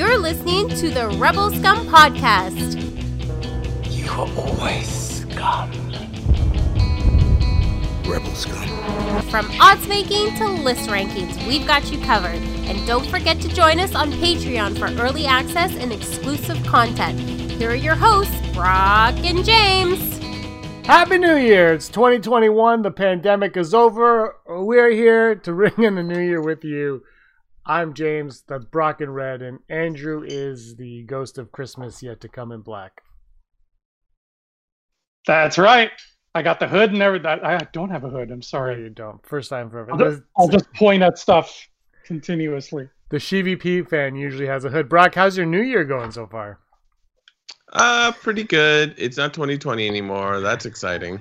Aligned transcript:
You're 0.00 0.16
listening 0.16 0.70
to 0.70 0.88
the 0.88 1.08
Rebel 1.18 1.50
Scum 1.50 1.86
Podcast. 1.86 2.80
You 3.92 4.10
are 4.10 4.26
always 4.34 4.88
scum. 4.88 5.70
Rebel 8.10 8.34
scum. 8.34 9.20
From 9.24 9.50
odds 9.60 9.86
making 9.88 10.34
to 10.36 10.48
list 10.48 10.88
rankings, 10.88 11.46
we've 11.46 11.66
got 11.66 11.92
you 11.92 12.00
covered. 12.00 12.40
And 12.66 12.86
don't 12.86 13.04
forget 13.08 13.42
to 13.42 13.48
join 13.48 13.78
us 13.78 13.94
on 13.94 14.10
Patreon 14.12 14.78
for 14.78 14.86
early 15.02 15.26
access 15.26 15.76
and 15.76 15.92
exclusive 15.92 16.64
content. 16.64 17.20
Here 17.20 17.72
are 17.72 17.74
your 17.74 17.94
hosts, 17.94 18.34
Brock 18.54 19.16
and 19.16 19.44
James. 19.44 20.16
Happy 20.86 21.18
New 21.18 21.36
Year! 21.36 21.74
It's 21.74 21.90
2021. 21.90 22.80
The 22.80 22.90
pandemic 22.90 23.54
is 23.54 23.74
over. 23.74 24.38
We're 24.48 24.92
here 24.92 25.34
to 25.34 25.52
ring 25.52 25.74
in 25.76 25.96
the 25.96 26.02
new 26.02 26.20
year 26.20 26.40
with 26.40 26.64
you. 26.64 27.02
I'm 27.70 27.94
James, 27.94 28.42
that's 28.48 28.64
Brock 28.64 29.00
in 29.00 29.10
red, 29.10 29.42
and 29.42 29.60
Andrew 29.68 30.24
is 30.26 30.74
the 30.74 31.04
ghost 31.04 31.38
of 31.38 31.52
Christmas 31.52 32.02
yet 32.02 32.20
to 32.22 32.28
come 32.28 32.50
in 32.50 32.62
black. 32.62 33.00
That's 35.24 35.56
right. 35.56 35.92
I 36.34 36.42
got 36.42 36.58
the 36.58 36.66
hood 36.66 36.92
and 36.92 37.00
everything. 37.00 37.26
I 37.28 37.58
don't 37.72 37.90
have 37.90 38.02
a 38.02 38.08
hood. 38.08 38.32
I'm 38.32 38.42
Sorry, 38.42 38.74
sorry. 38.74 38.82
you 38.82 38.90
don't. 38.90 39.24
First 39.24 39.50
time 39.50 39.70
for 39.70 39.88
I'll 39.88 39.98
just. 39.98 40.22
I'll 40.36 40.48
just 40.48 40.72
point 40.74 41.04
at 41.04 41.16
stuff 41.16 41.68
continuously. 42.04 42.88
The 43.10 43.18
ShiVP 43.18 43.88
fan 43.88 44.16
usually 44.16 44.46
has 44.48 44.64
a 44.64 44.68
hood. 44.68 44.88
Brock, 44.88 45.14
how's 45.14 45.36
your 45.36 45.46
new 45.46 45.62
year 45.62 45.84
going 45.84 46.10
so 46.10 46.26
far? 46.26 46.58
Uh, 47.72 48.10
pretty 48.20 48.42
good. 48.42 48.96
It's 48.98 49.16
not 49.16 49.32
2020 49.32 49.86
anymore. 49.86 50.40
That's 50.40 50.66
exciting. 50.66 51.20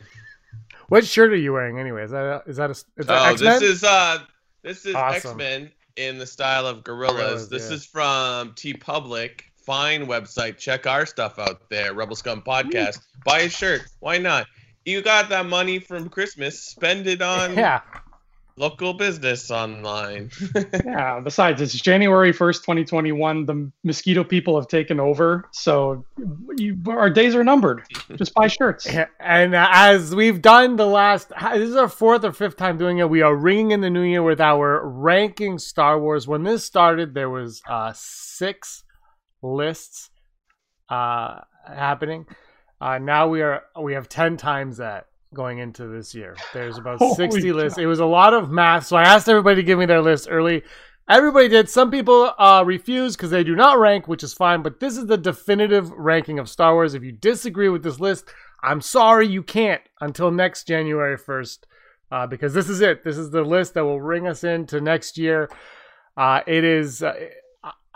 What 0.88 1.06
shirt 1.06 1.32
are 1.32 1.36
you 1.36 1.54
wearing 1.54 1.78
anyway? 1.78 2.06
Is 2.06 2.12
that 2.12 2.24
a, 2.26 2.44
is 2.50 2.58
that 2.58 2.70
a, 2.72 2.72
is 2.72 2.86
that 3.06 3.10
Oh, 3.22 3.32
X-Men? 3.34 3.60
this 3.60 3.62
is 3.62 3.84
uh, 3.84 4.18
this 4.64 4.86
is 4.88 4.96
Awesome. 4.96 5.32
X 5.32 5.38
Men 5.38 5.72
in 6.00 6.18
the 6.18 6.26
style 6.26 6.66
of 6.66 6.84
gorillas. 6.84 7.18
Gorillas, 7.18 7.50
this 7.50 7.70
yeah. 7.70 7.76
is 7.76 7.86
from 7.86 8.54
TeePublic. 8.54 9.42
Fine 9.66 10.08
website. 10.08 10.58
Check 10.58 10.88
our 10.88 11.06
stuff 11.06 11.38
out 11.38 11.70
there. 11.70 11.94
Rebel 11.94 12.16
Scum 12.16 12.42
Podcast. 12.42 13.02
Buy 13.26 13.42
a 13.42 13.50
shirt. 13.50 13.84
Why 14.00 14.18
not? 14.18 14.48
You 14.86 15.02
got 15.02 15.30
that 15.30 15.46
money 15.46 15.78
from 15.78 16.10
Christmas. 16.10 16.64
Spend 16.64 17.06
it 17.06 17.22
on 17.22 17.56
yeah. 17.56 17.82
Local 18.60 18.94
business 18.94 19.50
online. 19.50 20.30
Yeah. 20.86 21.20
Besides, 21.20 21.62
it's 21.62 21.74
January 21.74 22.34
1st, 22.34 22.58
2021. 22.62 23.46
The 23.46 23.72
mosquito 23.84 24.24
people 24.24 24.60
have 24.60 24.68
taken 24.68 25.00
over. 25.00 25.48
So 25.52 26.06
you, 26.58 26.78
our 26.88 27.10
days 27.10 27.36
are 27.36 27.44
numbered. 27.44 27.84
Just 28.16 28.34
buy 28.34 28.48
shirts. 28.48 28.88
And 29.20 29.56
uh, 29.56 29.68
as 29.72 30.14
we've 30.16 30.42
done 30.42 30.76
the 30.76 30.86
last, 30.86 31.30
this 31.54 31.70
is 31.70 31.76
our 31.76 31.88
fourth 31.88 32.24
or 32.24 32.32
fifth 32.32 32.58
time 32.58 32.78
doing 32.78 32.98
it. 32.98 33.10
We 33.10 33.22
are 33.22 33.36
ringing 33.36 33.72
in 33.72 33.82
the 33.82 33.90
new 33.90 34.02
year 34.02 34.24
with 34.24 34.42
our 34.42 34.88
ranking 34.88 35.60
Star 35.60 36.00
Wars. 36.00 36.28
When 36.28 36.44
this 36.44 36.66
started, 36.66 37.14
there 37.14 37.30
was 37.30 37.62
uh, 37.70 37.94
six 37.96 38.84
lists 39.42 40.10
uh, 40.90 41.42
happening. 41.68 42.26
Uh, 42.82 42.98
now 42.98 43.28
we 43.28 43.42
are 43.42 43.64
we 43.80 43.94
have 43.94 44.10
ten 44.10 44.38
times 44.38 44.78
that 44.78 45.09
going 45.34 45.60
into 45.60 45.88
this 45.88 46.14
year. 46.16 46.36
There's 46.54 46.78
about 46.78 46.98
Holy 47.00 47.16
sixty 47.16 47.50
cow. 47.50 47.56
lists. 47.58 47.78
It 47.78 47.86
was 47.86 48.00
a 48.00 48.06
lot 48.06 48.34
of 48.34 48.50
math, 48.50 48.86
so 48.88 48.98
I 48.98 49.04
asked 49.04 49.30
everybody 49.30 49.58
to 49.58 49.64
give 49.64 49.80
me 49.80 49.86
their 49.86 50.02
list 50.02 50.28
early. 50.30 50.64
Everybody 51.08 51.48
did. 51.48 51.70
Some 51.70 51.90
people 51.90 52.34
uh, 52.38 52.64
refused 52.66 53.18
because 53.18 53.32
they 53.32 53.44
do 53.44 53.56
not 53.56 53.80
rank, 53.80 54.08
which 54.08 54.24
is 54.24 54.34
fine. 54.34 54.62
But 54.62 54.80
this 54.80 54.96
is 54.96 55.08
the 55.08 55.18
definitive 55.18 55.90
ranking 55.92 56.38
of 56.38 56.48
Star 56.48 56.74
Wars. 56.76 56.94
If 56.94 57.04
you 57.04 57.12
disagree 57.12 57.70
with 57.70 57.82
this 57.84 58.00
list, 58.00 58.26
I'm 58.62 58.80
sorry 58.80 59.28
you 59.28 59.42
can't 59.42 59.82
until 60.02 60.30
next 60.30 60.68
January 60.68 61.18
1st, 61.18 61.60
uh, 62.12 62.28
because 62.28 62.54
this 62.54 62.70
is 62.70 62.82
it. 62.82 63.04
This 63.04 63.18
is 63.18 63.32
the 63.32 63.42
list 63.42 63.74
that 63.74 63.86
will 63.86 64.00
ring 64.00 64.28
us 64.28 64.44
into 64.44 64.82
next 64.82 65.18
year. 65.18 65.50
Uh, 66.16 66.42
it 66.46 66.64
is. 66.64 67.02
Uh, 67.02 67.14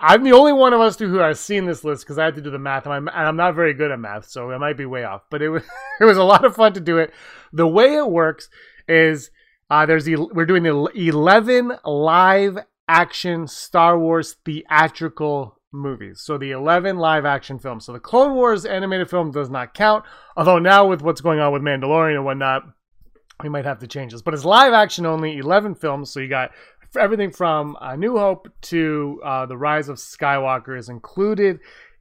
I'm 0.06 0.24
the 0.24 0.34
only 0.34 0.52
one 0.52 0.74
of 0.74 0.82
us 0.82 0.98
two 0.98 1.08
who 1.08 1.20
has 1.20 1.40
seen 1.40 1.66
this 1.66 1.86
list 1.86 2.04
because 2.04 2.18
I 2.18 2.26
had 2.26 2.36
to 2.36 2.42
do 2.42 2.50
the 2.50 2.60
math, 2.60 2.84
and 2.86 2.94
I'm, 2.94 3.08
and 3.08 3.26
I'm 3.26 3.38
not 3.38 3.56
very 3.56 3.74
good 3.74 3.90
at 3.90 3.98
math, 3.98 4.28
so 4.28 4.52
I 4.52 4.58
might 4.58 4.76
be 4.76 4.86
way 4.86 5.06
off. 5.06 5.22
But 5.30 5.42
it 5.42 5.48
was 5.48 5.64
it 6.02 6.04
was 6.04 6.18
a 6.18 6.24
lot 6.24 6.44
of 6.44 6.56
fun 6.56 6.74
to 6.74 6.82
do 6.82 6.98
it. 6.98 7.14
The 7.54 7.66
way 7.66 7.96
it 7.96 8.10
works 8.10 8.50
is 8.86 9.32
uh, 9.70 9.86
there's 9.86 10.04
the 10.04 10.18
we're 10.18 10.46
doing 10.46 10.64
the 10.64 10.90
11 10.94 11.78
live 11.86 12.58
action 12.90 13.48
Star 13.48 13.98
Wars 13.98 14.36
theatrical 14.44 15.58
movies. 15.72 16.20
So 16.20 16.38
the 16.38 16.52
11 16.52 16.98
live 16.98 17.24
action 17.24 17.58
films. 17.58 17.86
So 17.86 17.94
the 17.94 18.00
Clone 18.00 18.36
Wars 18.36 18.66
animated 18.66 19.10
film 19.10 19.32
does 19.32 19.50
not 19.50 19.74
count. 19.74 20.04
Although 20.36 20.60
now 20.60 20.86
with 20.86 21.02
what's 21.02 21.22
going 21.22 21.40
on 21.40 21.54
with 21.54 21.62
Mandalorian 21.62 22.16
and 22.16 22.26
whatnot, 22.26 22.64
we 23.42 23.50
might 23.50 23.66
have 23.66 23.80
to 23.80 23.88
change 23.88 24.12
this. 24.12 24.22
But 24.22 24.34
it's 24.34 24.46
live 24.46 24.74
action 24.74 25.06
only, 25.06 25.38
11 25.38 25.76
films. 25.76 26.12
So 26.12 26.20
you 26.20 26.28
got 26.28 26.52
everything 26.96 27.32
from 27.32 27.78
A 27.82 27.98
New 27.98 28.18
Hope 28.18 28.50
to 28.64 29.22
uh, 29.24 29.46
The 29.46 29.58
Rise 29.58 29.90
of 29.90 29.98
Skywalker 29.98 30.78
is 30.78 30.90
included 30.90 31.60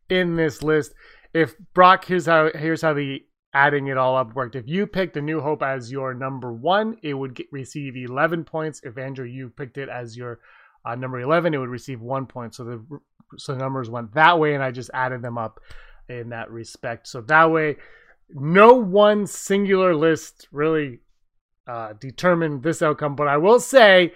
in 0.09 0.37
this 0.37 0.63
list. 0.63 0.95
If 1.35 1.55
Brock, 1.75 2.05
here's 2.05 2.27
how 2.27 2.51
here's 2.55 2.83
how 2.83 2.95
the 2.95 3.25
adding 3.55 3.89
it 3.89 3.99
all 3.99 4.17
up 4.17 4.35
worked. 4.35 4.57
If 4.57 4.69
you 4.69 4.87
picked 4.87 5.17
A 5.17 5.23
New 5.23 5.41
Hope 5.41 5.63
as 5.63 5.93
your 5.93 6.15
number 6.15 6.53
one, 6.53 6.97
it 7.03 7.15
would 7.15 7.35
get, 7.35 7.47
receive 7.53 7.97
11 7.97 8.45
points. 8.45 8.81
If 8.83 8.97
Andrew, 8.97 9.27
you 9.27 9.51
picked 9.51 9.79
it 9.79 9.89
as 9.89 10.17
your 10.17 10.41
uh, 10.85 10.95
number 10.95 11.21
11, 11.21 11.55
it 11.55 11.59
would 11.59 11.69
receive 11.69 12.01
one 12.01 12.27
point. 12.27 12.55
So 12.55 12.65
the 12.65 13.01
so 13.39 13.55
numbers 13.55 13.89
went 13.89 14.15
that 14.15 14.39
way, 14.39 14.55
and 14.55 14.63
I 14.63 14.71
just 14.71 14.91
added 14.93 15.23
them 15.23 15.39
up 15.39 15.61
in 16.09 16.31
that 16.31 16.51
respect. 16.51 17.09
So 17.09 17.21
that 17.23 17.51
way, 17.51 17.77
no 18.31 18.75
one 18.75 19.27
singular 19.27 19.95
list 19.95 20.49
really 20.53 21.01
uh, 21.67 21.95
determined 21.95 22.63
this 22.63 22.83
outcome. 22.83 23.17
But 23.17 23.29
I 23.29 23.37
will 23.37 23.61
say, 23.61 24.13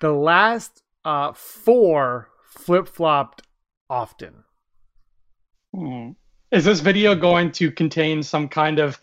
the 0.00 0.12
last 0.12 0.82
uh, 1.04 1.32
four 1.32 2.28
flip 2.44 2.88
flopped 2.88 3.42
often. 3.90 4.44
Hmm. 5.74 6.10
Is 6.50 6.64
this 6.64 6.80
video 6.80 7.14
going 7.14 7.52
to 7.52 7.70
contain 7.70 8.22
some 8.22 8.48
kind 8.48 8.78
of 8.78 9.00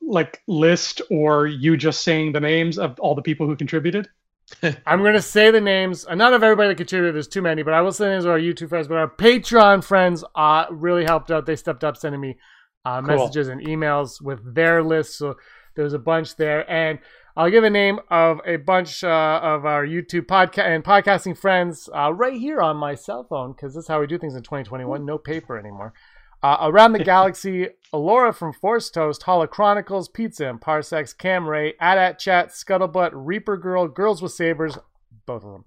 like 0.00 0.42
list 0.46 1.02
or 1.10 1.46
you 1.46 1.76
just 1.76 2.02
saying 2.02 2.32
the 2.32 2.40
names 2.40 2.78
of 2.78 2.98
all 3.00 3.14
the 3.14 3.22
people 3.22 3.46
who 3.46 3.56
contributed? 3.56 4.08
I'm 4.86 5.00
going 5.00 5.14
to 5.14 5.22
say 5.22 5.50
the 5.50 5.60
names, 5.60 6.06
uh, 6.06 6.14
not 6.14 6.32
of 6.32 6.42
everybody 6.42 6.68
that 6.68 6.76
contributed, 6.76 7.14
there's 7.14 7.28
too 7.28 7.42
many, 7.42 7.62
but 7.62 7.74
I 7.74 7.82
will 7.82 7.92
say 7.92 8.04
the 8.04 8.10
names 8.12 8.24
of 8.24 8.30
our 8.30 8.38
YouTube 8.38 8.68
friends, 8.70 8.88
but 8.88 8.96
our 8.96 9.08
Patreon 9.08 9.84
friends 9.84 10.24
uh, 10.34 10.66
really 10.70 11.04
helped 11.04 11.30
out. 11.30 11.44
They 11.46 11.56
stepped 11.56 11.84
up 11.84 11.96
sending 11.96 12.20
me 12.20 12.38
uh, 12.84 13.02
Cool. 13.02 13.16
messages 13.16 13.48
and 13.48 13.60
emails 13.66 14.22
with 14.22 14.54
their 14.54 14.82
lists. 14.82 15.18
So 15.18 15.36
there's 15.74 15.92
a 15.92 15.98
bunch 15.98 16.36
there. 16.36 16.68
And 16.70 17.00
I'll 17.38 17.52
give 17.52 17.62
a 17.62 17.70
name 17.70 18.00
of 18.10 18.40
a 18.44 18.56
bunch 18.56 19.04
uh, 19.04 19.38
of 19.40 19.64
our 19.64 19.86
YouTube 19.86 20.26
podcast 20.26 20.66
and 20.66 20.82
podcasting 20.82 21.38
friends 21.38 21.88
uh, 21.94 22.12
right 22.12 22.32
here 22.32 22.60
on 22.60 22.76
my 22.76 22.96
cell 22.96 23.22
phone, 23.22 23.52
because 23.52 23.76
this 23.76 23.84
is 23.84 23.88
how 23.88 24.00
we 24.00 24.08
do 24.08 24.18
things 24.18 24.34
in 24.34 24.42
2021. 24.42 25.06
No 25.06 25.18
paper 25.18 25.56
anymore. 25.56 25.94
Uh, 26.42 26.56
Around 26.62 26.94
the 26.94 26.98
Galaxy, 27.04 27.68
Alora 27.92 28.32
from 28.32 28.52
Force 28.52 28.90
Toast, 28.90 29.22
Holo 29.22 29.46
Chronicles, 29.46 30.08
Pizza 30.08 30.48
and 30.50 30.60
Parsecs, 30.60 31.12
Cam 31.12 31.48
Ray, 31.48 31.74
AT-AT 31.78 32.18
Chat, 32.18 32.48
Scuttlebutt, 32.48 33.10
Reaper 33.12 33.56
Girl, 33.56 33.86
Girls 33.86 34.20
with 34.20 34.32
Sabers, 34.32 34.76
both 35.24 35.44
of 35.44 35.52
them. 35.52 35.64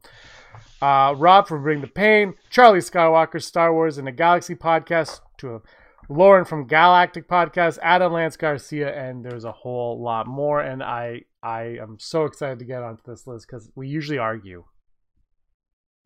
Uh, 0.81 1.15
Rob 1.15 1.47
from 1.47 1.63
Bring 1.63 1.79
the 1.79 1.87
Pain, 1.87 2.33
Charlie 2.49 2.79
Skywalker, 2.79 3.41
Star 3.41 3.73
Wars 3.73 3.97
and 3.97 4.05
the 4.05 4.11
Galaxy 4.11 4.55
podcast, 4.55 5.21
to 5.37 5.61
Lauren 6.11 6.43
from 6.43 6.67
Galactic 6.67 7.27
Podcast, 7.27 7.79
Adam 7.81 8.11
Lance 8.11 8.35
Garcia, 8.35 8.93
and 8.93 9.23
there's 9.23 9.45
a 9.45 9.51
whole 9.51 10.01
lot 10.01 10.27
more. 10.27 10.59
And 10.59 10.83
I 10.83 11.21
I 11.41 11.77
am 11.81 11.97
so 11.99 12.25
excited 12.25 12.59
to 12.59 12.65
get 12.65 12.83
onto 12.83 13.01
this 13.05 13.25
list 13.25 13.47
because 13.47 13.71
we 13.75 13.87
usually 13.87 14.17
argue. 14.17 14.65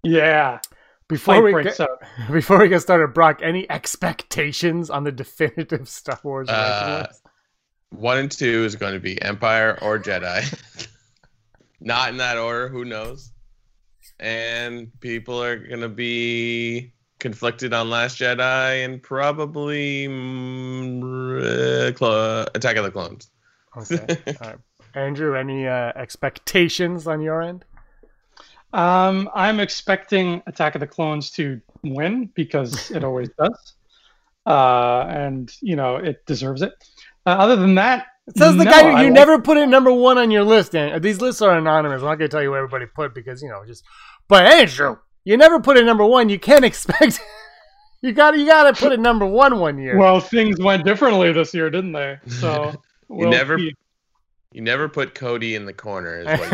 Yeah. 0.03 0.59
Before 1.07 1.35
Fight 1.35 1.43
we 1.43 1.63
get, 1.63 1.79
out. 1.79 1.99
before 2.31 2.59
we 2.59 2.69
get 2.69 2.81
started, 2.81 3.13
Brock, 3.13 3.39
any 3.43 3.69
expectations 3.69 4.89
on 4.89 5.03
the 5.03 5.11
definitive 5.11 5.89
Star 5.89 6.19
Wars 6.23 6.49
Uh. 6.49 7.07
One 7.89 8.17
and 8.17 8.31
two 8.31 8.63
is 8.63 8.75
going 8.75 8.93
to 8.93 8.99
be 8.99 9.21
Empire 9.21 9.77
or 9.81 9.99
Jedi. 9.99 10.87
Not 11.79 12.09
in 12.09 12.17
that 12.17 12.37
order. 12.37 12.67
Who 12.67 12.85
knows? 12.85 13.31
And 14.19 14.91
people 14.99 15.41
are 15.41 15.57
going 15.57 15.81
to 15.81 15.89
be 15.89 16.93
conflicted 17.19 17.73
on 17.73 17.89
Last 17.89 18.19
Jedi 18.19 18.85
and 18.85 19.01
probably 19.01 20.07
mm, 20.07 21.89
uh, 21.89 21.91
Clo- 21.93 22.45
Attack 22.55 22.77
of 22.77 22.83
the 22.85 22.91
Clones. 22.91 23.29
Okay. 23.77 24.17
All 24.41 24.47
right. 24.49 24.57
Andrew, 24.93 25.35
any 25.37 25.67
uh, 25.67 25.91
expectations 25.95 27.07
on 27.07 27.21
your 27.21 27.41
end? 27.41 27.65
Um, 28.73 29.29
I'm 29.33 29.59
expecting 29.59 30.41
Attack 30.47 30.75
of 30.75 30.79
the 30.81 30.87
Clones 30.87 31.29
to 31.31 31.59
win 31.83 32.29
because 32.33 32.91
it 32.91 33.03
always 33.05 33.29
does. 33.37 33.73
Uh, 34.45 35.05
and, 35.09 35.51
you 35.61 35.75
know, 35.75 35.95
it 35.97 36.25
deserves 36.25 36.61
it. 36.61 36.73
Uh, 37.25 37.29
other 37.31 37.55
than 37.55 37.75
that, 37.75 38.07
It 38.27 38.37
says 38.37 38.55
the 38.55 38.63
no, 38.65 38.71
guy 38.71 38.81
I 38.89 39.01
you 39.01 39.05
like- 39.07 39.13
never 39.13 39.41
put 39.41 39.57
in 39.57 39.69
number 39.69 39.91
one 39.91 40.17
on 40.17 40.31
your 40.31 40.43
list. 40.43 40.75
And 40.75 41.03
these 41.03 41.19
lists 41.21 41.41
are 41.41 41.57
anonymous. 41.57 41.99
I'm 42.01 42.05
not 42.05 42.15
going 42.15 42.29
to 42.29 42.35
tell 42.35 42.43
you 42.43 42.51
what 42.51 42.57
everybody 42.57 42.85
put 42.85 43.13
because 43.15 43.41
you 43.41 43.49
know 43.49 43.63
just. 43.65 43.83
But 44.27 44.45
Andrew, 44.45 44.97
you 45.25 45.35
never 45.37 45.59
put 45.59 45.77
in 45.77 45.85
number 45.85 46.05
one. 46.05 46.29
You 46.29 46.39
can't 46.39 46.63
expect. 46.71 47.19
you 48.01 48.13
got 48.13 48.37
you 48.37 48.45
got 48.45 48.73
to 48.73 48.81
put 48.81 48.93
in 48.93 49.01
number 49.01 49.25
one 49.25 49.59
one 49.59 49.77
year. 49.77 49.97
Well, 49.97 50.19
things 50.21 50.59
went 50.59 50.85
differently 50.85 51.33
this 51.33 51.53
year, 51.53 51.69
didn't 51.69 51.91
they? 51.91 52.17
So 52.27 52.73
we'll 53.09 53.29
never- 53.29 53.57
see. 53.59 53.73
You 54.51 54.61
never 54.61 54.87
put 54.87 55.13
Cody 55.15 55.55
in 55.55 55.65
the 55.65 55.73
corner, 55.73 56.19
is 56.21 56.25
what 56.39 56.51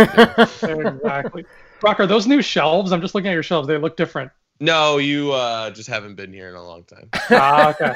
you 0.67 0.75
do. 0.81 0.87
exactly. 0.87 1.45
Brock, 1.81 1.99
are 1.99 2.07
those 2.07 2.25
new 2.25 2.41
shelves? 2.41 2.91
I'm 2.91 2.99
just 2.99 3.13
looking 3.13 3.29
at 3.29 3.33
your 3.33 3.43
shelves. 3.43 3.67
They 3.67 3.77
look 3.77 3.95
different. 3.95 4.31
No, 4.59 4.97
you 4.97 5.31
uh, 5.33 5.69
just 5.69 5.87
haven't 5.87 6.15
been 6.15 6.33
here 6.33 6.49
in 6.49 6.55
a 6.55 6.63
long 6.63 6.83
time. 6.85 7.09
Ah, 7.29 7.69
okay. 7.69 7.93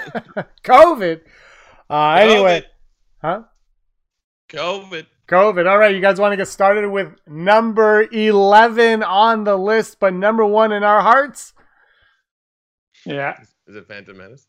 COVID. 0.64 1.22
Uh, 1.90 2.14
anyway, 2.20 2.64
huh? 3.20 3.44
COVID. 4.50 5.08
COVID. 5.28 5.70
All 5.70 5.78
right, 5.78 5.94
you 5.94 6.02
guys 6.02 6.20
want 6.20 6.34
to 6.34 6.38
get 6.38 6.48
started 6.48 6.90
with 6.90 7.14
number 7.28 8.08
11 8.12 9.04
on 9.04 9.44
the 9.44 9.56
list, 9.56 10.00
but 10.00 10.14
number 10.14 10.46
one 10.46 10.72
in 10.72 10.84
our 10.84 11.02
hearts? 11.02 11.54
Yeah. 13.06 13.40
Is 13.68 13.76
it 13.76 13.88
Phantom 13.88 14.18
Menace? 14.18 14.48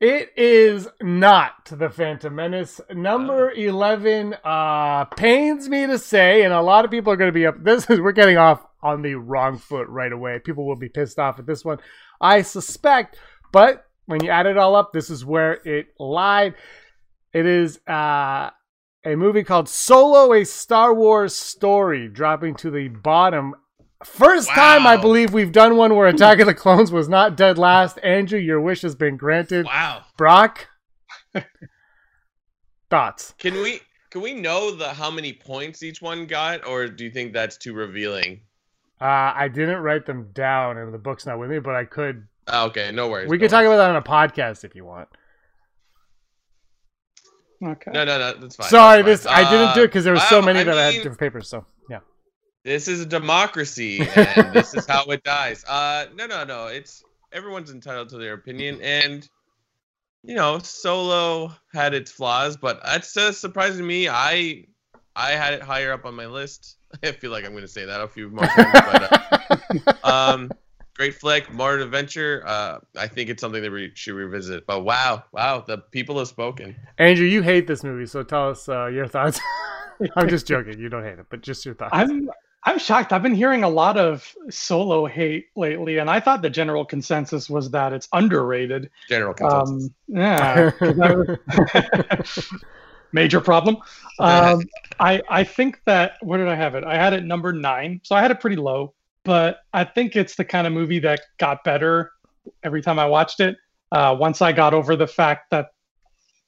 It 0.00 0.32
is 0.36 0.88
not 1.00 1.66
the 1.66 1.88
Phantom 1.88 2.34
Menace. 2.34 2.80
Number 2.92 3.52
11 3.52 4.34
uh, 4.42 5.04
pains 5.04 5.68
me 5.68 5.86
to 5.86 5.98
say, 5.98 6.42
and 6.42 6.52
a 6.52 6.60
lot 6.60 6.84
of 6.84 6.90
people 6.90 7.12
are 7.12 7.16
going 7.16 7.28
to 7.28 7.32
be 7.32 7.46
up. 7.46 7.62
This 7.62 7.88
is, 7.88 8.00
we're 8.00 8.12
getting 8.12 8.36
off 8.36 8.66
on 8.82 9.02
the 9.02 9.14
wrong 9.14 9.58
foot 9.58 9.86
right 9.88 10.10
away. 10.10 10.40
People 10.40 10.66
will 10.66 10.76
be 10.76 10.88
pissed 10.88 11.20
off 11.20 11.38
at 11.38 11.46
this 11.46 11.64
one, 11.64 11.78
I 12.20 12.42
suspect. 12.42 13.16
But 13.52 13.86
when 14.06 14.24
you 14.24 14.30
add 14.30 14.46
it 14.46 14.58
all 14.58 14.74
up, 14.74 14.92
this 14.92 15.08
is 15.08 15.24
where 15.24 15.52
it 15.64 15.88
lied. 16.00 16.54
It 17.32 17.46
is 17.46 17.78
uh, 17.86 18.50
a 19.04 19.16
movie 19.16 19.42
called 19.42 19.68
Solo, 19.68 20.32
a 20.32 20.44
Star 20.44 20.94
Wars 20.94 21.34
story, 21.34 22.08
dropping 22.08 22.54
to 22.56 22.70
the 22.70 22.88
bottom. 22.88 23.54
First 24.04 24.48
time 24.48 24.86
I 24.86 24.96
believe 24.96 25.32
we've 25.32 25.52
done 25.52 25.76
one 25.76 25.94
where 25.94 26.08
Attack 26.08 26.40
of 26.40 26.46
the 26.46 26.54
Clones 26.54 26.90
was 26.90 27.08
not 27.08 27.36
dead 27.36 27.56
last. 27.56 27.98
Andrew, 28.02 28.38
your 28.38 28.60
wish 28.60 28.82
has 28.82 28.96
been 28.96 29.16
granted. 29.16 29.66
Wow. 29.66 30.04
Brock, 30.16 30.68
thoughts? 32.90 33.34
Can 33.38 33.54
we 33.54 33.80
can 34.10 34.20
we 34.20 34.34
know 34.34 34.72
the 34.72 34.88
how 34.88 35.10
many 35.10 35.32
points 35.32 35.82
each 35.82 36.02
one 36.02 36.26
got, 36.26 36.66
or 36.66 36.88
do 36.88 37.04
you 37.04 37.10
think 37.10 37.32
that's 37.32 37.56
too 37.56 37.72
revealing? 37.74 38.40
Uh, 39.00 39.32
I 39.34 39.48
didn't 39.48 39.80
write 39.80 40.06
them 40.06 40.30
down, 40.32 40.78
and 40.78 40.92
the 40.92 40.98
book's 40.98 41.26
not 41.26 41.38
with 41.38 41.50
me, 41.50 41.58
but 41.60 41.74
I 41.74 41.84
could. 41.84 42.26
Oh, 42.48 42.66
okay, 42.66 42.90
no 42.92 43.08
worries. 43.08 43.28
We 43.28 43.36
no 43.36 43.42
could 43.42 43.50
talk 43.50 43.64
about 43.64 43.76
that 43.76 43.90
on 43.90 43.96
a 43.96 44.02
podcast 44.02 44.64
if 44.64 44.74
you 44.74 44.84
want. 44.84 45.08
Okay. 47.62 47.92
No, 47.92 48.04
no, 48.04 48.18
no, 48.18 48.34
that's 48.34 48.56
fine. 48.56 48.68
Sorry, 48.68 49.02
that's 49.02 49.22
this. 49.22 49.32
I 49.32 49.48
didn't 49.48 49.74
do 49.74 49.82
it 49.82 49.88
because 49.88 50.04
there 50.04 50.14
were 50.14 50.20
so 50.20 50.42
many 50.42 50.60
I 50.60 50.64
that 50.64 50.78
I 50.78 50.84
had 50.86 50.94
different 50.94 51.18
papers. 51.18 51.48
So 51.48 51.64
yeah, 51.88 52.00
This 52.64 52.88
is 52.88 53.00
a 53.00 53.06
democracy, 53.06 54.00
and 54.16 54.52
this 54.52 54.74
is 54.74 54.86
how 54.86 55.04
it 55.06 55.22
dies. 55.22 55.64
Uh, 55.64 56.06
no, 56.14 56.26
no, 56.26 56.44
no. 56.44 56.66
It's 56.66 57.04
everyone's 57.32 57.70
entitled 57.70 58.08
to 58.10 58.18
their 58.18 58.34
opinion, 58.34 58.80
and 58.82 59.28
you 60.24 60.34
know, 60.34 60.58
Solo 60.58 61.52
had 61.72 61.94
its 61.94 62.10
flaws, 62.10 62.56
but 62.56 62.80
that's 62.84 63.16
uh, 63.16 63.32
surprising 63.32 63.78
to 63.78 63.84
me. 63.84 64.08
I 64.08 64.66
I 65.14 65.32
had 65.32 65.54
it 65.54 65.62
higher 65.62 65.92
up 65.92 66.04
on 66.04 66.14
my 66.14 66.26
list. 66.26 66.76
I 67.02 67.12
feel 67.12 67.30
like 67.30 67.44
I'm 67.44 67.52
going 67.52 67.62
to 67.62 67.68
say 67.68 67.84
that 67.84 68.00
a 68.00 68.08
few 68.08 68.28
more 68.28 68.44
times, 68.44 68.72
but 68.72 69.82
uh, 69.82 69.92
um, 70.34 70.50
great 70.94 71.14
flick, 71.14 71.52
modern 71.52 71.80
adventure. 71.82 72.42
Uh, 72.46 72.78
I 72.98 73.06
think 73.08 73.30
it's 73.30 73.40
something 73.40 73.62
that 73.62 73.72
we 73.72 73.92
should 73.94 74.14
revisit. 74.14 74.66
But 74.66 74.84
wow, 74.84 75.24
wow, 75.32 75.60
the 75.66 75.78
people 75.78 76.18
have 76.18 76.28
spoken. 76.28 76.76
Andrew, 76.98 77.26
you 77.26 77.42
hate 77.42 77.66
this 77.66 77.82
movie, 77.82 78.06
so 78.06 78.22
tell 78.22 78.50
us 78.50 78.68
uh, 78.68 78.86
your 78.86 79.06
thoughts. 79.06 79.40
I'm 80.16 80.28
just 80.28 80.46
joking. 80.46 80.78
You 80.78 80.88
don't 80.88 81.04
hate 81.04 81.18
it, 81.18 81.26
but 81.30 81.40
just 81.42 81.64
your 81.64 81.74
thoughts. 81.74 81.92
I'm 81.94 82.30
I'm 82.64 82.78
shocked. 82.78 83.12
I've 83.12 83.22
been 83.22 83.34
hearing 83.34 83.64
a 83.64 83.68
lot 83.68 83.96
of 83.96 84.32
solo 84.50 85.06
hate 85.06 85.46
lately, 85.56 85.98
and 85.98 86.08
I 86.08 86.20
thought 86.20 86.42
the 86.42 86.50
general 86.50 86.84
consensus 86.84 87.50
was 87.50 87.70
that 87.72 87.92
it's 87.92 88.08
underrated. 88.12 88.88
General 89.08 89.34
consensus. 89.34 89.84
Um, 89.86 89.94
yeah, 90.08 90.70
'cause 90.70 90.98
I 91.00 91.14
was- 91.14 92.52
major 93.12 93.40
problem. 93.40 93.76
Um, 94.18 94.62
I 95.00 95.22
I 95.28 95.42
think 95.42 95.80
that 95.86 96.12
where 96.20 96.38
did 96.38 96.46
I 96.46 96.54
have 96.54 96.74
it? 96.76 96.84
I 96.84 96.94
had 96.96 97.12
it 97.14 97.24
number 97.24 97.52
nine, 97.52 98.00
so 98.04 98.14
I 98.14 98.20
had 98.20 98.30
it 98.30 98.38
pretty 98.40 98.56
low. 98.56 98.92
But 99.24 99.60
I 99.72 99.84
think 99.84 100.16
it's 100.16 100.34
the 100.34 100.44
kind 100.44 100.66
of 100.66 100.72
movie 100.72 100.98
that 101.00 101.20
got 101.38 101.62
better 101.64 102.10
every 102.62 102.82
time 102.82 102.98
I 102.98 103.06
watched 103.06 103.40
it. 103.40 103.56
Uh, 103.92 104.16
once 104.18 104.42
I 104.42 104.52
got 104.52 104.74
over 104.74 104.96
the 104.96 105.06
fact 105.06 105.50
that 105.50 105.68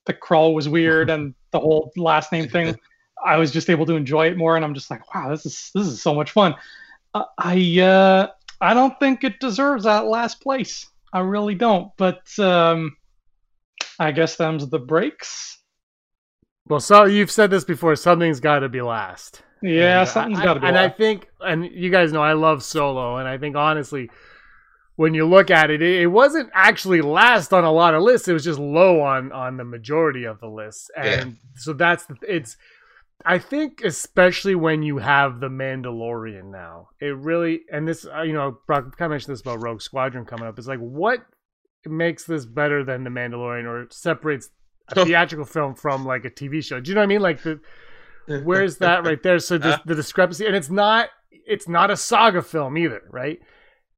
the 0.06 0.14
crawl 0.14 0.54
was 0.54 0.68
weird 0.68 1.10
and 1.10 1.34
the 1.50 1.60
whole 1.60 1.92
last 1.96 2.32
name 2.32 2.48
thing, 2.48 2.76
I 3.24 3.36
was 3.36 3.52
just 3.52 3.70
able 3.70 3.86
to 3.86 3.94
enjoy 3.94 4.26
it 4.26 4.36
more. 4.36 4.56
And 4.56 4.64
I'm 4.64 4.74
just 4.74 4.90
like, 4.90 5.14
wow, 5.14 5.30
this 5.30 5.46
is 5.46 5.70
this 5.74 5.86
is 5.86 6.02
so 6.02 6.14
much 6.14 6.30
fun. 6.30 6.54
Uh, 7.14 7.24
I 7.38 7.80
uh, 7.80 8.28
I 8.60 8.74
don't 8.74 8.98
think 8.98 9.24
it 9.24 9.40
deserves 9.40 9.84
that 9.84 10.06
last 10.06 10.40
place. 10.40 10.86
I 11.12 11.20
really 11.20 11.54
don't. 11.54 11.92
But 11.96 12.26
um, 12.38 12.96
I 13.98 14.10
guess 14.10 14.36
them's 14.36 14.68
the 14.68 14.78
breaks. 14.78 15.58
well, 16.66 16.80
so 16.80 17.04
you've 17.04 17.30
said 17.30 17.50
this 17.50 17.64
before. 17.64 17.94
Something's 17.94 18.40
got 18.40 18.60
to 18.60 18.68
be 18.68 18.82
last. 18.82 19.42
Yeah, 19.64 20.00
And 20.00 20.08
something's 20.08 20.38
I- 20.40 20.44
got 20.44 20.54
to 20.54 20.60
be. 20.60 20.66
And 20.66 20.78
I 20.78 20.88
think, 20.88 21.28
and 21.40 21.64
you 21.64 21.90
guys 21.90 22.12
know, 22.12 22.22
I 22.22 22.34
love 22.34 22.62
Solo, 22.62 23.16
and 23.16 23.26
I 23.26 23.38
think 23.38 23.56
honestly, 23.56 24.10
when 24.96 25.14
you 25.14 25.24
look 25.26 25.50
at 25.50 25.70
it, 25.70 25.82
it, 25.82 26.02
it 26.02 26.06
wasn't 26.06 26.50
actually 26.54 27.00
last 27.00 27.52
on 27.52 27.64
a 27.64 27.72
lot 27.72 27.94
of 27.94 28.02
lists. 28.02 28.28
It 28.28 28.32
was 28.32 28.44
just 28.44 28.58
low 28.58 29.00
on 29.00 29.32
on 29.32 29.56
the 29.56 29.64
majority 29.64 30.24
of 30.24 30.38
the 30.40 30.46
lists, 30.48 30.90
and 30.96 31.36
so 31.56 31.72
that's 31.72 32.06
it's. 32.22 32.56
I 33.24 33.38
think 33.38 33.80
especially 33.82 34.54
when 34.54 34.82
you 34.82 34.98
have 34.98 35.40
the 35.40 35.48
Mandalorian 35.48 36.50
now, 36.50 36.88
it 37.00 37.16
really 37.16 37.62
and 37.72 37.88
this 37.88 38.04
uh, 38.06 38.22
you 38.22 38.34
know 38.34 38.58
Brock 38.66 38.96
kind 38.98 39.06
of 39.06 39.10
mentioned 39.12 39.32
this 39.32 39.40
about 39.40 39.62
Rogue 39.62 39.80
Squadron 39.80 40.26
coming 40.26 40.46
up. 40.46 40.58
It's 40.58 40.68
like 40.68 40.80
what 40.80 41.20
makes 41.86 42.24
this 42.24 42.44
better 42.44 42.84
than 42.84 43.02
the 43.04 43.10
Mandalorian 43.10 43.64
or 43.64 43.86
separates 43.90 44.50
a 44.88 45.04
theatrical 45.04 45.46
film 45.46 45.74
from 45.74 46.04
like 46.04 46.24
a 46.24 46.30
TV 46.30 46.62
show? 46.62 46.80
Do 46.80 46.90
you 46.90 46.94
know 46.94 47.00
what 47.00 47.04
I 47.04 47.08
mean? 47.08 47.20
Like 47.22 47.42
the 47.42 47.60
where's 48.26 48.78
that 48.78 49.04
right 49.04 49.22
there 49.22 49.38
so 49.38 49.58
the, 49.58 49.80
the 49.84 49.94
discrepancy 49.94 50.46
and 50.46 50.56
it's 50.56 50.70
not 50.70 51.08
it's 51.30 51.68
not 51.68 51.90
a 51.90 51.96
saga 51.96 52.40
film 52.42 52.76
either 52.78 53.02
right 53.10 53.38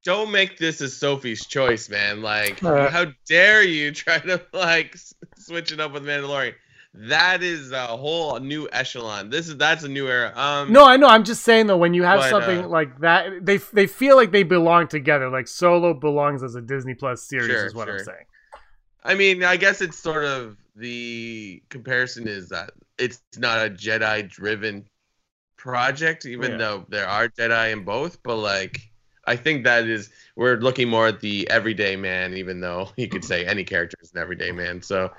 don't 0.05 0.31
make 0.31 0.57
this 0.57 0.81
a 0.81 0.89
Sophie's 0.89 1.45
choice, 1.45 1.89
man. 1.91 2.23
Like, 2.23 2.63
Uh. 2.63 2.89
how 2.91 3.07
dare 3.29 3.65
you 3.65 3.91
try 3.91 4.21
to 4.21 4.41
like 4.53 4.97
switch 5.37 5.73
it 5.73 5.81
up 5.81 5.93
with 5.93 6.05
Mandalorian? 6.05 6.55
That 6.95 7.43
is 7.43 7.73
a 7.73 7.89
whole 7.89 8.39
new 8.39 8.69
echelon. 8.71 9.31
This 9.31 9.49
is 9.49 9.57
that's 9.57 9.83
a 9.83 9.89
new 9.89 10.07
era. 10.07 10.33
Um, 10.37 10.73
no 10.73 10.87
i 10.87 10.97
know 10.97 11.09
i'm 11.09 11.25
just 11.25 11.43
saying 11.43 11.67
though 11.67 11.77
when 11.77 11.93
you 11.93 12.05
have 12.05 12.21
But, 12.21 12.31
something 12.31 12.65
uh, 12.67 12.69
like 12.69 13.01
that 13.01 13.45
they 13.45 13.57
they 13.57 13.89
feel 13.89 14.15
like 14.17 14.31
they 14.31 14.45
belong 14.45 14.87
together 14.87 15.29
like 15.29 15.49
solo 15.49 15.93
belongs 15.93 16.43
as 16.45 16.55
a 16.55 16.63
disney 16.63 16.95
plus 16.95 17.25
series 17.25 17.51
Sure, 17.51 17.67
is 17.67 17.75
what 17.75 17.89
i'm 17.89 17.99
saying 17.99 18.25
I 19.05 19.15
mean, 19.15 19.45
I 19.45 19.57
guess 19.57 19.81
it's 19.81 19.97
sort 19.99 20.25
of 20.25 20.57
the 20.77 21.63
comparison 21.71 22.29
is 22.29 22.49
that 22.51 22.71
it's 22.99 23.23
not 23.39 23.67
a 23.67 23.71
Jedi-driven 23.71 24.87
project, 25.57 26.27
even 26.27 26.53
Yeah. 26.53 26.57
though 26.59 26.87
there 26.89 27.09
are 27.09 27.29
Jedi 27.29 27.73
in 27.73 27.85
both. 27.85 28.23
But 28.23 28.37
like, 28.37 28.81
I 29.27 29.37
think 29.37 29.65
that 29.65 29.87
is 29.87 30.11
we're 30.37 30.57
looking 30.57 30.89
more 30.89 31.09
at 31.09 31.21
the 31.21 31.49
everyday 31.51 31.97
man, 31.97 32.35
even 32.35 32.61
though 32.61 32.91
you 32.97 33.09
could 33.09 33.25
say 33.25 33.45
any 33.47 33.65
character 33.65 33.97
is 34.03 34.13
an 34.13 34.19
everyday 34.21 34.53
man. 34.53 34.83
So. 34.83 35.11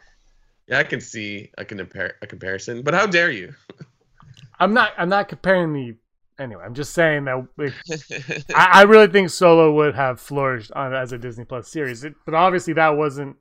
Yeah, 0.69 0.79
I 0.79 0.83
can 0.83 0.99
see 0.99 1.49
a, 1.57 1.63
compar- 1.63 2.15
a 2.21 2.27
comparison, 2.27 2.81
but 2.81 2.93
how 2.93 3.05
dare 3.07 3.31
you? 3.31 3.53
i'm 4.59 4.73
not 4.73 4.91
i'm 4.97 5.07
not 5.07 5.27
comparing 5.29 5.71
the 5.71 5.95
anyway 6.39 6.63
i'm 6.65 6.73
just 6.73 6.93
saying 6.93 7.25
that 7.25 7.47
like, 7.57 7.73
I, 8.55 8.79
I 8.79 8.83
really 8.83 9.07
think 9.07 9.29
solo 9.29 9.71
would 9.73 9.95
have 9.95 10.19
flourished 10.19 10.71
on 10.71 10.93
as 10.93 11.11
a 11.11 11.17
disney 11.17 11.45
plus 11.45 11.69
series 11.69 12.03
it, 12.03 12.15
but 12.25 12.33
obviously 12.33 12.73
that 12.73 12.97
wasn't 12.97 13.37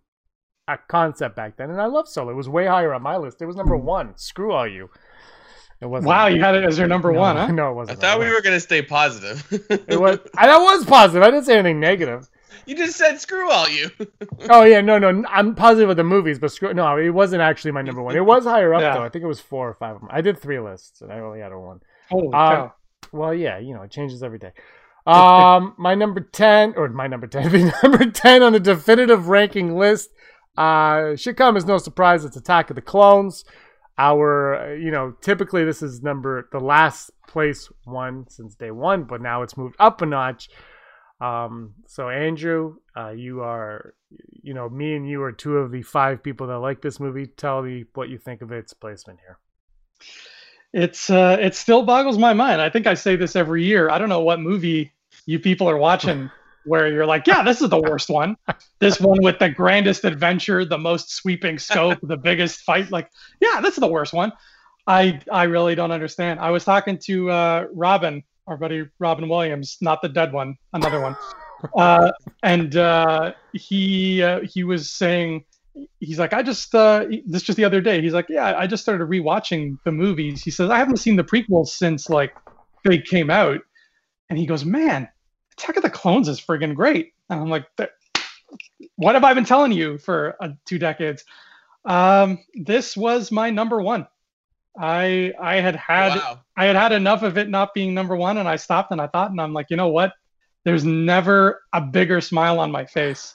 a 0.69 0.77
concept 0.89 1.37
back 1.37 1.57
then 1.57 1.71
and 1.71 1.81
i 1.81 1.87
love 1.87 2.09
solo 2.09 2.31
it 2.31 2.35
was 2.35 2.49
way 2.49 2.67
higher 2.67 2.93
on 2.93 3.03
my 3.03 3.17
list 3.17 3.41
it 3.41 3.47
was 3.47 3.57
number 3.57 3.77
one 3.77 4.13
screw 4.17 4.53
all 4.53 4.67
you 4.67 4.89
it 5.81 5.87
wasn't 5.87 6.09
wow, 6.09 6.27
you 6.27 6.41
had 6.41 6.55
it 6.55 6.65
as 6.65 6.79
your 6.79 6.89
number 6.89 7.13
no, 7.13 7.21
one, 7.21 7.37
huh? 7.37 7.47
no 7.49 7.71
it 7.71 7.75
wasn't 7.75 7.99
I 7.99 8.01
thought 8.01 8.19
we 8.19 8.25
one. 8.25 8.35
were 8.35 8.41
gonna 8.41 8.59
stay 8.61 8.81
positive. 8.81 9.47
It 9.87 10.01
was. 10.01 10.19
I, 10.35 10.47
that 10.47 10.57
was 10.57 10.87
positive. 10.87 11.23
I 11.23 11.31
didn't 11.31 11.45
say 11.45 11.59
anything 11.59 11.81
negative. 11.81 12.27
you 12.65 12.75
just 12.75 12.97
said 12.97 13.21
screw 13.21 13.51
all 13.51 13.69
you. 13.69 13.91
Oh 14.49 14.63
yeah, 14.65 14.81
no, 14.81 14.99
no. 14.99 15.23
I'm 15.29 15.55
positive 15.55 15.89
with 15.89 15.99
the 15.99 16.03
movies, 16.05 16.39
but 16.39 16.51
screw. 16.51 16.73
No, 16.73 16.97
it 16.97 17.11
wasn't 17.11 17.43
actually 17.43 17.73
my 17.73 17.83
number 17.83 18.03
one. 18.03 18.17
It 18.17 18.25
was 18.25 18.45
higher 18.45 18.73
up 18.75 18.81
Yeah. 18.81 18.95
though. 18.95 19.03
I 19.05 19.11
think 19.11 19.23
it 19.23 19.29
was 19.29 19.39
four 19.41 19.69
or 19.69 19.75
five 19.75 19.97
of 19.97 20.01
them. 20.01 20.09
I 20.11 20.23
did 20.23 20.41
three 20.41 20.59
lists, 20.61 21.03
and 21.03 21.13
I 21.13 21.19
only 21.21 21.41
had 21.41 21.53
a 21.53 21.59
one. 21.59 21.81
Holy 22.09 22.27
Um, 22.29 22.33
cow. 22.33 22.73
Well, 23.13 23.35
yeah, 23.35 23.59
you 23.59 23.75
know, 23.75 23.83
it 23.83 23.91
changes 23.91 24.23
every 24.23 24.39
day. 24.39 24.53
Um, 25.07 25.75
my 25.77 25.95
number 25.95 26.21
ten, 26.21 26.73
or 26.77 26.89
my 26.89 27.07
number 27.07 27.27
ten, 27.27 27.71
number 27.83 28.07
ten 28.11 28.43
on 28.43 28.55
the 28.55 28.61
definitive 28.61 29.29
ranking 29.29 29.77
list, 29.77 30.09
uh, 30.57 31.17
should 31.17 31.37
come 31.37 31.57
as 31.57 31.65
no 31.65 31.79
surprise. 31.79 32.25
It's 32.25 32.37
Attack 32.37 32.71
of 32.71 32.77
the 32.77 32.83
Clones. 32.83 33.45
Our, 33.99 34.57
uh, 34.57 34.75
you 34.75 34.91
know, 34.91 35.15
typically 35.23 35.65
this 35.65 35.83
is 35.83 36.03
number 36.03 36.49
the 36.53 36.61
last 36.61 37.11
place 37.27 37.71
one 37.85 38.27
since 38.29 38.55
day 38.55 38.71
one, 38.71 39.05
but 39.05 39.23
now 39.23 39.43
it's 39.43 39.57
moved 39.57 39.77
up 39.79 40.03
a 40.03 40.07
notch. 40.07 40.49
Um, 41.21 41.75
so 41.87 42.11
Andrew, 42.11 42.77
uh, 42.95 43.11
you 43.11 43.41
are, 43.41 43.95
you 44.43 44.53
know, 44.53 44.69
me 44.69 44.95
and 44.95 45.09
you 45.09 45.23
are 45.23 45.33
two 45.33 45.57
of 45.57 45.73
the 45.73 45.83
five 45.83 46.23
people 46.23 46.47
that 46.49 46.59
like 46.59 46.83
this 46.83 47.01
movie. 47.01 47.27
Tell 47.27 47.63
me 47.63 47.85
what 47.95 48.11
you 48.11 48.19
think 48.19 48.43
of 48.43 48.53
its 48.53 48.75
placement 48.75 49.21
here. 49.21 49.39
It's 50.75 51.09
uh, 51.09 51.39
it 51.41 51.55
still 51.55 51.85
boggles 51.85 52.19
my 52.19 52.35
mind. 52.35 52.61
I 52.61 52.69
think 52.69 52.87
I 52.87 52.95
say 52.95 53.17
this 53.17 53.35
every 53.35 53.65
year. 53.65 53.89
I 53.89 53.97
don't 53.97 54.11
know 54.11 54.21
what 54.21 54.41
movie 54.41 54.93
you 55.25 55.39
people 55.39 55.71
are 55.71 55.79
watching 55.79 56.31
where 56.67 56.93
you're 56.93 57.07
like, 57.07 57.27
yeah, 57.27 57.43
this 57.43 57.63
is 57.63 57.71
the 57.71 57.81
worst 57.81 58.11
one. 58.11 58.37
This 58.79 59.01
one 59.01 59.23
with 59.23 59.39
the 59.39 59.49
grandest 59.49 60.05
adventure, 60.05 60.65
the 60.65 60.79
most 60.79 61.11
sweeping 61.11 61.59
scope, 61.59 61.99
the 62.03 62.17
biggest 62.17 62.61
fight. 62.61 62.91
Like, 62.91 63.11
yeah, 63.41 63.61
this 63.61 63.75
is 63.75 63.81
the 63.81 63.87
worst 63.87 64.13
one. 64.13 64.33
I 64.87 65.21
I 65.33 65.45
really 65.45 65.75
don't 65.75 65.91
understand. 65.91 66.41
I 66.41 66.51
was 66.51 66.65
talking 66.65 66.99
to 67.07 67.31
uh, 67.31 67.67
Robin, 67.73 68.23
our 68.47 68.57
buddy 68.57 68.85
Robin 68.99 69.29
Williams, 69.29 69.79
not 69.81 70.03
the 70.03 70.09
dead 70.09 70.33
one, 70.33 70.57
another 70.73 71.01
one. 71.01 71.17
uh, 71.77 72.13
and 72.43 72.77
uh, 72.77 73.33
he 73.53 74.23
uh, 74.23 74.41
he 74.41 74.63
was 74.65 74.91
saying 74.91 75.45
he's 76.01 76.19
like 76.19 76.33
I 76.33 76.43
just 76.43 76.75
uh, 76.75 77.07
this 77.27 77.43
just 77.43 77.57
the 77.57 77.65
other 77.65 77.81
day 77.81 78.01
he's 78.01 78.13
like 78.15 78.27
yeah 78.29 78.57
I 78.57 78.67
just 78.67 78.83
started 78.83 79.09
rewatching 79.09 79.79
the 79.85 79.93
movies. 79.93 80.43
He 80.43 80.51
says 80.51 80.71
I 80.71 80.79
haven't 80.79 80.99
seen 80.99 81.17
the 81.17 81.25
prequels 81.25 81.69
since 81.69 82.09
like 82.09 82.35
they 82.85 82.99
came 82.99 83.31
out, 83.31 83.61
and 84.31 84.39
he 84.39 84.47
goes 84.47 84.65
man, 84.65 85.09
Attack 85.59 85.77
of 85.77 85.83
the 85.83 85.91
Clones 85.91 86.29
is 86.29 86.41
friggin' 86.41 86.75
great. 86.75 87.13
And 87.31 87.41
I'm 87.41 87.49
like 87.49 87.67
what 88.97 89.15
have 89.15 89.25
I 89.25 89.35
been 89.35 89.45
telling 89.45 89.73
you 89.73 89.99
for 89.99 90.37
uh, 90.41 90.51
two 90.65 90.79
decades? 90.79 91.25
Um, 91.85 92.39
this 92.55 92.97
was 92.97 93.31
my 93.31 93.51
number 93.51 93.81
one. 93.81 94.07
I 94.79 95.33
I 95.41 95.57
had 95.57 95.77
had 95.77 96.17
Wow. 96.17 96.41
I 96.57 96.67
had 96.67 96.77
had 96.77 96.93
enough 96.93 97.23
of 97.23 97.39
it 97.39 97.49
not 97.49 97.75
being 97.75 97.95
number 97.95 98.17
one, 98.17 98.39
and 98.39 98.49
I 98.49 98.57
stopped 98.57 98.93
and 98.93 99.01
I 99.01 99.07
thought, 99.07 99.31
and 99.31 99.41
I'm 99.41 99.53
like, 99.53 99.71
you 99.71 99.77
know 99.77 99.89
what? 99.89 100.13
There's 100.65 100.85
never 100.85 101.63
a 101.73 101.81
bigger 101.81 102.21
smile 102.21 102.59
on 102.59 102.71
my 102.71 102.85
face 102.85 103.35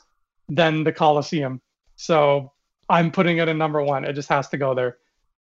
than 0.50 0.84
the 0.84 0.92
Coliseum. 0.92 1.62
So 1.96 2.52
I'm 2.90 3.10
putting 3.12 3.38
it 3.38 3.48
in 3.48 3.58
number 3.58 3.82
one. 3.82 4.04
It 4.04 4.14
just 4.14 4.30
has 4.30 4.50
to 4.50 4.58
go 4.58 4.76
there. 4.76 4.98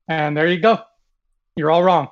And 0.07 0.35
there 0.35 0.47
you 0.47 0.59
go. 0.59 0.79
You're 1.55 1.69
all 1.69 1.83
wrong. 1.83 2.09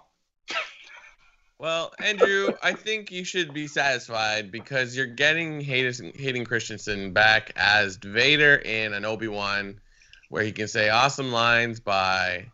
Well, 1.59 1.91
Andrew, 1.99 2.53
I 2.63 2.71
think 2.71 3.11
you 3.11 3.25
should 3.25 3.53
be 3.53 3.67
satisfied 3.67 4.49
because 4.49 4.95
you're 4.95 5.05
getting 5.05 5.59
Hayden, 5.59 6.13
Hayden 6.15 6.45
Christensen 6.45 7.11
back 7.11 7.51
as 7.57 7.97
Vader 7.97 8.55
in 8.55 8.93
an 8.93 9.03
Obi 9.03 9.27
Wan, 9.27 9.81
where 10.29 10.41
he 10.41 10.53
can 10.53 10.69
say 10.69 10.87
awesome 10.87 11.33
lines 11.33 11.81
by, 11.81 12.49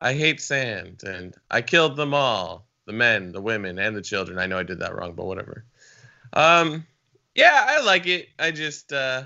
"I 0.00 0.14
hate 0.14 0.40
sand" 0.40 1.02
and 1.02 1.34
"I 1.50 1.60
killed 1.60 1.96
them 1.96 2.14
all, 2.14 2.66
the 2.86 2.94
men, 2.94 3.32
the 3.32 3.42
women, 3.42 3.78
and 3.78 3.94
the 3.94 4.00
children." 4.00 4.38
I 4.38 4.46
know 4.46 4.58
I 4.58 4.62
did 4.62 4.78
that 4.78 4.94
wrong, 4.94 5.12
but 5.12 5.26
whatever. 5.26 5.66
Um, 6.32 6.86
yeah, 7.34 7.62
I 7.68 7.82
like 7.82 8.06
it. 8.06 8.30
I 8.38 8.52
just 8.52 8.90
uh, 8.90 9.24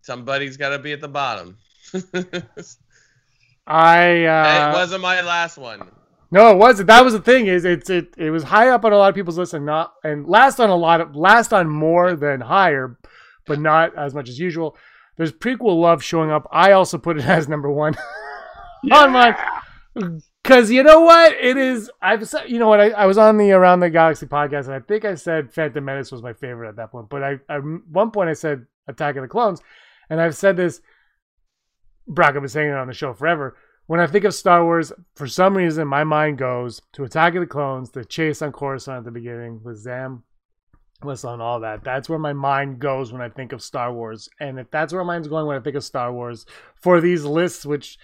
somebody's 0.00 0.56
got 0.56 0.70
to 0.70 0.78
be 0.78 0.92
at 0.92 1.02
the 1.02 1.08
bottom. 1.08 1.58
I 3.66 4.70
uh, 4.70 4.72
wasn't 4.72 5.02
my 5.02 5.20
last 5.20 5.58
one. 5.58 5.86
No, 6.32 6.50
it 6.52 6.58
wasn't. 6.58 6.86
That 6.86 7.04
was 7.04 7.12
the 7.12 7.20
thing. 7.20 7.46
Is 7.48 7.64
it's 7.64 7.90
it 7.90 8.14
it 8.16 8.30
was 8.30 8.44
high 8.44 8.68
up 8.68 8.84
on 8.84 8.92
a 8.92 8.96
lot 8.96 9.08
of 9.08 9.14
people's 9.14 9.38
list 9.38 9.54
and 9.54 9.66
not 9.66 9.94
and 10.04 10.26
last 10.26 10.60
on 10.60 10.70
a 10.70 10.76
lot 10.76 11.00
of 11.00 11.16
last 11.16 11.52
on 11.52 11.68
more 11.68 12.14
than 12.14 12.40
higher, 12.40 12.98
but 13.46 13.58
not 13.58 13.96
as 13.96 14.14
much 14.14 14.28
as 14.28 14.38
usual. 14.38 14.76
There's 15.16 15.32
prequel 15.32 15.80
love 15.80 16.04
showing 16.04 16.30
up. 16.30 16.46
I 16.52 16.72
also 16.72 16.98
put 16.98 17.18
it 17.18 17.24
as 17.26 17.48
number 17.48 17.70
one 17.70 17.96
on 18.92 19.10
my 19.10 19.36
because 20.42 20.70
you 20.70 20.84
know 20.84 21.00
what 21.00 21.32
it 21.32 21.56
is. 21.56 21.90
I've 22.00 22.26
said 22.28 22.48
you 22.48 22.60
know 22.60 22.68
what 22.68 22.80
I, 22.80 22.90
I 22.90 23.06
was 23.06 23.18
on 23.18 23.36
the 23.36 23.50
Around 23.50 23.80
the 23.80 23.90
Galaxy 23.90 24.26
podcast 24.26 24.66
and 24.66 24.74
I 24.74 24.80
think 24.80 25.04
I 25.04 25.16
said 25.16 25.52
Phantom 25.52 25.84
Menace 25.84 26.12
was 26.12 26.22
my 26.22 26.32
favorite 26.32 26.68
at 26.68 26.76
that 26.76 26.92
point. 26.92 27.08
But 27.08 27.24
I 27.24 27.38
at 27.48 27.62
one 27.90 28.12
point 28.12 28.30
I 28.30 28.34
said 28.34 28.66
Attack 28.86 29.16
of 29.16 29.22
the 29.22 29.28
Clones, 29.28 29.60
and 30.08 30.20
I've 30.20 30.36
said 30.36 30.56
this. 30.56 30.80
Brock, 32.06 32.34
I've 32.34 32.42
been 32.42 32.48
saying 32.48 32.70
it 32.70 32.76
on 32.76 32.88
the 32.88 32.94
show 32.94 33.12
forever 33.12 33.56
when 33.90 33.98
I 33.98 34.06
think 34.06 34.24
of 34.24 34.34
Star 34.34 34.62
Wars, 34.62 34.92
for 35.16 35.26
some 35.26 35.56
reason, 35.56 35.88
my 35.88 36.04
mind 36.04 36.38
goes 36.38 36.80
to 36.92 37.02
Attack 37.02 37.34
of 37.34 37.40
the 37.40 37.46
Clones, 37.48 37.90
the 37.90 38.04
chase 38.04 38.40
on 38.40 38.52
Coruscant 38.52 38.98
at 38.98 39.04
the 39.04 39.10
beginning 39.10 39.62
with 39.64 39.78
Zam, 39.78 40.22
Wesell, 41.02 41.32
and 41.32 41.42
all 41.42 41.58
that. 41.58 41.82
That's 41.82 42.08
where 42.08 42.16
my 42.16 42.32
mind 42.32 42.78
goes 42.78 43.12
when 43.12 43.20
I 43.20 43.28
think 43.28 43.52
of 43.52 43.60
Star 43.60 43.92
Wars. 43.92 44.28
And 44.38 44.60
if 44.60 44.70
that's 44.70 44.92
where 44.92 45.02
my 45.02 45.14
mind's 45.14 45.26
going 45.26 45.44
when 45.44 45.56
I 45.56 45.60
think 45.60 45.74
of 45.74 45.82
Star 45.82 46.12
Wars 46.12 46.46
for 46.76 47.00
these 47.00 47.24
lists, 47.24 47.66
which 47.66 47.98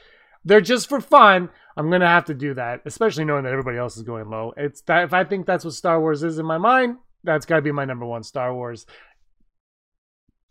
they're 0.45 0.61
just 0.61 0.88
for 0.88 1.00
fun, 1.00 1.50
I'm 1.76 1.88
gonna 1.88 2.09
have 2.09 2.25
to 2.25 2.35
do 2.35 2.52
that, 2.55 2.81
especially 2.85 3.25
knowing 3.25 3.45
that 3.45 3.52
everybody 3.52 3.78
else 3.78 3.97
is 3.97 4.02
going 4.02 4.28
low. 4.28 4.55
It's 4.57 4.81
that 4.87 5.05
if 5.05 5.12
I 5.12 5.23
think 5.23 5.47
that's 5.47 5.64
what 5.64 5.75
Star 5.75 6.00
Wars 6.00 6.25
is 6.25 6.40
in 6.40 6.47
my 6.47 6.59
mind, 6.59 6.97
that's 7.23 7.47
got 7.47 7.57
to 7.57 7.62
be 7.62 7.71
my 7.71 7.85
number 7.85 8.07
one 8.07 8.25
Star 8.25 8.52
Wars. 8.52 8.87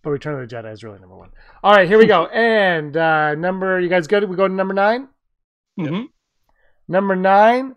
But 0.01 0.11
Return 0.11 0.41
of 0.41 0.47
the 0.47 0.55
Jedi 0.55 0.71
is 0.71 0.81
really 0.81 0.99
number 0.99 1.17
one. 1.17 1.31
All 1.61 1.73
right, 1.73 1.89
here 1.89 1.97
we 1.97 2.05
go. 2.07 2.27
And 2.27 2.95
uh, 2.95 3.35
number, 3.35 3.81
you 3.81 3.89
guys 3.89 4.07
good? 4.07 4.29
We 4.29 4.37
go 4.37 4.47
to 4.47 4.53
number 4.53 4.73
nine. 4.73 5.09
Mhm. 5.79 6.07
Number 6.87 7.15
nine. 7.15 7.75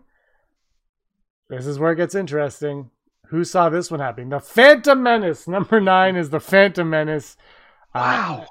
This 1.49 1.65
is 1.65 1.79
where 1.79 1.91
it 1.93 1.97
gets 1.97 2.15
interesting. 2.15 2.91
Who 3.27 3.43
saw 3.43 3.69
this 3.69 3.89
one 3.91 3.99
happening? 3.99 4.29
The 4.29 4.39
Phantom 4.39 5.01
Menace. 5.01 5.47
Number 5.47 5.79
nine 5.81 6.15
is 6.15 6.29
the 6.29 6.39
Phantom 6.39 6.89
Menace. 6.89 7.37
Uh, 7.93 7.99
Wow. 7.99 8.45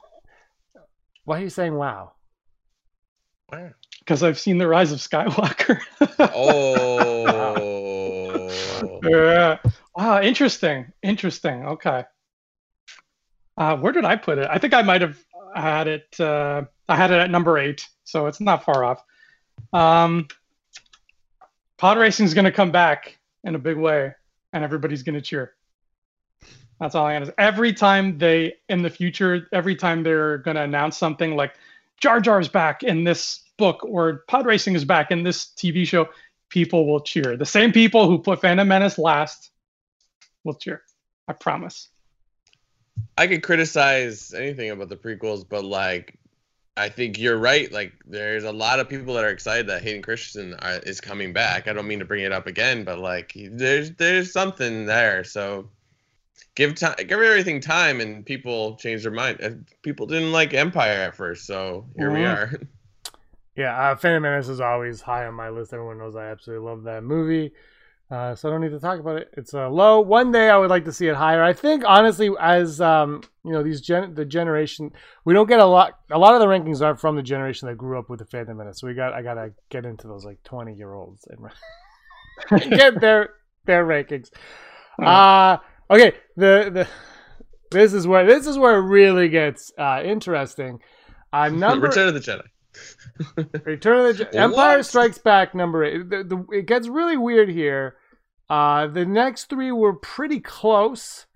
why 1.24 1.38
are 1.38 1.42
you 1.42 1.50
saying 1.50 1.74
wow? 1.74 2.12
Wow. 3.52 3.70
Because 4.00 4.22
I've 4.22 4.38
seen 4.38 4.58
the 4.58 4.68
rise 4.68 4.92
of 4.92 4.98
Skywalker. 4.98 5.80
Oh. 6.34 7.34
Yeah. 9.08 9.58
Wow. 9.94 10.20
Interesting. 10.22 10.92
Interesting. 11.02 11.64
Okay. 11.66 12.04
Uh, 13.56 13.76
where 13.76 13.92
did 13.92 14.04
I 14.04 14.16
put 14.16 14.38
it? 14.38 14.46
I 14.50 14.58
think 14.58 14.74
I 14.74 14.82
might 14.82 15.00
have 15.00 15.18
had 15.54 15.86
it. 15.88 16.18
Uh, 16.20 16.62
I 16.88 16.96
had 16.96 17.10
it 17.10 17.14
at 17.18 17.30
number 17.30 17.58
eight, 17.58 17.86
so 18.04 18.26
it's 18.26 18.40
not 18.40 18.64
far 18.64 18.84
off. 18.84 19.02
Um, 19.72 20.28
pod 21.76 21.98
racing 21.98 22.26
is 22.26 22.34
going 22.34 22.44
to 22.44 22.52
come 22.52 22.70
back 22.70 23.18
in 23.44 23.54
a 23.54 23.58
big 23.58 23.76
way, 23.76 24.12
and 24.52 24.64
everybody's 24.64 25.02
going 25.02 25.14
to 25.14 25.20
cheer. 25.20 25.54
That's 26.80 26.94
all 26.94 27.06
I 27.06 27.18
got 27.18 27.26
say. 27.26 27.34
Every 27.38 27.72
time 27.72 28.18
they, 28.18 28.54
in 28.68 28.82
the 28.82 28.90
future, 28.90 29.48
every 29.52 29.74
time 29.74 30.02
they're 30.02 30.38
going 30.38 30.56
to 30.56 30.62
announce 30.62 30.96
something 30.96 31.34
like 31.34 31.54
Jar 32.00 32.20
Jar's 32.20 32.48
back 32.48 32.82
in 32.82 33.04
this 33.04 33.40
book 33.56 33.84
or 33.84 34.24
pod 34.28 34.46
racing 34.46 34.74
is 34.74 34.84
back 34.84 35.10
in 35.10 35.24
this 35.24 35.46
TV 35.56 35.86
show, 35.86 36.08
people 36.48 36.86
will 36.86 37.00
cheer. 37.00 37.36
The 37.36 37.46
same 37.46 37.72
people 37.72 38.08
who 38.08 38.18
put 38.18 38.40
Phantom 38.40 38.66
Menace 38.66 38.98
last 38.98 39.50
will 40.44 40.54
cheer. 40.54 40.82
I 41.26 41.32
promise. 41.32 41.88
I 43.16 43.26
could 43.26 43.42
criticize 43.42 44.32
anything 44.32 44.70
about 44.70 44.88
the 44.88 44.96
prequels, 44.96 45.44
but 45.48 45.64
like, 45.64 46.17
I 46.78 46.88
think 46.88 47.18
you're 47.18 47.38
right. 47.38 47.70
Like, 47.72 47.92
there's 48.06 48.44
a 48.44 48.52
lot 48.52 48.80
of 48.80 48.88
people 48.88 49.14
that 49.14 49.24
are 49.24 49.30
excited 49.30 49.66
that 49.68 49.82
Hayden 49.82 50.02
Christensen 50.02 50.54
are, 50.60 50.78
is 50.78 51.00
coming 51.00 51.32
back. 51.32 51.68
I 51.68 51.72
don't 51.72 51.86
mean 51.88 51.98
to 51.98 52.04
bring 52.04 52.24
it 52.24 52.32
up 52.32 52.46
again, 52.46 52.84
but 52.84 52.98
like, 52.98 53.32
there's 53.36 53.92
there's 53.96 54.32
something 54.32 54.86
there. 54.86 55.24
So 55.24 55.70
give 56.54 56.74
time, 56.76 56.94
give 56.98 57.12
everything 57.20 57.60
time, 57.60 58.00
and 58.00 58.24
people 58.24 58.76
change 58.76 59.02
their 59.02 59.12
mind. 59.12 59.66
People 59.82 60.06
didn't 60.06 60.32
like 60.32 60.54
Empire 60.54 61.00
at 61.08 61.16
first, 61.16 61.46
so 61.46 61.86
here 61.96 62.10
we 62.12 62.20
Mhm. 62.20 62.24
are. 62.24 62.52
Yeah, 63.56 63.76
uh, 63.90 63.96
Phantom 63.96 64.22
Menace 64.22 64.48
is 64.48 64.60
always 64.60 65.00
high 65.00 65.26
on 65.26 65.34
my 65.34 65.48
list. 65.48 65.72
Everyone 65.72 65.98
knows 65.98 66.14
I 66.16 66.26
absolutely 66.26 66.64
love 66.66 66.84
that 66.84 67.02
movie. 67.02 67.52
Uh, 68.10 68.34
so 68.34 68.48
I 68.48 68.52
don't 68.52 68.62
need 68.62 68.70
to 68.70 68.80
talk 68.80 69.00
about 69.00 69.16
it. 69.18 69.28
It's 69.36 69.52
uh, 69.52 69.68
low. 69.68 70.00
One 70.00 70.32
day 70.32 70.48
I 70.48 70.56
would 70.56 70.70
like 70.70 70.86
to 70.86 70.92
see 70.92 71.08
it 71.08 71.14
higher. 71.14 71.42
I 71.42 71.52
think 71.52 71.84
honestly, 71.86 72.30
as 72.40 72.80
um, 72.80 73.22
you 73.44 73.52
know, 73.52 73.62
these 73.62 73.82
gen- 73.82 74.14
the 74.14 74.24
generation 74.24 74.92
we 75.26 75.34
don't 75.34 75.46
get 75.46 75.60
a 75.60 75.66
lot. 75.66 75.98
A 76.10 76.18
lot 76.18 76.34
of 76.34 76.40
the 76.40 76.46
rankings 76.46 76.80
aren't 76.80 77.00
from 77.00 77.16
the 77.16 77.22
generation 77.22 77.68
that 77.68 77.76
grew 77.76 77.98
up 77.98 78.08
with 78.08 78.20
the 78.20 78.24
Phantom 78.24 78.56
Menace. 78.56 78.80
So 78.80 78.86
we 78.86 78.94
got 78.94 79.12
I 79.12 79.20
gotta 79.20 79.52
get 79.68 79.84
into 79.84 80.06
those 80.06 80.24
like 80.24 80.42
twenty 80.42 80.74
year 80.74 80.94
olds 80.94 81.28
and 82.50 82.70
get 82.70 83.00
their 83.00 83.30
their 83.66 83.86
rankings. 83.86 84.30
Uh 85.00 85.58
okay. 85.88 86.12
The 86.36 86.70
the 86.74 86.88
this 87.70 87.92
is 87.92 88.06
where 88.06 88.26
this 88.26 88.46
is 88.46 88.58
where 88.58 88.78
it 88.78 88.82
really 88.82 89.28
gets 89.28 89.72
uh, 89.78 90.02
interesting. 90.04 90.80
Uh, 91.32 91.48
number 91.52 91.86
Return 91.86 92.08
of 92.08 92.14
the 92.14 92.20
Jedi. 92.20 92.42
Return 93.64 94.06
of 94.06 94.16
the 94.18 94.24
Je- 94.24 94.30
Empire 94.38 94.82
Strikes 94.82 95.18
Back 95.18 95.54
number 95.54 95.84
eight. 95.84 96.10
The, 96.10 96.24
the, 96.24 96.56
it 96.56 96.66
gets 96.66 96.88
really 96.88 97.16
weird 97.16 97.48
here. 97.48 97.96
Uh, 98.48 98.86
the 98.86 99.04
next 99.04 99.46
three 99.50 99.72
were 99.72 99.94
pretty 99.94 100.40
close. 100.40 101.26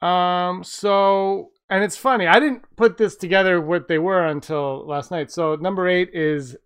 Um, 0.00 0.62
so 0.64 1.50
and 1.70 1.82
it's 1.82 1.96
funny. 1.96 2.26
I 2.26 2.38
didn't 2.40 2.62
put 2.76 2.98
this 2.98 3.16
together 3.16 3.60
what 3.60 3.88
they 3.88 3.98
were 3.98 4.26
until 4.26 4.86
last 4.86 5.10
night. 5.10 5.30
So 5.32 5.56
number 5.56 5.88
eight 5.88 6.10
is 6.12 6.56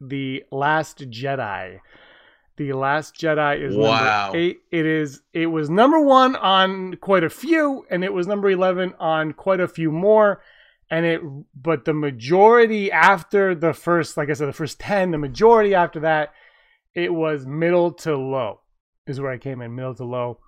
the 0.00 0.44
Last 0.52 0.98
Jedi. 1.10 1.80
The 2.56 2.72
Last 2.72 3.14
Jedi 3.16 3.60
is 3.60 3.76
Wow. 3.76 4.26
number 4.26 4.38
eight. 4.38 4.58
It 4.70 4.86
is. 4.86 5.22
It 5.32 5.46
was 5.46 5.68
number 5.68 6.00
one 6.00 6.36
on 6.36 6.94
quite 6.96 7.24
a 7.24 7.30
few, 7.30 7.84
and 7.90 8.04
it 8.04 8.12
was 8.12 8.26
number 8.26 8.48
eleven 8.50 8.94
on 9.00 9.32
quite 9.32 9.60
a 9.60 9.68
few 9.68 9.90
more 9.90 10.40
and 10.90 11.04
it 11.04 11.20
but 11.54 11.84
the 11.84 11.92
majority 11.92 12.90
after 12.90 13.54
the 13.54 13.72
first 13.72 14.16
like 14.16 14.30
i 14.30 14.32
said 14.32 14.48
the 14.48 14.52
first 14.52 14.80
10 14.80 15.10
the 15.10 15.18
majority 15.18 15.74
after 15.74 16.00
that 16.00 16.32
it 16.94 17.12
was 17.12 17.46
middle 17.46 17.92
to 17.92 18.16
low 18.16 18.60
is 19.06 19.20
where 19.20 19.32
i 19.32 19.38
came 19.38 19.60
in 19.62 19.74
middle 19.74 19.94
to 19.94 20.04
low. 20.04 20.38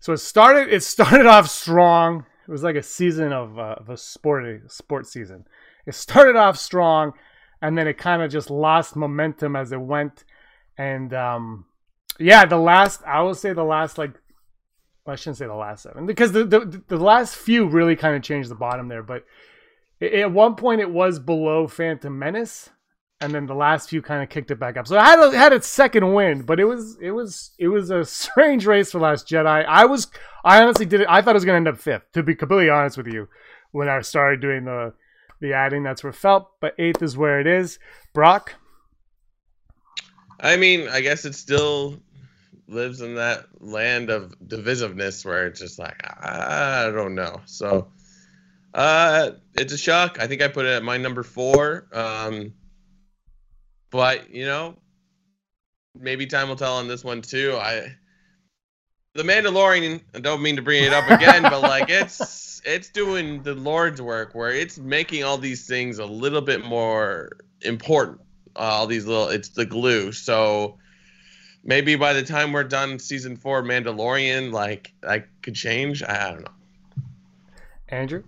So 0.00 0.12
it 0.12 0.18
started 0.18 0.72
it 0.72 0.82
started 0.82 1.26
off 1.26 1.48
strong. 1.48 2.24
It 2.46 2.50
was 2.50 2.62
like 2.62 2.76
a 2.76 2.82
season 2.82 3.32
of, 3.32 3.58
uh, 3.58 3.74
of 3.78 3.90
a 3.90 3.96
sport 3.96 4.70
sports 4.70 5.12
season. 5.12 5.46
It 5.84 5.94
started 5.94 6.36
off 6.36 6.56
strong 6.56 7.12
and 7.60 7.76
then 7.76 7.88
it 7.88 7.98
kind 7.98 8.22
of 8.22 8.30
just 8.30 8.50
lost 8.50 8.94
momentum 8.94 9.56
as 9.56 9.72
it 9.72 9.80
went. 9.80 10.24
And 10.78 11.12
um 11.14 11.66
yeah 12.18 12.46
the 12.46 12.56
last 12.56 13.02
i 13.06 13.20
will 13.20 13.34
say 13.34 13.52
the 13.52 13.64
last 13.64 13.98
like 13.98 14.14
well, 15.04 15.12
I 15.12 15.16
shouldn't 15.16 15.36
say 15.36 15.46
the 15.46 15.54
last 15.54 15.84
seven 15.84 16.04
because 16.06 16.32
the, 16.32 16.44
the 16.44 16.82
the 16.88 16.96
last 16.96 17.36
few 17.36 17.66
really 17.66 17.94
kind 17.94 18.16
of 18.16 18.22
changed 18.22 18.50
the 18.50 18.56
bottom 18.56 18.88
there. 18.88 19.04
But 19.04 19.24
at 20.00 20.32
one 20.32 20.54
point, 20.56 20.80
it 20.80 20.90
was 20.90 21.18
below 21.18 21.66
Phantom 21.66 22.16
Menace, 22.16 22.70
and 23.20 23.34
then 23.34 23.46
the 23.46 23.54
last 23.54 23.88
few 23.88 24.02
kind 24.02 24.22
of 24.22 24.28
kicked 24.28 24.50
it 24.50 24.58
back 24.58 24.76
up. 24.76 24.86
So 24.86 24.96
it 24.96 25.02
had 25.02 25.32
had 25.32 25.52
its 25.52 25.66
second 25.66 26.12
win, 26.12 26.42
but 26.42 26.60
it 26.60 26.64
was 26.64 26.98
it 27.00 27.12
was 27.12 27.52
it 27.58 27.68
was 27.68 27.90
a 27.90 28.04
strange 28.04 28.66
race 28.66 28.92
for 28.92 29.00
Last 29.00 29.26
Jedi. 29.26 29.64
I 29.64 29.86
was 29.86 30.08
I 30.44 30.62
honestly 30.62 30.86
did 30.86 31.00
it. 31.00 31.06
I 31.08 31.22
thought 31.22 31.30
it 31.30 31.34
was 31.34 31.44
gonna 31.44 31.56
end 31.56 31.68
up 31.68 31.78
fifth. 31.78 32.12
To 32.12 32.22
be 32.22 32.34
completely 32.34 32.70
honest 32.70 32.96
with 32.96 33.06
you, 33.06 33.28
when 33.72 33.88
I 33.88 34.00
started 34.02 34.40
doing 34.40 34.64
the 34.64 34.92
the 35.40 35.54
adding, 35.54 35.82
that's 35.82 36.04
where 36.04 36.12
felt. 36.12 36.50
But 36.60 36.74
eighth 36.78 37.02
is 37.02 37.16
where 37.16 37.40
it 37.40 37.46
is. 37.46 37.78
Brock. 38.12 38.54
I 40.38 40.56
mean, 40.56 40.88
I 40.88 41.00
guess 41.00 41.24
it 41.24 41.34
still 41.34 41.98
lives 42.68 43.00
in 43.00 43.14
that 43.14 43.46
land 43.60 44.10
of 44.10 44.34
divisiveness 44.46 45.24
where 45.24 45.46
it's 45.46 45.60
just 45.60 45.78
like 45.78 45.98
I 46.04 46.90
don't 46.94 47.14
know. 47.14 47.40
So 47.46 47.88
uh 48.76 49.30
it's 49.54 49.72
a 49.72 49.78
shock. 49.78 50.18
I 50.20 50.26
think 50.26 50.42
I 50.42 50.48
put 50.48 50.66
it 50.66 50.70
at 50.70 50.84
my 50.84 50.98
number 50.98 51.22
four. 51.22 51.88
Um 51.92 52.52
but 53.90 54.30
you 54.30 54.44
know, 54.44 54.76
maybe 55.98 56.26
time 56.26 56.48
will 56.48 56.56
tell 56.56 56.74
on 56.74 56.86
this 56.86 57.02
one 57.02 57.22
too. 57.22 57.56
I 57.60 57.96
the 59.14 59.22
Mandalorian, 59.22 60.02
I 60.14 60.20
don't 60.20 60.42
mean 60.42 60.56
to 60.56 60.62
bring 60.62 60.84
it 60.84 60.92
up 60.92 61.08
again, 61.10 61.42
but 61.42 61.62
like 61.62 61.88
it's 61.88 62.60
it's 62.66 62.90
doing 62.90 63.42
the 63.42 63.54
Lord's 63.54 64.02
work 64.02 64.34
where 64.34 64.50
it's 64.50 64.76
making 64.78 65.24
all 65.24 65.38
these 65.38 65.66
things 65.66 65.98
a 65.98 66.04
little 66.04 66.42
bit 66.42 66.64
more 66.64 67.38
important. 67.62 68.20
Uh, 68.54 68.60
all 68.60 68.86
these 68.86 69.06
little 69.06 69.28
it's 69.28 69.48
the 69.48 69.64
glue. 69.64 70.12
So 70.12 70.78
maybe 71.64 71.96
by 71.96 72.12
the 72.12 72.22
time 72.22 72.52
we're 72.52 72.64
done 72.64 72.98
season 72.98 73.36
four 73.36 73.62
Mandalorian, 73.62 74.52
like 74.52 74.92
I 75.06 75.24
could 75.42 75.54
change. 75.54 76.02
I 76.02 76.30
don't 76.30 76.42
know. 76.42 77.04
Andrew? 77.88 78.22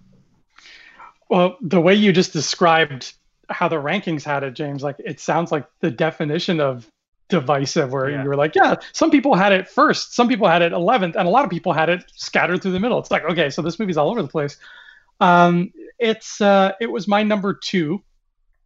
Well, 1.28 1.56
the 1.60 1.80
way 1.80 1.94
you 1.94 2.12
just 2.12 2.32
described 2.32 3.12
how 3.50 3.68
the 3.68 3.76
rankings 3.76 4.24
had 4.24 4.42
it, 4.42 4.52
James, 4.54 4.82
like 4.82 4.96
it 4.98 5.20
sounds 5.20 5.50
like 5.52 5.66
the 5.80 5.90
definition 5.90 6.60
of 6.60 6.90
divisive, 7.28 7.92
where 7.92 8.08
Yeah. 8.10 8.22
you 8.22 8.28
were 8.28 8.36
like, 8.36 8.54
yeah, 8.54 8.76
some 8.92 9.10
people 9.10 9.34
had 9.34 9.52
it 9.52 9.68
first, 9.68 10.14
some 10.14 10.28
people 10.28 10.48
had 10.48 10.62
it 10.62 10.72
11th, 10.72 11.14
and 11.16 11.26
a 11.28 11.30
lot 11.30 11.44
of 11.44 11.50
people 11.50 11.72
had 11.72 11.88
it 11.90 12.04
scattered 12.14 12.62
through 12.62 12.72
the 12.72 12.80
middle. 12.80 12.98
It's 12.98 13.10
like, 13.10 13.24
okay, 13.24 13.50
so 13.50 13.62
this 13.62 13.78
movie's 13.78 13.96
all 13.96 14.10
over 14.10 14.22
the 14.22 14.28
place. 14.28 14.56
Um, 15.20 15.72
it's 15.98 16.40
uh, 16.40 16.72
it 16.80 16.90
was 16.90 17.08
my 17.08 17.22
number 17.22 17.52
two, 17.52 18.02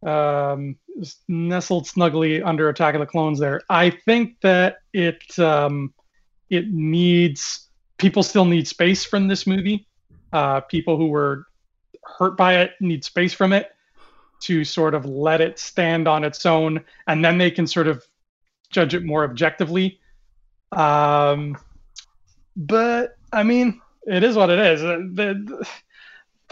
um, 0.05 0.77
nestled 1.27 1.87
snugly 1.87 2.41
under 2.41 2.69
Attack 2.69 2.95
of 2.95 2.99
the 2.99 3.05
Clones. 3.07 3.39
There, 3.39 3.61
I 3.69 3.89
think 3.89 4.39
that 4.41 4.77
it 4.93 5.37
um, 5.39 5.93
it 6.49 6.69
needs 6.71 7.67
people 7.97 8.21
still 8.23 8.45
need 8.45 8.67
space 8.67 9.03
from 9.03 9.27
this 9.27 9.47
movie. 9.47 9.87
Uh, 10.31 10.59
people 10.61 10.97
who 10.97 11.07
were 11.07 11.45
hurt 12.05 12.37
by 12.37 12.57
it 12.57 12.71
need 12.79 13.03
space 13.03 13.33
from 13.33 13.53
it 13.53 13.71
to 14.41 14.63
sort 14.63 14.93
of 14.93 15.05
let 15.05 15.41
it 15.41 15.57
stand 15.57 16.07
on 16.07 16.23
its 16.23 16.45
own, 16.45 16.83
and 17.07 17.23
then 17.23 17.37
they 17.37 17.49
can 17.49 17.65
sort 17.65 17.87
of 17.87 18.05
judge 18.69 18.93
it 18.93 19.03
more 19.03 19.23
objectively. 19.23 19.99
Um, 20.71 21.57
but 22.55 23.15
I 23.31 23.43
mean, 23.43 23.81
it 24.05 24.23
is 24.23 24.35
what 24.35 24.49
it 24.49 24.59
is. 24.59 24.83
Uh, 24.83 24.97
The, 25.13 25.67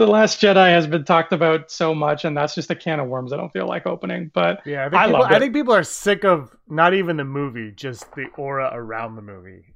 the 0.01 0.12
Last 0.12 0.41
Jedi 0.41 0.70
has 0.70 0.88
been 0.88 1.05
talked 1.05 1.31
about 1.31 1.70
so 1.70 1.93
much, 1.93 2.25
and 2.25 2.36
that's 2.36 2.55
just 2.55 2.72
a 2.72 2.75
can 2.75 3.00
of 3.00 3.08
worms 3.08 3.31
I 3.31 3.38
don't 3.38 3.51
feel 3.53 3.67
like 3.67 3.86
opening. 3.86 4.31
But 4.34 4.65
Yeah, 4.65 4.86
I 4.86 4.89
think, 4.89 5.01
I 5.01 5.05
people, 5.08 5.24
I 5.24 5.39
think 5.39 5.53
people 5.53 5.74
are 5.74 5.84
sick 5.84 6.25
of 6.25 6.55
not 6.67 6.93
even 6.93 7.17
the 7.17 7.24
movie, 7.24 7.72
just 7.72 8.12
the 8.15 8.25
aura 8.38 8.70
around 8.74 9.15
the 9.15 9.22
movie. 9.22 9.65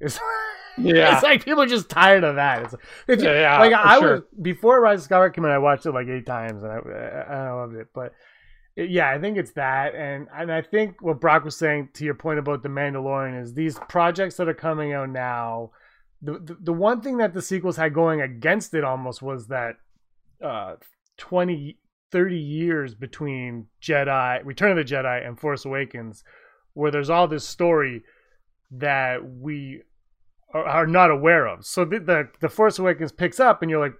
It's, 0.78 0.94
yeah, 0.94 1.14
it's 1.14 1.22
like 1.22 1.42
people 1.42 1.62
are 1.62 1.66
just 1.66 1.88
tired 1.88 2.22
of 2.22 2.36
that. 2.36 2.64
It's, 2.64 2.74
it's 3.08 3.22
Yeah, 3.22 3.40
yeah, 3.40 3.58
like 3.60 3.72
I 3.72 3.98
sure. 3.98 4.12
was 4.12 4.22
before 4.42 4.78
Rise 4.78 5.06
of 5.06 5.10
Skywalker 5.10 5.32
came 5.32 5.46
out. 5.46 5.50
I 5.52 5.56
watched 5.56 5.86
it 5.86 5.92
like 5.92 6.06
eight 6.08 6.26
times, 6.26 6.62
and 6.62 6.70
I, 6.70 6.76
I, 6.76 7.36
I 7.46 7.52
loved 7.52 7.76
it. 7.76 7.86
But 7.94 8.12
yeah, 8.76 9.08
I 9.08 9.18
think 9.18 9.38
it's 9.38 9.52
that, 9.52 9.94
and 9.94 10.28
and 10.36 10.52
I 10.52 10.60
think 10.60 11.00
what 11.00 11.18
Brock 11.18 11.46
was 11.46 11.56
saying 11.56 11.88
to 11.94 12.04
your 12.04 12.12
point 12.12 12.38
about 12.38 12.62
the 12.62 12.68
Mandalorian 12.68 13.40
is 13.40 13.54
these 13.54 13.78
projects 13.88 14.36
that 14.36 14.48
are 14.48 14.54
coming 14.54 14.92
out 14.92 15.08
now. 15.08 15.70
The, 16.20 16.32
the, 16.32 16.56
the 16.60 16.72
one 16.74 17.00
thing 17.00 17.18
that 17.18 17.32
the 17.32 17.40
sequels 17.40 17.76
had 17.76 17.94
going 17.94 18.20
against 18.20 18.74
it 18.74 18.84
almost 18.84 19.22
was 19.22 19.46
that 19.46 19.76
uh 20.42 20.74
20 21.16 21.78
30 22.12 22.36
years 22.36 22.94
between 22.94 23.66
Jedi 23.82 24.44
Return 24.44 24.70
of 24.70 24.76
the 24.76 24.94
Jedi 24.94 25.26
and 25.26 25.38
Force 25.38 25.64
Awakens 25.64 26.24
where 26.74 26.90
there's 26.90 27.10
all 27.10 27.26
this 27.26 27.48
story 27.48 28.02
that 28.70 29.18
we 29.40 29.82
are, 30.52 30.64
are 30.64 30.86
not 30.86 31.10
aware 31.10 31.46
of. 31.46 31.64
So 31.64 31.84
the, 31.84 31.98
the 31.98 32.28
the 32.40 32.48
Force 32.48 32.78
Awakens 32.78 33.12
picks 33.12 33.40
up 33.40 33.62
and 33.62 33.70
you're 33.70 33.80
like 33.80 33.94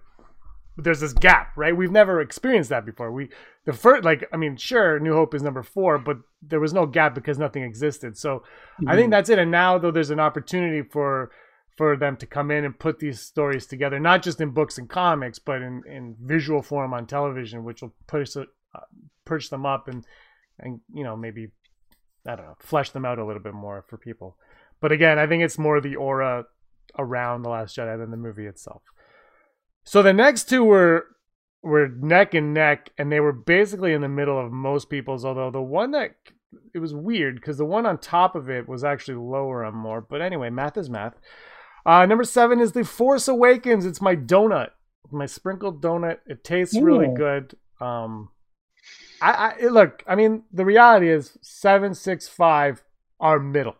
there's 0.79 0.99
this 0.99 1.13
gap, 1.13 1.57
right? 1.57 1.75
We've 1.75 1.91
never 1.91 2.21
experienced 2.21 2.69
that 2.69 2.85
before. 2.85 3.11
We 3.11 3.29
the 3.65 3.73
first 3.73 4.03
like 4.03 4.27
I 4.31 4.37
mean 4.37 4.57
sure 4.57 4.99
New 4.99 5.13
Hope 5.13 5.33
is 5.33 5.41
number 5.41 5.63
4, 5.63 5.97
but 5.97 6.17
there 6.41 6.59
was 6.59 6.73
no 6.73 6.85
gap 6.85 7.15
because 7.15 7.39
nothing 7.39 7.63
existed. 7.63 8.15
So 8.17 8.43
I 8.87 8.95
think 8.95 9.09
that's 9.09 9.29
it. 9.29 9.39
And 9.39 9.51
now 9.51 9.77
though 9.77 9.91
there's 9.91 10.11
an 10.11 10.19
opportunity 10.19 10.87
for 10.87 11.31
for 11.77 11.95
them 11.95 12.17
to 12.17 12.25
come 12.25 12.49
in 12.49 12.65
and 12.65 12.77
put 12.77 12.99
these 12.99 13.21
stories 13.21 13.67
together, 13.67 13.99
not 13.99 14.23
just 14.23 14.41
in 14.41 14.49
books 14.49 14.77
and 14.77 14.89
comics, 14.89 15.37
but 15.37 15.61
in, 15.61 15.83
in 15.85 16.15
visual 16.19 16.63
form 16.63 16.93
on 16.93 17.05
television, 17.05 17.63
which 17.63 17.81
will 17.81 17.93
push 18.07 18.35
it, 18.35 18.47
uh, 18.75 19.37
them 19.49 19.65
up 19.65 19.87
and 19.87 20.05
and 20.59 20.79
you 20.93 21.03
know 21.03 21.15
maybe 21.15 21.49
I 22.25 22.35
don't 22.35 22.45
know 22.45 22.55
flesh 22.59 22.89
them 22.91 23.05
out 23.05 23.19
a 23.19 23.25
little 23.25 23.41
bit 23.41 23.53
more 23.53 23.85
for 23.87 23.97
people. 23.97 24.37
But 24.79 24.91
again, 24.91 25.19
I 25.19 25.27
think 25.27 25.43
it's 25.43 25.57
more 25.57 25.79
the 25.79 25.95
aura 25.95 26.45
around 26.97 27.43
the 27.43 27.49
Last 27.49 27.77
Jedi 27.77 27.97
than 27.97 28.11
the 28.11 28.17
movie 28.17 28.45
itself. 28.45 28.81
So 29.83 30.01
the 30.01 30.13
next 30.13 30.49
two 30.49 30.63
were 30.63 31.07
were 31.61 31.87
neck 31.87 32.33
and 32.33 32.53
neck, 32.53 32.91
and 32.97 33.11
they 33.11 33.19
were 33.19 33.33
basically 33.33 33.93
in 33.93 34.01
the 34.01 34.07
middle 34.07 34.39
of 34.39 34.51
most 34.51 34.89
people's. 34.89 35.25
Although 35.25 35.51
the 35.51 35.61
one 35.61 35.91
that 35.91 36.15
it 36.73 36.79
was 36.79 36.93
weird 36.93 37.35
because 37.35 37.57
the 37.57 37.65
one 37.65 37.85
on 37.85 37.97
top 37.97 38.35
of 38.35 38.49
it 38.49 38.67
was 38.67 38.83
actually 38.83 39.17
lower 39.17 39.63
on 39.63 39.75
more. 39.75 40.01
But 40.01 40.21
anyway, 40.21 40.49
math 40.49 40.77
is 40.77 40.89
math. 40.89 41.15
Uh, 41.87 42.05
number 42.05 42.25
seven 42.25 42.59
is 42.59 42.73
The 42.73 42.83
Force 42.83 43.29
Awakens. 43.29 43.85
It's 43.85 44.01
my 44.01 44.13
donut, 44.13 44.71
my 45.09 45.25
sprinkled 45.25 45.81
donut. 45.81 46.17
It 46.25 46.43
tastes 46.43 46.77
really 46.77 47.07
good. 47.07 47.55
Um, 47.79 48.27
I, 49.21 49.53
I 49.61 49.67
look. 49.67 50.03
I 50.05 50.15
mean, 50.15 50.43
the 50.51 50.65
reality 50.65 51.09
is 51.09 51.37
seven, 51.41 51.95
six, 51.95 52.27
five 52.27 52.83
are 53.21 53.39
middle. 53.39 53.77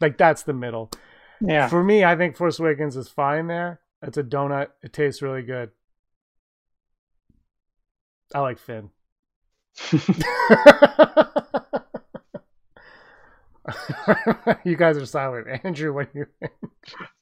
Like 0.00 0.16
that's 0.16 0.44
the 0.44 0.52
middle. 0.52 0.92
yeah. 1.40 1.66
For 1.66 1.82
me, 1.82 2.04
I 2.04 2.16
think 2.16 2.36
Force 2.36 2.60
Awakens 2.60 2.96
is 2.96 3.08
fine 3.08 3.48
there. 3.48 3.80
It's 4.00 4.16
a 4.16 4.22
donut. 4.22 4.68
It 4.84 4.92
tastes 4.92 5.20
really 5.20 5.42
good. 5.42 5.70
I 8.32 8.38
like 8.38 8.60
Finn. 8.60 8.90
you 14.64 14.76
guys 14.76 14.96
are 14.96 15.06
silent. 15.06 15.46
Andrew, 15.64 15.92
when 15.92 16.08
you 16.14 16.26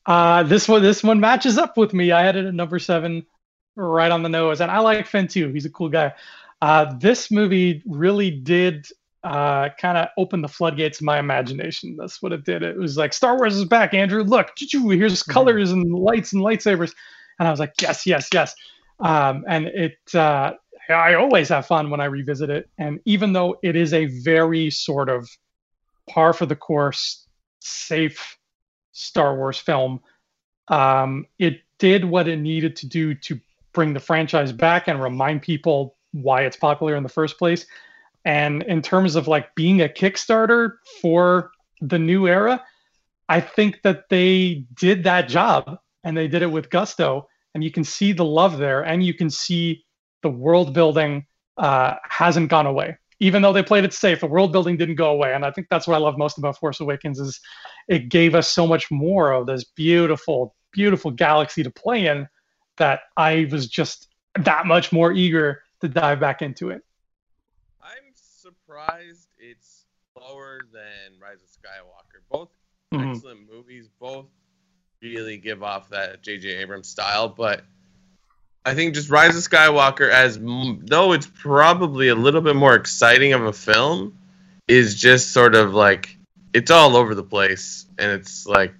Uh, 0.06 0.42
this 0.42 0.66
one, 0.66 0.80
this 0.80 1.02
one 1.04 1.20
matches 1.20 1.58
up 1.58 1.76
with 1.76 1.92
me. 1.92 2.12
I 2.12 2.24
had 2.24 2.34
it 2.34 2.46
at 2.46 2.54
number 2.54 2.78
seven, 2.78 3.26
right 3.76 4.10
on 4.10 4.22
the 4.22 4.30
nose, 4.30 4.62
and 4.62 4.70
I 4.70 4.78
like 4.78 5.06
Finn 5.06 5.28
too. 5.28 5.50
He's 5.52 5.66
a 5.66 5.70
cool 5.70 5.90
guy. 5.90 6.14
Uh, 6.62 6.94
this 6.98 7.30
movie 7.30 7.82
really 7.84 8.30
did 8.30 8.86
uh, 9.22 9.68
kind 9.78 9.98
of 9.98 10.08
open 10.16 10.40
the 10.40 10.48
floodgates 10.48 11.00
of 11.00 11.04
my 11.04 11.18
imagination. 11.18 11.94
That's 11.98 12.22
what 12.22 12.32
it 12.32 12.44
did. 12.44 12.62
It 12.62 12.78
was 12.78 12.96
like 12.96 13.12
Star 13.12 13.36
Wars 13.36 13.54
is 13.54 13.66
back, 13.66 13.92
Andrew. 13.92 14.22
Look, 14.22 14.52
here's 14.56 15.22
colors 15.22 15.72
and 15.72 15.92
lights 15.92 16.32
and 16.32 16.42
lightsabers, 16.42 16.94
and 17.38 17.46
I 17.46 17.50
was 17.50 17.60
like, 17.60 17.74
yes, 17.78 18.06
yes, 18.06 18.30
yes. 18.32 18.54
Um, 19.00 19.44
and 19.46 19.66
it, 19.66 19.98
uh, 20.14 20.54
I 20.88 21.14
always 21.14 21.50
have 21.50 21.66
fun 21.66 21.90
when 21.90 22.00
I 22.00 22.06
revisit 22.06 22.48
it. 22.48 22.70
And 22.78 23.00
even 23.04 23.34
though 23.34 23.58
it 23.62 23.76
is 23.76 23.92
a 23.92 24.06
very 24.06 24.70
sort 24.70 25.10
of 25.10 25.28
par 26.08 26.32
for 26.32 26.46
the 26.46 26.56
course, 26.56 27.26
safe 27.60 28.36
Star 28.92 29.36
Wars 29.36 29.58
film. 29.58 30.00
Um, 30.68 31.26
it 31.38 31.60
did 31.78 32.04
what 32.04 32.28
it 32.28 32.38
needed 32.38 32.76
to 32.76 32.86
do 32.86 33.14
to 33.14 33.40
bring 33.72 33.94
the 33.94 34.00
franchise 34.00 34.52
back 34.52 34.88
and 34.88 35.02
remind 35.02 35.42
people 35.42 35.96
why 36.12 36.42
it's 36.42 36.56
popular 36.56 36.96
in 36.96 37.02
the 37.02 37.08
first 37.08 37.38
place. 37.38 37.66
And 38.24 38.62
in 38.64 38.82
terms 38.82 39.14
of 39.14 39.28
like 39.28 39.54
being 39.54 39.80
a 39.80 39.88
Kickstarter 39.88 40.72
for 41.00 41.52
the 41.80 41.98
new 41.98 42.26
era, 42.26 42.64
I 43.28 43.40
think 43.40 43.82
that 43.82 44.08
they 44.08 44.64
did 44.74 45.04
that 45.04 45.28
job 45.28 45.78
and 46.02 46.16
they 46.16 46.28
did 46.28 46.42
it 46.42 46.50
with 46.50 46.70
gusto. 46.70 47.28
And 47.54 47.64
you 47.64 47.70
can 47.70 47.84
see 47.84 48.12
the 48.12 48.24
love 48.24 48.58
there, 48.58 48.82
and 48.82 49.02
you 49.02 49.14
can 49.14 49.30
see 49.30 49.84
the 50.22 50.28
world 50.28 50.74
building 50.74 51.26
uh, 51.56 51.94
hasn't 52.08 52.50
gone 52.50 52.66
away. 52.66 52.98
Even 53.20 53.42
though 53.42 53.52
they 53.52 53.62
played 53.62 53.84
it 53.84 53.92
safe, 53.92 54.20
the 54.20 54.26
world 54.26 54.52
building 54.52 54.76
didn't 54.76 54.94
go 54.94 55.10
away. 55.10 55.34
And 55.34 55.44
I 55.44 55.50
think 55.50 55.66
that's 55.68 55.86
what 55.88 55.94
I 55.94 55.98
love 55.98 56.16
most 56.16 56.38
about 56.38 56.56
Force 56.58 56.80
Awakens 56.80 57.18
is 57.18 57.40
it 57.88 58.08
gave 58.08 58.34
us 58.34 58.48
so 58.48 58.66
much 58.66 58.90
more 58.90 59.32
of 59.32 59.46
this 59.46 59.64
beautiful, 59.64 60.54
beautiful 60.72 61.10
galaxy 61.10 61.62
to 61.62 61.70
play 61.70 62.06
in 62.06 62.28
that 62.76 63.00
I 63.16 63.48
was 63.50 63.66
just 63.66 64.08
that 64.36 64.66
much 64.66 64.92
more 64.92 65.12
eager 65.12 65.62
to 65.80 65.88
dive 65.88 66.20
back 66.20 66.42
into 66.42 66.70
it. 66.70 66.82
I'm 67.82 68.12
surprised 68.14 69.28
it's 69.38 69.86
lower 70.16 70.60
than 70.72 71.18
Rise 71.20 71.42
of 71.42 71.48
Skywalker. 71.48 72.22
Both 72.30 72.50
Mhm. 72.92 73.16
excellent 73.16 73.50
movies, 73.50 73.88
both 73.98 74.26
really 75.02 75.38
give 75.38 75.62
off 75.62 75.88
that 75.90 76.22
J.J. 76.22 76.48
Abrams 76.56 76.88
style, 76.88 77.28
but 77.28 77.64
I 78.64 78.74
think 78.74 78.94
just 78.94 79.10
Rise 79.10 79.36
of 79.36 79.42
Skywalker, 79.42 80.10
as 80.10 80.38
though 80.40 81.12
it's 81.12 81.26
probably 81.26 82.08
a 82.08 82.14
little 82.14 82.40
bit 82.40 82.56
more 82.56 82.74
exciting 82.74 83.32
of 83.32 83.42
a 83.44 83.52
film, 83.52 84.18
is 84.66 84.94
just 84.94 85.32
sort 85.32 85.54
of 85.54 85.72
like 85.72 86.16
it's 86.52 86.70
all 86.70 86.96
over 86.96 87.14
the 87.14 87.22
place, 87.22 87.86
and 87.98 88.12
it's 88.12 88.46
like 88.46 88.74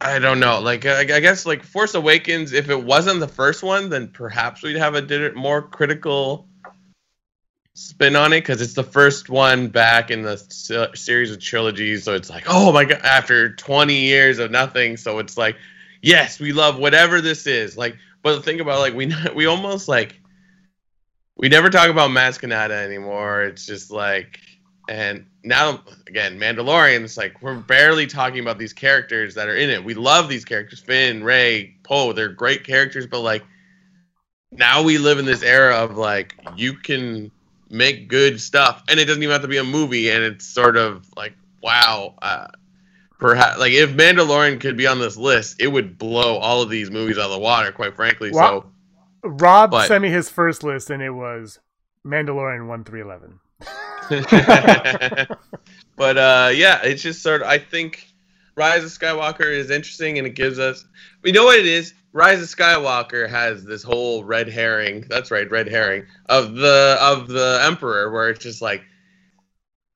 I 0.00 0.18
don't 0.18 0.40
know. 0.40 0.60
Like 0.60 0.86
I, 0.86 1.00
I 1.00 1.20
guess 1.20 1.44
like 1.44 1.62
Force 1.62 1.94
Awakens, 1.94 2.52
if 2.52 2.70
it 2.70 2.82
wasn't 2.82 3.20
the 3.20 3.28
first 3.28 3.62
one, 3.62 3.90
then 3.90 4.08
perhaps 4.08 4.62
we'd 4.62 4.76
have 4.76 4.94
a 4.94 5.32
more 5.34 5.60
critical 5.60 6.48
spin 7.74 8.16
on 8.16 8.32
it 8.32 8.40
because 8.40 8.62
it's 8.62 8.74
the 8.74 8.82
first 8.82 9.28
one 9.28 9.68
back 9.68 10.10
in 10.10 10.22
the 10.22 10.36
se- 10.36 10.94
series 10.94 11.30
of 11.30 11.38
trilogies. 11.40 12.04
So 12.04 12.14
it's 12.14 12.30
like, 12.30 12.44
oh 12.48 12.72
my 12.72 12.84
god, 12.84 13.00
after 13.02 13.54
20 13.54 13.94
years 13.94 14.38
of 14.38 14.50
nothing. 14.50 14.96
So 14.96 15.18
it's 15.18 15.36
like, 15.36 15.56
yes, 16.02 16.38
we 16.40 16.52
love 16.52 16.78
whatever 16.78 17.20
this 17.20 17.46
is. 17.46 17.76
Like, 17.76 17.96
but 18.22 18.44
think 18.44 18.60
about 18.60 18.80
like 18.80 18.94
we 18.94 19.12
we 19.34 19.46
almost 19.46 19.88
like 19.88 20.20
we 21.36 21.48
never 21.48 21.70
talk 21.70 21.88
about 21.88 22.10
Maz 22.10 22.38
Kanata 22.38 22.84
anymore. 22.84 23.42
It's 23.42 23.66
just 23.66 23.90
like 23.90 24.40
and 24.88 25.24
now 25.44 25.82
again, 26.08 26.38
Mandalorian, 26.38 27.02
it's 27.02 27.16
like 27.16 27.40
we're 27.42 27.56
barely 27.56 28.06
talking 28.06 28.40
about 28.40 28.58
these 28.58 28.72
characters 28.72 29.34
that 29.34 29.48
are 29.48 29.56
in 29.56 29.70
it. 29.70 29.84
We 29.84 29.94
love 29.94 30.28
these 30.28 30.44
characters, 30.44 30.80
Finn, 30.80 31.22
Rey, 31.22 31.76
Poe, 31.82 32.12
they're 32.12 32.28
great 32.28 32.64
characters, 32.64 33.06
but 33.06 33.20
like 33.20 33.44
now 34.52 34.82
we 34.82 34.98
live 34.98 35.18
in 35.18 35.24
this 35.24 35.42
era 35.42 35.76
of 35.76 35.96
like 35.96 36.34
you 36.56 36.74
can 36.74 37.30
make 37.70 38.08
good 38.08 38.40
stuff 38.40 38.82
and 38.88 38.98
it 38.98 39.04
doesn't 39.04 39.22
even 39.22 39.32
have 39.32 39.42
to 39.42 39.48
be 39.48 39.58
a 39.58 39.64
movie 39.64 40.10
and 40.10 40.24
it's 40.24 40.44
sort 40.44 40.76
of 40.76 41.06
like 41.16 41.34
wow 41.62 42.14
uh, 42.20 42.48
perhaps 43.20 43.58
like 43.58 43.72
if 43.72 43.90
mandalorian 43.90 44.60
could 44.60 44.76
be 44.76 44.86
on 44.86 44.98
this 44.98 45.16
list 45.16 45.60
it 45.60 45.68
would 45.68 45.98
blow 45.98 46.36
all 46.38 46.62
of 46.62 46.70
these 46.70 46.90
movies 46.90 47.18
out 47.18 47.26
of 47.26 47.30
the 47.30 47.38
water 47.38 47.70
quite 47.70 47.94
frankly 47.94 48.32
so 48.32 48.64
Rob 49.22 49.70
But- 49.70 49.88
sent 49.88 50.02
me 50.02 50.10
his 50.10 50.30
first 50.30 50.62
list, 50.62 50.90
and 50.90 51.02
it 51.02 51.10
was 51.10 51.58
Mandalorian 52.06 52.66
one 52.66 52.84
three 52.84 53.00
eleven. 53.00 53.38
but 55.96 56.18
uh, 56.18 56.50
yeah, 56.54 56.80
it's 56.82 57.02
just 57.02 57.22
sort 57.22 57.42
of. 57.42 57.48
I 57.48 57.58
think 57.58 58.08
Rise 58.56 58.82
of 58.82 58.90
Skywalker 58.90 59.52
is 59.52 59.70
interesting, 59.70 60.18
and 60.18 60.26
it 60.26 60.34
gives 60.34 60.58
us. 60.58 60.84
We 61.22 61.32
know 61.32 61.44
what 61.44 61.58
it 61.58 61.66
is. 61.66 61.94
Rise 62.12 62.40
of 62.42 62.48
Skywalker 62.48 63.28
has 63.28 63.64
this 63.64 63.82
whole 63.82 64.24
red 64.24 64.48
herring. 64.48 65.04
That's 65.08 65.30
right, 65.30 65.48
red 65.50 65.68
herring 65.68 66.06
of 66.26 66.54
the 66.54 66.96
of 67.00 67.28
the 67.28 67.60
Emperor, 67.62 68.10
where 68.10 68.30
it's 68.30 68.42
just 68.42 68.62
like 68.62 68.82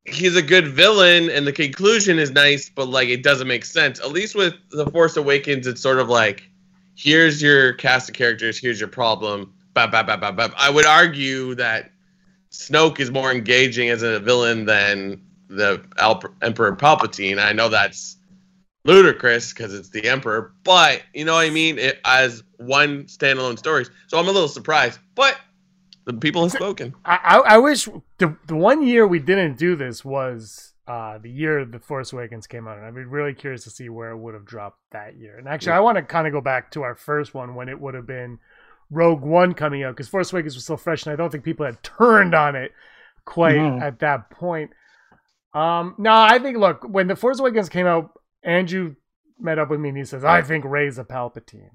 he's 0.04 0.36
a 0.36 0.42
good 0.42 0.68
villain, 0.68 1.30
and 1.30 1.46
the 1.46 1.52
conclusion 1.52 2.18
is 2.18 2.30
nice, 2.30 2.68
but 2.68 2.88
like 2.88 3.08
it 3.08 3.22
doesn't 3.22 3.48
make 3.48 3.64
sense. 3.64 4.00
At 4.00 4.12
least 4.12 4.34
with 4.34 4.54
the 4.70 4.86
Force 4.90 5.16
Awakens, 5.16 5.66
it's 5.66 5.80
sort 5.80 5.98
of 5.98 6.08
like 6.08 6.48
here's 6.94 7.42
your 7.42 7.72
cast 7.74 8.08
of 8.08 8.14
characters, 8.14 8.58
here's 8.58 8.80
your 8.80 8.88
problem. 8.88 9.52
Bap, 9.74 9.90
bap, 9.90 10.06
bap, 10.06 10.20
bap, 10.20 10.36
bap. 10.36 10.54
I 10.56 10.70
would 10.70 10.86
argue 10.86 11.54
that 11.56 11.90
Snoke 12.52 13.00
is 13.00 13.10
more 13.10 13.32
engaging 13.32 13.90
as 13.90 14.02
a 14.02 14.20
villain 14.20 14.64
than 14.64 15.20
the 15.48 15.84
Emperor 16.42 16.76
Palpatine. 16.76 17.42
I 17.42 17.52
know 17.52 17.68
that's 17.68 18.16
ludicrous 18.84 19.52
because 19.52 19.74
it's 19.74 19.88
the 19.88 20.08
Emperor, 20.08 20.52
but 20.62 21.02
you 21.12 21.24
know 21.24 21.34
what 21.34 21.46
I 21.46 21.50
mean. 21.50 21.78
It, 21.78 22.00
as 22.04 22.44
one 22.58 23.04
standalone 23.04 23.58
stories, 23.58 23.90
so 24.06 24.18
I'm 24.18 24.28
a 24.28 24.32
little 24.32 24.48
surprised. 24.48 25.00
But 25.14 25.36
the 26.06 26.12
people 26.14 26.42
have 26.42 26.52
spoken. 26.52 26.94
I, 27.04 27.18
I, 27.22 27.38
I 27.54 27.58
wish 27.58 27.88
the 28.18 28.36
the 28.46 28.56
one 28.56 28.82
year 28.86 29.06
we 29.06 29.18
didn't 29.18 29.56
do 29.58 29.74
this 29.76 30.04
was 30.04 30.72
uh, 30.86 31.18
the 31.18 31.30
year 31.30 31.64
the 31.64 31.78
Force 31.78 32.12
Awakens 32.12 32.46
came 32.46 32.68
out, 32.68 32.76
and 32.76 32.86
I'd 32.86 32.94
be 32.94 33.04
really 33.04 33.32
curious 33.34 33.64
to 33.64 33.70
see 33.70 33.88
where 33.88 34.10
it 34.10 34.18
would 34.18 34.34
have 34.34 34.44
dropped 34.44 34.80
that 34.92 35.16
year. 35.16 35.38
And 35.38 35.48
actually, 35.48 35.72
I 35.72 35.80
want 35.80 35.96
to 35.96 36.02
kind 36.02 36.26
of 36.26 36.32
go 36.32 36.40
back 36.40 36.70
to 36.72 36.82
our 36.82 36.94
first 36.94 37.32
one 37.34 37.54
when 37.54 37.68
it 37.68 37.80
would 37.80 37.94
have 37.94 38.06
been 38.06 38.38
Rogue 38.90 39.22
One 39.22 39.54
coming 39.54 39.82
out 39.82 39.96
because 39.96 40.08
Force 40.08 40.32
Awakens 40.32 40.54
was 40.54 40.64
so 40.66 40.76
fresh, 40.76 41.04
and 41.06 41.12
I 41.12 41.16
don't 41.16 41.30
think 41.30 41.42
people 41.44 41.64
had 41.66 41.82
turned 41.82 42.34
on 42.34 42.54
it 42.54 42.72
quite 43.24 43.56
No. 43.56 43.78
at 43.80 44.00
that 44.00 44.28
point. 44.30 44.70
Um, 45.54 45.94
no, 45.98 46.12
I 46.12 46.38
think 46.38 46.58
look 46.58 46.82
when 46.86 47.06
the 47.06 47.16
Force 47.16 47.38
Awakens 47.40 47.68
came 47.68 47.86
out, 47.86 48.10
Andrew 48.42 48.96
met 49.38 49.58
up 49.58 49.70
with 49.70 49.80
me 49.80 49.88
and 49.88 49.98
he 49.98 50.04
says, 50.04 50.22
"I 50.24 50.42
think 50.42 50.64
Rey's 50.66 50.98
a 50.98 51.04
Palpatine," 51.04 51.70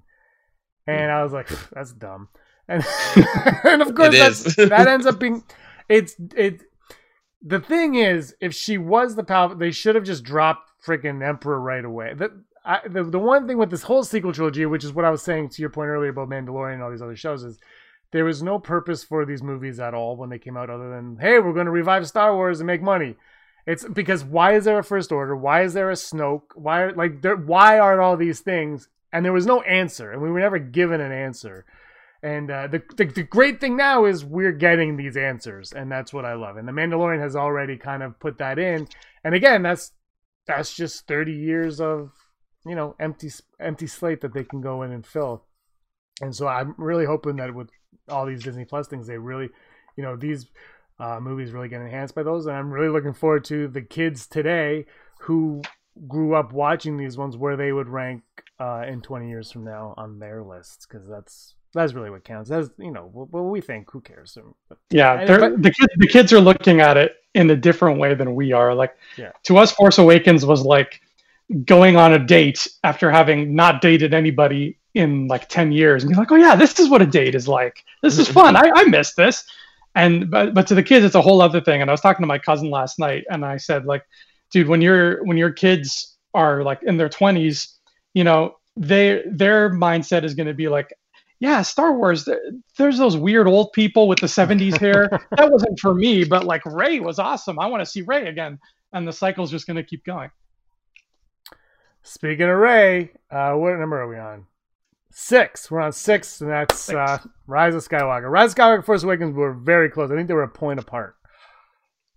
and 0.85 1.11
I 1.11 1.23
was 1.23 1.31
like, 1.33 1.49
"That's 1.71 1.93
dumb." 1.93 2.29
And, 2.69 2.85
and 3.63 3.81
of 3.81 3.95
course, 3.95 4.15
is. 4.15 4.55
that 4.55 4.87
ends 4.87 5.07
up 5.07 5.19
being 5.19 5.43
it's 5.89 6.15
it. 6.35 6.61
The 7.41 7.59
thing 7.59 7.95
is, 7.95 8.35
if 8.39 8.53
she 8.53 8.77
was 8.77 9.15
the 9.15 9.23
Pal, 9.23 9.55
they 9.55 9.71
should 9.71 9.95
have 9.95 10.03
just 10.03 10.23
dropped 10.23 10.71
freaking 10.85 11.27
Emperor 11.27 11.59
right 11.59 11.83
away. 11.83 12.13
The, 12.13 12.43
I, 12.63 12.81
the 12.87 13.03
the 13.03 13.19
one 13.19 13.47
thing 13.47 13.57
with 13.57 13.71
this 13.71 13.83
whole 13.83 14.03
sequel 14.03 14.33
trilogy, 14.33 14.65
which 14.67 14.83
is 14.83 14.93
what 14.93 15.05
I 15.05 15.09
was 15.09 15.23
saying 15.23 15.49
to 15.49 15.61
your 15.61 15.71
point 15.71 15.89
earlier 15.89 16.11
about 16.11 16.29
Mandalorian 16.29 16.75
and 16.75 16.83
all 16.83 16.91
these 16.91 17.01
other 17.01 17.15
shows, 17.15 17.43
is 17.43 17.57
there 18.11 18.25
was 18.25 18.43
no 18.43 18.59
purpose 18.59 19.03
for 19.03 19.25
these 19.25 19.41
movies 19.41 19.79
at 19.79 19.95
all 19.95 20.15
when 20.15 20.29
they 20.29 20.39
came 20.39 20.55
out, 20.55 20.69
other 20.69 20.91
than 20.91 21.17
hey, 21.19 21.39
we're 21.39 21.53
going 21.53 21.65
to 21.65 21.71
revive 21.71 22.07
Star 22.07 22.35
Wars 22.35 22.59
and 22.59 22.67
make 22.67 22.83
money. 22.83 23.15
It's 23.65 23.85
because 23.85 24.23
why 24.23 24.53
is 24.53 24.65
there 24.65 24.79
a 24.79 24.83
First 24.83 25.11
Order? 25.11 25.35
Why 25.35 25.63
is 25.63 25.73
there 25.73 25.89
a 25.89 25.95
Snoke? 25.95 26.55
Why 26.55 26.81
are 26.81 26.93
like 26.93 27.23
there, 27.23 27.35
why 27.35 27.79
are 27.79 27.99
all 27.99 28.15
these 28.15 28.41
things? 28.41 28.89
And 29.11 29.25
there 29.25 29.33
was 29.33 29.47
no 29.47 29.61
answer, 29.61 30.11
and 30.11 30.21
we 30.21 30.29
were 30.29 30.39
never 30.39 30.59
given 30.59 31.01
an 31.01 31.11
answer. 31.11 31.65
And 32.21 32.51
uh, 32.51 32.67
the, 32.67 32.83
the 32.97 33.05
the 33.05 33.23
great 33.23 33.61
thing 33.61 33.77
now 33.77 34.05
is 34.05 34.25
we're 34.25 34.51
getting 34.51 34.97
these 34.97 35.15
answers, 35.15 35.71
and 35.71 35.89
that's 35.89 36.11
what 36.11 36.25
I 36.25 36.33
love. 36.33 36.57
And 36.57 36.67
the 36.67 36.73
Mandalorian 36.73 37.21
has 37.21 37.35
already 37.35 37.77
kind 37.77 38.03
of 38.03 38.19
put 38.19 38.37
that 38.39 38.59
in. 38.59 38.87
And 39.23 39.33
again, 39.33 39.63
that's 39.63 39.93
that's 40.45 40.75
just 40.75 41.07
thirty 41.07 41.33
years 41.33 41.79
of 41.79 42.11
you 42.65 42.75
know 42.75 42.95
empty 42.99 43.29
empty 43.59 43.87
slate 43.87 44.19
that 44.21 44.33
they 44.33 44.43
can 44.43 44.59
go 44.59 44.81
in 44.81 44.91
and 44.91 45.05
fill. 45.05 45.45
And 46.21 46.35
so 46.35 46.47
I'm 46.47 46.75
really 46.77 47.05
hoping 47.05 47.37
that 47.37 47.53
with 47.53 47.69
all 48.09 48.25
these 48.25 48.43
Disney 48.43 48.65
Plus 48.65 48.87
things, 48.87 49.07
they 49.07 49.17
really, 49.17 49.49
you 49.95 50.03
know, 50.03 50.15
these 50.15 50.47
uh, 50.99 51.19
movies 51.21 51.51
really 51.51 51.69
get 51.69 51.81
enhanced 51.81 52.15
by 52.15 52.23
those. 52.23 52.45
And 52.45 52.55
I'm 52.55 52.71
really 52.71 52.89
looking 52.89 53.13
forward 53.13 53.45
to 53.45 53.67
the 53.67 53.81
kids 53.81 54.27
today 54.27 54.85
who 55.21 55.61
grew 56.07 56.35
up 56.35 56.51
watching 56.51 56.97
these 56.97 57.17
ones 57.17 57.37
where 57.37 57.57
they 57.57 57.71
would 57.71 57.87
rank 57.87 58.23
uh, 58.59 58.83
in 58.87 59.01
20 59.01 59.29
years 59.29 59.51
from 59.51 59.63
now 59.63 59.93
on 59.97 60.19
their 60.19 60.43
lists 60.43 60.85
because 60.85 61.07
that's 61.07 61.55
that's 61.73 61.93
really 61.93 62.09
what 62.09 62.23
counts. 62.23 62.49
That's 62.49 62.69
you 62.77 62.91
know 62.91 63.09
what, 63.11 63.31
what 63.31 63.41
we 63.43 63.61
think. 63.61 63.89
Who 63.91 64.01
cares? 64.01 64.37
Um, 64.37 64.55
but, 64.67 64.77
Yeah, 64.89 65.25
but- 65.25 65.61
the 65.61 65.71
kids 65.71 65.93
the 65.97 66.07
kids 66.07 66.33
are 66.33 66.41
looking 66.41 66.81
at 66.81 66.97
it 66.97 67.13
in 67.33 67.49
a 67.49 67.55
different 67.55 67.99
way 67.99 68.15
than 68.15 68.35
we 68.35 68.53
are. 68.53 68.73
Like 68.73 68.95
Yeah. 69.17 69.31
to 69.43 69.57
us, 69.57 69.71
Force 69.71 69.97
Awakens 69.97 70.45
was 70.45 70.63
like 70.63 71.01
going 71.65 71.95
on 71.97 72.13
a 72.13 72.19
date 72.19 72.67
after 72.83 73.09
having 73.11 73.55
not 73.55 73.81
dated 73.81 74.13
anybody 74.13 74.77
in 74.95 75.27
like 75.27 75.47
ten 75.49 75.71
years, 75.71 76.03
and 76.03 76.11
be 76.11 76.17
like, 76.17 76.31
oh 76.31 76.35
yeah, 76.35 76.55
this 76.55 76.79
is 76.79 76.89
what 76.89 77.01
a 77.01 77.05
date 77.05 77.35
is 77.35 77.47
like. 77.47 77.83
This 78.01 78.17
is 78.17 78.27
fun. 78.27 78.55
Mm-hmm. 78.55 78.77
I, 78.77 78.81
I 78.81 78.83
miss 78.85 79.13
this. 79.13 79.45
And 79.95 80.29
but 80.31 80.53
but 80.53 80.67
to 80.67 80.75
the 80.75 80.83
kids, 80.83 81.05
it's 81.05 81.15
a 81.15 81.21
whole 81.21 81.41
other 81.41 81.61
thing. 81.61 81.81
And 81.81 81.89
I 81.89 81.93
was 81.93 82.01
talking 82.01 82.23
to 82.23 82.27
my 82.27 82.39
cousin 82.39 82.69
last 82.69 82.99
night, 82.99 83.25
and 83.29 83.45
I 83.45 83.57
said 83.57 83.85
like, 83.85 84.03
dude, 84.51 84.67
when 84.67 84.81
your 84.81 85.23
when 85.25 85.37
your 85.37 85.51
kids 85.51 86.17
are 86.33 86.63
like 86.63 86.81
in 86.83 86.97
their 86.97 87.09
twenties, 87.09 87.79
you 88.13 88.23
know, 88.23 88.57
they 88.77 89.23
their 89.29 89.69
mindset 89.71 90.23
is 90.23 90.33
going 90.33 90.47
to 90.47 90.53
be 90.53 90.67
like. 90.67 90.93
Yeah, 91.39 91.61
Star 91.61 91.93
Wars. 91.93 92.27
There's 92.77 92.97
those 92.97 93.15
weird 93.15 93.47
old 93.47 93.71
people 93.73 94.07
with 94.07 94.19
the 94.19 94.27
70s 94.27 94.77
hair. 94.77 95.07
that 95.37 95.49
wasn't 95.51 95.79
for 95.79 95.93
me, 95.93 96.25
but 96.25 96.43
like 96.43 96.65
Rey 96.65 96.99
was 96.99 97.17
awesome. 97.17 97.59
I 97.59 97.67
want 97.67 97.81
to 97.81 97.85
see 97.89 98.01
Rey 98.01 98.27
again. 98.27 98.59
And 98.91 99.07
the 99.07 99.13
cycle's 99.13 99.51
just 99.51 99.65
going 99.67 99.77
to 99.77 99.83
keep 99.83 100.03
going. 100.03 100.31
Speaking 102.03 102.49
of 102.49 102.57
Rey, 102.57 103.11
uh, 103.29 103.53
what 103.53 103.77
number 103.77 104.01
are 104.01 104.07
we 104.07 104.17
on? 104.17 104.45
Six. 105.11 105.69
We're 105.69 105.81
on 105.81 105.91
six, 105.91 106.41
and 106.41 106.49
that's 106.49 106.79
Six. 106.79 106.95
Uh, 106.97 107.17
Rise 107.47 107.75
of 107.75 107.87
Skywalker. 107.87 108.29
Rise 108.29 108.51
of 108.51 108.57
Skywalker, 108.57 108.85
Force 108.85 109.03
Awakens 109.03 109.35
were 109.35 109.53
very 109.53 109.89
close. 109.89 110.11
I 110.11 110.15
think 110.15 110.27
they 110.27 110.33
were 110.33 110.43
a 110.43 110.47
point 110.47 110.79
apart. 110.79 111.15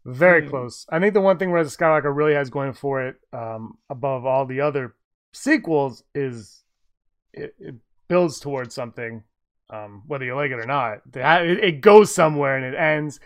Very 0.04 0.42
Hmm. 0.44 0.50
close. 0.50 0.86
I 0.90 0.98
think 0.98 1.14
the 1.14 1.20
one 1.20 1.38
thing 1.38 1.50
Rise 1.50 1.66
of 1.72 1.78
Skywalker 1.78 2.14
really 2.14 2.34
has 2.34 2.50
going 2.50 2.72
for 2.72 3.02
it, 3.06 3.16
um, 3.32 3.78
above 3.90 4.24
all 4.26 4.46
the 4.46 4.60
other 4.60 4.94
sequels, 5.32 6.02
is 6.14 6.62
it, 7.32 7.54
it 7.58 7.74
builds 8.08 8.40
towards 8.40 8.74
something, 8.74 9.22
um, 9.70 10.02
whether 10.06 10.24
you 10.24 10.34
like 10.34 10.50
it 10.50 10.58
or 10.58 10.66
not. 10.66 10.98
It, 11.14 11.80
goes 11.80 12.14
somewhere 12.14 12.56
and 12.56 12.64
it 12.64 12.78
ends. 12.78 13.20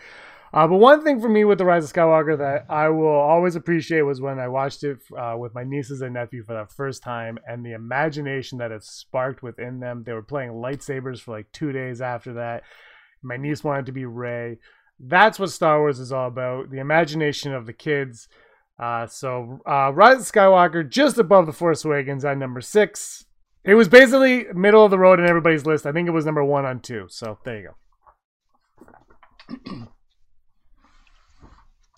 Uh, 0.53 0.65
but 0.67 0.77
one 0.77 1.03
thing 1.03 1.19
for 1.19 1.27
me 1.27 1.43
with 1.43 1.57
the 1.57 1.65
Rise 1.65 1.83
of 1.83 1.93
Skywalker 1.93 2.37
that 2.37 2.65
I 2.69 2.89
will 2.89 3.07
always 3.07 3.55
appreciate 3.55 4.01
was 4.03 4.21
when 4.21 4.39
I 4.39 4.47
watched 4.47 4.83
it 4.83 4.99
uh, 5.17 5.35
with 5.37 5.53
my 5.53 5.63
nieces 5.63 6.01
and 6.01 6.13
nephew 6.13 6.43
for 6.43 6.53
the 6.53 6.65
first 6.73 7.03
time, 7.03 7.37
and 7.45 7.65
the 7.65 7.73
imagination 7.73 8.57
that 8.59 8.71
it 8.71 8.83
sparked 8.83 9.43
within 9.43 9.79
them. 9.79 10.03
They 10.05 10.13
were 10.13 10.23
playing 10.23 10.51
lightsabers 10.51 11.19
for 11.19 11.31
like 11.31 11.51
two 11.51 11.73
days 11.73 12.01
after 12.01 12.33
that. 12.35 12.63
My 13.21 13.35
niece 13.35 13.63
wanted 13.63 13.87
to 13.87 13.91
be 13.91 14.05
Rey. 14.05 14.57
That's 14.99 15.37
what 15.37 15.51
Star 15.51 15.79
Wars 15.79 15.99
is 15.99 16.11
all 16.11 16.27
about. 16.27 16.71
The 16.71 16.79
imagination 16.79 17.53
of 17.53 17.65
the 17.65 17.73
kids. 17.73 18.27
Uh, 18.79 19.07
so 19.07 19.59
uh, 19.67 19.91
Rise 19.93 20.21
of 20.21 20.31
Skywalker 20.31 20.87
just 20.87 21.17
above 21.17 21.45
the 21.45 21.53
Force 21.53 21.83
Awakens 21.83 22.23
at 22.23 22.37
number 22.37 22.61
six. 22.61 23.25
It 23.67 23.75
was 23.75 23.89
basically 23.89 24.45
middle 24.53 24.85
of 24.85 24.91
the 24.91 24.97
road 24.97 25.19
in 25.19 25.27
everybody's 25.27 25.65
list. 25.65 25.85
I 25.85 25.91
think 25.91 26.07
it 26.07 26.11
was 26.11 26.25
number 26.25 26.43
one 26.43 26.65
on 26.65 26.79
two. 26.79 27.07
So 27.09 27.37
there 27.43 27.59
you 27.59 27.69
go. 29.69 29.87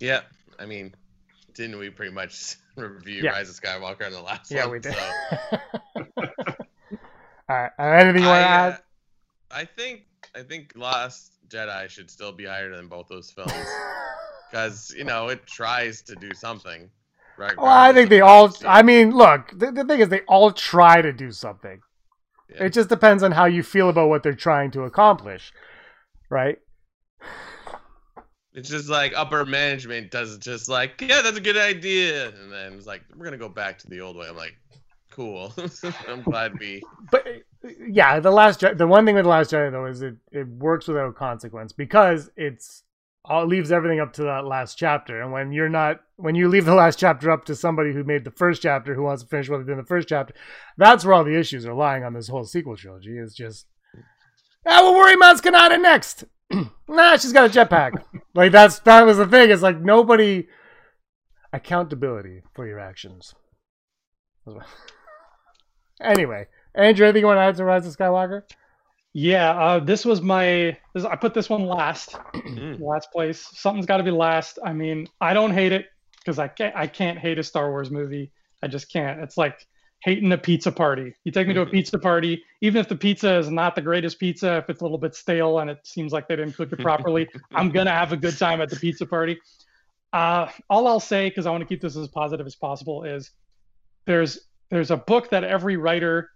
Yeah, 0.01 0.21
I 0.57 0.65
mean, 0.65 0.95
didn't 1.53 1.77
we 1.77 1.89
pretty 1.89 2.13
much 2.13 2.55
review 2.77 3.21
Yeah. 3.23 3.31
Rise 3.31 3.49
of 3.49 3.61
Skywalker 3.61 4.05
on 4.05 4.13
the 4.13 4.21
last 4.21 4.49
Yeah, 4.49 4.63
one? 4.63 4.71
we 4.71 4.79
did. 4.79 4.95
So, 4.95 5.11
All 7.49 7.57
right. 7.57 7.71
Uh, 7.77 7.83
anything 7.83 8.21
you 8.21 8.27
want 8.29 8.39
I, 8.39 8.43
to 8.43 8.47
uh, 8.47 8.71
add? 8.71 8.79
I 9.51 9.65
think 9.65 10.05
I 10.33 10.43
think 10.43 10.71
Last 10.77 11.33
Jedi 11.49 11.89
should 11.89 12.09
still 12.09 12.31
be 12.31 12.45
higher 12.45 12.73
than 12.73 12.87
both 12.87 13.09
those 13.09 13.29
films. 13.29 13.51
because 14.49 14.93
you 14.97 15.03
know 15.03 15.27
it 15.27 15.45
tries 15.45 16.01
to 16.03 16.15
do 16.15 16.29
something. 16.33 16.89
Right. 17.39 17.55
Well, 17.57 17.67
I 17.67 17.93
think 17.93 18.09
they 18.09 18.19
all. 18.19 18.53
I 18.67 18.83
mean, 18.83 19.11
look, 19.11 19.57
the, 19.57 19.71
the 19.71 19.85
thing 19.85 20.01
is, 20.01 20.09
they 20.09 20.23
all 20.27 20.51
try 20.51 21.01
to 21.01 21.13
do 21.13 21.31
something. 21.31 21.79
Yeah. 22.49 22.65
It 22.65 22.73
just 22.73 22.89
depends 22.89 23.23
on 23.23 23.31
how 23.31 23.45
you 23.45 23.63
feel 23.63 23.87
about 23.87 24.09
what 24.09 24.23
they're 24.23 24.33
trying 24.33 24.71
to 24.71 24.83
accomplish, 24.83 25.53
right? 26.29 26.57
It's 28.51 28.67
just 28.67 28.89
like 28.89 29.13
upper 29.15 29.45
management 29.45 30.11
does 30.11 30.37
just 30.39 30.67
like, 30.67 30.99
yeah, 30.99 31.21
that's 31.21 31.37
a 31.37 31.41
good 31.41 31.55
idea. 31.55 32.27
And 32.27 32.51
then 32.51 32.73
it's 32.73 32.85
like, 32.85 33.03
we're 33.11 33.25
going 33.25 33.31
to 33.31 33.37
go 33.37 33.47
back 33.47 33.77
to 33.79 33.87
the 33.87 34.01
old 34.01 34.17
way. 34.17 34.27
I'm 34.27 34.35
like, 34.35 34.57
cool. 35.09 35.53
I'm 36.09 36.23
glad 36.23 36.59
we. 36.59 36.83
But 37.09 37.25
yeah, 37.87 38.19
the 38.19 38.31
last 38.31 38.59
the 38.59 38.87
one 38.87 39.05
thing 39.05 39.15
with 39.15 39.23
the 39.23 39.29
last 39.29 39.51
Jedi 39.51 39.71
though 39.71 39.85
is 39.85 40.01
it 40.01 40.15
it 40.33 40.47
works 40.47 40.89
without 40.89 41.15
consequence 41.15 41.71
because 41.71 42.31
it's 42.35 42.83
all 43.25 43.45
leaves 43.45 43.71
everything 43.71 43.99
up 43.99 44.13
to 44.13 44.23
that 44.23 44.45
last 44.45 44.75
chapter. 44.75 45.21
And 45.21 45.31
when 45.31 45.51
you're 45.51 45.69
not 45.69 45.99
when 46.15 46.35
you 46.35 46.47
leave 46.47 46.65
the 46.65 46.75
last 46.75 46.99
chapter 46.99 47.31
up 47.31 47.45
to 47.45 47.55
somebody 47.55 47.93
who 47.93 48.03
made 48.03 48.23
the 48.23 48.31
first 48.31 48.61
chapter 48.61 48.93
who 48.93 49.03
wants 49.03 49.23
to 49.23 49.29
finish 49.29 49.49
what 49.49 49.59
they 49.59 49.65
did 49.65 49.73
in 49.73 49.77
the 49.77 49.83
first 49.83 50.09
chapter, 50.09 50.33
that's 50.77 51.05
where 51.05 51.13
all 51.13 51.23
the 51.23 51.37
issues 51.37 51.65
are 51.65 51.73
lying 51.73 52.03
on 52.03 52.13
this 52.13 52.27
whole 52.27 52.45
sequel 52.45 52.75
trilogy. 52.75 53.17
Is 53.17 53.33
just 53.33 53.67
ah, 54.65 54.79
we'll 54.81 54.95
worry 54.95 55.15
Maz 55.15 55.41
Kanata 55.41 55.79
next. 55.79 56.23
nah, 56.87 57.17
she's 57.17 57.33
got 57.33 57.55
a 57.55 57.59
jetpack. 57.59 58.03
like 58.33 58.51
that's 58.51 58.79
that 58.79 59.05
was 59.05 59.17
the 59.17 59.27
thing. 59.27 59.49
It's 59.49 59.61
like 59.61 59.79
nobody 59.79 60.47
accountability 61.53 62.41
for 62.53 62.67
your 62.67 62.79
actions. 62.79 63.33
Anyway, 66.01 66.47
Andrew, 66.73 67.05
anything 67.05 67.21
you 67.21 67.27
want 67.27 67.37
to 67.37 67.41
add 67.41 67.55
to 67.57 67.65
Rise 67.65 67.85
of 67.85 67.95
Skywalker? 67.95 68.43
Yeah, 69.21 69.51
uh, 69.51 69.79
this 69.79 70.05
was 70.05 70.21
my. 70.21 70.77
This, 70.93 71.03
I 71.03 71.17
put 71.17 71.33
this 71.33 71.49
one 71.49 71.65
last, 71.65 72.15
Mm. 72.35 72.79
last 72.79 73.11
place. 73.11 73.45
Something's 73.53 73.85
got 73.85 73.97
to 73.97 74.03
be 74.03 74.11
last. 74.11 74.59
I 74.63 74.71
mean, 74.71 75.09
I 75.19 75.33
don't 75.33 75.51
hate 75.51 75.73
it 75.73 75.87
because 76.19 76.39
I 76.39 76.47
can't. 76.47 76.73
I 76.73 76.87
can't 76.87 77.19
hate 77.19 77.37
a 77.37 77.43
Star 77.43 77.69
Wars 77.69 77.91
movie. 77.91 78.31
I 78.63 78.67
just 78.67 78.89
can't. 78.89 79.19
It's 79.19 79.35
like 79.35 79.67
hating 80.05 80.31
a 80.31 80.37
pizza 80.37 80.71
party. 80.71 81.13
You 81.25 81.33
take 81.33 81.49
me 81.49 81.53
to 81.55 81.61
a 81.63 81.65
pizza 81.65 81.99
party, 81.99 82.41
even 82.61 82.79
if 82.79 82.87
the 82.87 82.95
pizza 82.95 83.35
is 83.35 83.49
not 83.49 83.75
the 83.75 83.81
greatest 83.81 84.19
pizza, 84.19 84.55
if 84.59 84.69
it's 84.69 84.79
a 84.79 84.85
little 84.85 84.97
bit 84.97 85.13
stale 85.15 85.59
and 85.59 85.69
it 85.69 85.79
seems 85.83 86.13
like 86.13 86.29
they 86.29 86.37
didn't 86.37 86.53
cook 86.53 86.71
it 86.71 86.79
properly, 86.79 87.27
I'm 87.53 87.71
gonna 87.71 87.91
have 87.91 88.13
a 88.13 88.17
good 88.17 88.37
time 88.37 88.61
at 88.61 88.69
the 88.69 88.77
pizza 88.77 89.05
party. 89.05 89.37
Uh, 90.13 90.47
all 90.69 90.87
I'll 90.87 91.01
say, 91.01 91.27
because 91.27 91.45
I 91.45 91.51
want 91.51 91.61
to 91.61 91.67
keep 91.67 91.81
this 91.81 91.97
as 91.97 92.07
positive 92.07 92.47
as 92.47 92.55
possible, 92.55 93.03
is 93.03 93.31
there's 94.05 94.39
there's 94.71 94.91
a 94.91 94.97
book 94.97 95.29
that 95.31 95.43
every 95.43 95.75
writer 95.75 96.29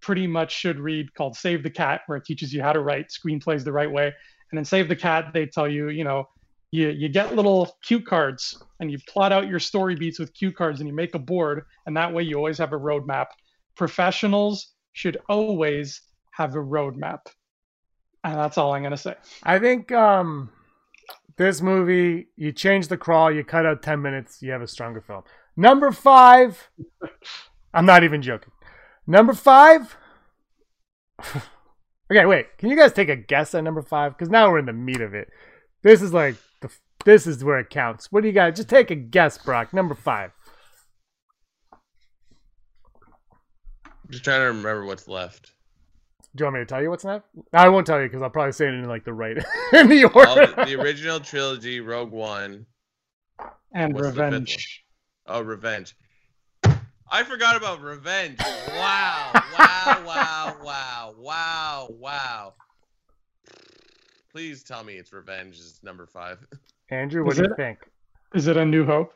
pretty 0.00 0.26
much 0.26 0.52
should 0.52 0.78
read 0.78 1.12
called 1.14 1.36
Save 1.36 1.62
the 1.62 1.70
Cat, 1.70 2.02
where 2.06 2.18
it 2.18 2.24
teaches 2.24 2.52
you 2.52 2.62
how 2.62 2.72
to 2.72 2.80
write 2.80 3.08
screenplays 3.08 3.64
the 3.64 3.72
right 3.72 3.90
way. 3.90 4.12
And 4.50 4.58
in 4.58 4.64
Save 4.64 4.88
the 4.88 4.96
Cat, 4.96 5.32
they 5.32 5.46
tell 5.46 5.68
you, 5.68 5.88
you 5.88 6.04
know, 6.04 6.28
you 6.70 6.88
you 6.90 7.08
get 7.08 7.34
little 7.34 7.76
cue 7.82 8.00
cards 8.00 8.62
and 8.80 8.90
you 8.90 8.98
plot 9.08 9.32
out 9.32 9.48
your 9.48 9.58
story 9.58 9.94
beats 9.94 10.18
with 10.18 10.34
cue 10.34 10.52
cards 10.52 10.80
and 10.80 10.88
you 10.88 10.94
make 10.94 11.14
a 11.14 11.18
board, 11.18 11.64
and 11.86 11.96
that 11.96 12.12
way 12.12 12.22
you 12.22 12.36
always 12.36 12.58
have 12.58 12.72
a 12.72 12.78
roadmap. 12.78 13.26
Professionals 13.76 14.74
should 14.92 15.18
always 15.28 16.02
have 16.32 16.54
a 16.54 16.58
roadmap. 16.58 17.20
And 18.24 18.34
that's 18.34 18.58
all 18.58 18.74
I'm 18.74 18.82
gonna 18.82 18.96
say. 18.96 19.14
I 19.44 19.58
think 19.58 19.92
um, 19.92 20.50
this 21.36 21.62
movie, 21.62 22.28
you 22.36 22.52
change 22.52 22.88
the 22.88 22.96
crawl, 22.96 23.32
you 23.32 23.44
cut 23.44 23.64
out 23.64 23.82
10 23.82 24.02
minutes, 24.02 24.42
you 24.42 24.50
have 24.50 24.60
a 24.60 24.66
stronger 24.66 25.00
film. 25.00 25.22
Number 25.56 25.90
five, 25.92 26.68
I'm 27.72 27.86
not 27.86 28.04
even 28.04 28.20
joking. 28.20 28.52
Number 29.08 29.32
five, 29.32 29.96
okay, 32.12 32.26
wait, 32.26 32.58
can 32.58 32.68
you 32.68 32.76
guys 32.76 32.92
take 32.92 33.08
a 33.08 33.16
guess 33.16 33.54
at 33.54 33.64
number 33.64 33.80
five? 33.80 34.12
Because 34.12 34.28
now 34.28 34.50
we're 34.50 34.58
in 34.58 34.66
the 34.66 34.74
meat 34.74 35.00
of 35.00 35.14
it. 35.14 35.30
This 35.82 36.02
is 36.02 36.12
like, 36.12 36.36
the, 36.60 36.70
this 37.06 37.26
is 37.26 37.42
where 37.42 37.58
it 37.58 37.70
counts. 37.70 38.12
What 38.12 38.20
do 38.20 38.26
you 38.26 38.34
guys, 38.34 38.56
just 38.56 38.68
take 38.68 38.90
a 38.90 38.94
guess, 38.94 39.38
Brock. 39.38 39.72
Number 39.72 39.94
five. 39.94 40.32
I'm 41.72 41.80
just 44.10 44.24
trying 44.24 44.40
to 44.40 44.48
remember 44.48 44.84
what's 44.84 45.08
left. 45.08 45.52
Do 46.36 46.42
you 46.42 46.44
want 46.44 46.56
me 46.56 46.60
to 46.60 46.66
tell 46.66 46.82
you 46.82 46.90
what's 46.90 47.06
next? 47.06 47.24
I 47.54 47.70
won't 47.70 47.86
tell 47.86 48.02
you 48.02 48.08
because 48.08 48.20
I'll 48.20 48.28
probably 48.28 48.52
say 48.52 48.66
it 48.66 48.74
in 48.74 48.84
like 48.84 49.04
the 49.04 49.14
right, 49.14 49.38
in 49.72 49.88
the 49.88 50.04
order. 50.04 50.52
the, 50.54 50.64
the 50.66 50.82
original 50.82 51.18
trilogy, 51.18 51.80
Rogue 51.80 52.12
One. 52.12 52.66
And 53.72 53.94
What's 53.94 54.08
revenge. 54.08 54.84
Oh, 55.26 55.40
Revenge. 55.40 55.96
I 57.10 57.22
forgot 57.24 57.56
about 57.56 57.80
Revenge. 57.82 58.38
Wow. 58.40 59.30
Wow, 59.34 60.02
wow, 60.06 60.56
wow, 60.62 61.14
wow, 61.18 61.88
wow. 61.98 62.54
Please 64.32 64.62
tell 64.62 64.84
me 64.84 64.94
it's 64.94 65.12
Revenge 65.12 65.56
is 65.56 65.80
number 65.82 66.06
five. 66.06 66.38
Andrew, 66.90 67.24
what 67.24 67.32
Is 67.32 67.38
do 67.38 67.44
you 67.44 67.54
think? 67.56 67.78
Is 68.34 68.46
it 68.46 68.56
a 68.56 68.64
New 68.64 68.84
Hope? 68.84 69.12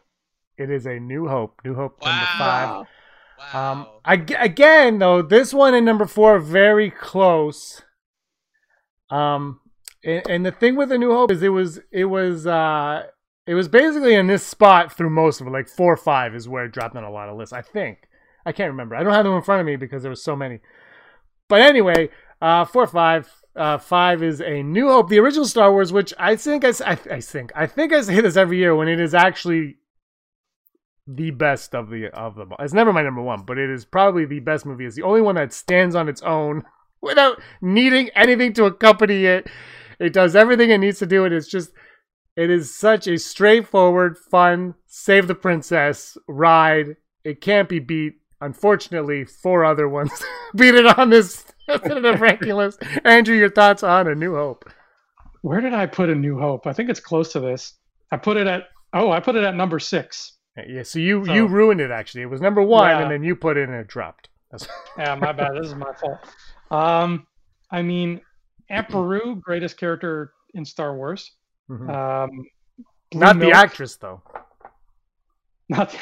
It 0.59 0.71
is 0.71 0.87
a 0.87 0.99
New 0.99 1.29
Hope. 1.29 1.61
New 1.65 1.75
Hope 1.75 2.03
number 2.05 2.27
Wow. 2.41 2.87
five. 3.39 3.55
Wow. 3.55 3.73
Um, 3.73 3.87
ag- 4.05 4.37
again, 4.39 4.99
though, 4.99 5.21
this 5.23 5.53
one 5.53 5.75
and 5.75 5.85
number 5.85 6.07
four 6.07 6.37
are 6.37 6.41
very 6.41 6.91
close. 6.91 7.83
Um, 9.11 9.61
and, 10.05 10.23
and 10.29 10.47
the 10.47 10.53
thing 10.53 10.77
with 10.77 10.89
the 10.89 10.99
New 10.99 11.13
Hope 11.13 11.31
is 11.31 11.43
it 11.43 11.49
was 11.49 11.81
it 11.91 12.07
was 12.07 12.47
uh 12.47 13.05
it 13.47 13.55
was 13.55 13.69
basically 13.69 14.15
in 14.15 14.27
this 14.27 14.47
spot 14.47 14.93
through 14.93 15.11
most 15.11 15.41
of 15.41 15.47
it. 15.47 15.51
Like 15.51 15.69
four 15.69 15.93
or 15.93 15.97
five 15.97 16.35
is 16.35 16.49
where 16.49 16.65
it 16.65 16.73
dropped 16.73 16.97
on 16.97 17.05
a 17.05 17.11
lot 17.11 17.29
of 17.29 17.37
lists. 17.37 17.53
I 17.53 17.63
think 17.63 18.09
I 18.47 18.53
can't 18.53 18.71
remember. 18.71 18.95
I 18.95 19.03
don't 19.03 19.13
have 19.13 19.25
them 19.25 19.35
in 19.35 19.43
front 19.43 19.61
of 19.61 19.67
me 19.67 19.77
because 19.77 20.03
there 20.03 20.11
was 20.11 20.23
so 20.23 20.37
many. 20.37 20.61
But 21.49 21.61
anyway, 21.61 22.11
uh, 22.41 22.65
four 22.65 22.85
or 22.85 22.89
five. 22.89 23.31
Uh, 23.55 23.77
five 23.77 24.23
is 24.23 24.41
a 24.41 24.63
New 24.63 24.89
Hope, 24.89 25.11
the 25.11 25.19
original 25.19 25.45
Star 25.45 25.71
Wars, 25.71 25.93
which 25.93 26.15
I 26.19 26.37
think 26.37 26.65
I, 26.65 26.73
I 26.87 27.21
think 27.21 27.53
I 27.55 27.67
think 27.67 27.93
I 27.93 28.01
say 28.01 28.19
this 28.23 28.35
every 28.35 28.57
year 28.57 28.75
when 28.75 28.89
it 28.89 28.99
is 28.99 29.13
actually 29.13 29.77
the 31.07 31.33
best 31.33 31.75
of 31.75 31.91
the 31.91 32.09
of 32.09 32.37
them. 32.37 32.55
It's 32.59 32.73
never 32.73 32.95
my 32.95 33.03
number 33.03 33.21
one, 33.21 33.43
but 33.43 33.59
it 33.59 33.69
is 33.69 33.85
probably 33.85 34.25
the 34.25 34.41
best 34.41 34.65
movie. 34.65 34.87
It's 34.87 34.97
the 34.97 35.03
only 35.03 35.21
one 35.21 35.35
that 35.35 35.53
stands 35.53 35.95
on 35.95 36.09
its 36.09 36.23
own 36.23 36.63
without 37.03 37.43
needing 37.61 38.09
anything 38.11 38.55
to 38.55 38.65
accompany 38.65 39.27
it. 39.27 39.49
It 39.99 40.15
does 40.15 40.35
everything 40.35 40.71
it 40.71 40.79
needs 40.79 40.99
to 41.01 41.07
do, 41.07 41.27
and 41.27 41.35
it's 41.35 41.49
just 41.49 41.73
it 42.37 42.51
is 42.51 42.75
such 42.75 43.07
a 43.07 43.19
straightforward, 43.19 44.17
fun, 44.17 44.75
save 44.87 45.27
the 45.29 45.35
princess 45.35 46.17
ride. 46.29 46.97
It 47.25 47.41
can't 47.41 47.69
be 47.69 47.79
beat. 47.79 48.15
Unfortunately, 48.41 49.25
four 49.25 49.65
other 49.65 49.89
ones 49.89 50.11
beat 50.57 50.75
it 50.75 50.99
on 50.99 51.11
this 51.11 51.45
definitive 51.69 52.21
ranking 52.21 52.55
list. 52.55 52.83
Andrew, 53.05 53.37
your 53.37 53.51
thoughts 53.51 53.83
on 53.85 54.09
A 54.09 54.15
New 54.15 54.35
Hope? 54.35 54.69
Where 55.43 55.61
did 55.61 55.75
I 55.75 55.87
put 55.87 56.09
a 56.11 56.15
New 56.15 56.39
Hope? 56.39 56.67
I 56.67 56.73
think 56.73 56.91
it's 56.91 56.99
close 57.01 57.33
to 57.33 57.41
this. 57.41 57.75
I 58.11 58.17
put 58.17 58.37
it 58.37 58.47
at 58.49 58.65
oh, 58.95 59.11
I 59.11 59.21
put 59.21 59.37
it 59.37 59.45
at 59.45 59.55
number 59.55 59.79
six. 59.79 60.39
Yeah, 60.69 60.83
so 60.83 60.99
you 60.99 61.25
So- 61.25 61.33
you 61.33 61.47
ruined 61.47 61.81
it. 61.81 61.91
Actually, 61.91 62.23
it 62.23 62.31
was 62.31 62.41
number 62.41 62.63
one, 62.63 62.89
Yeah. 62.91 63.03
and 63.03 63.11
then 63.11 63.23
you 63.23 63.37
put 63.37 63.57
it 63.57 63.69
and 63.69 63.79
it 63.79 63.87
dropped. 63.89 64.29
Yeah, 64.99 65.15
my 65.15 65.33
bad. 65.33 65.53
This 65.55 65.67
is 65.69 65.75
my 65.75 65.93
fault. 65.95 66.19
Um, 66.71 67.27
I 67.71 67.81
mean, 67.83 68.21
Aunt 68.69 68.89
Beru, 68.89 69.37
greatest 69.37 69.77
character 69.79 70.33
in 70.53 70.65
Star 70.65 70.95
Wars. 70.97 71.33
Mhm. 71.73 71.89
Um, 71.91 72.47
Not 73.15 73.39
the 73.39 73.53
actress 73.53 73.97
though. 73.97 74.23
Not 75.69 75.95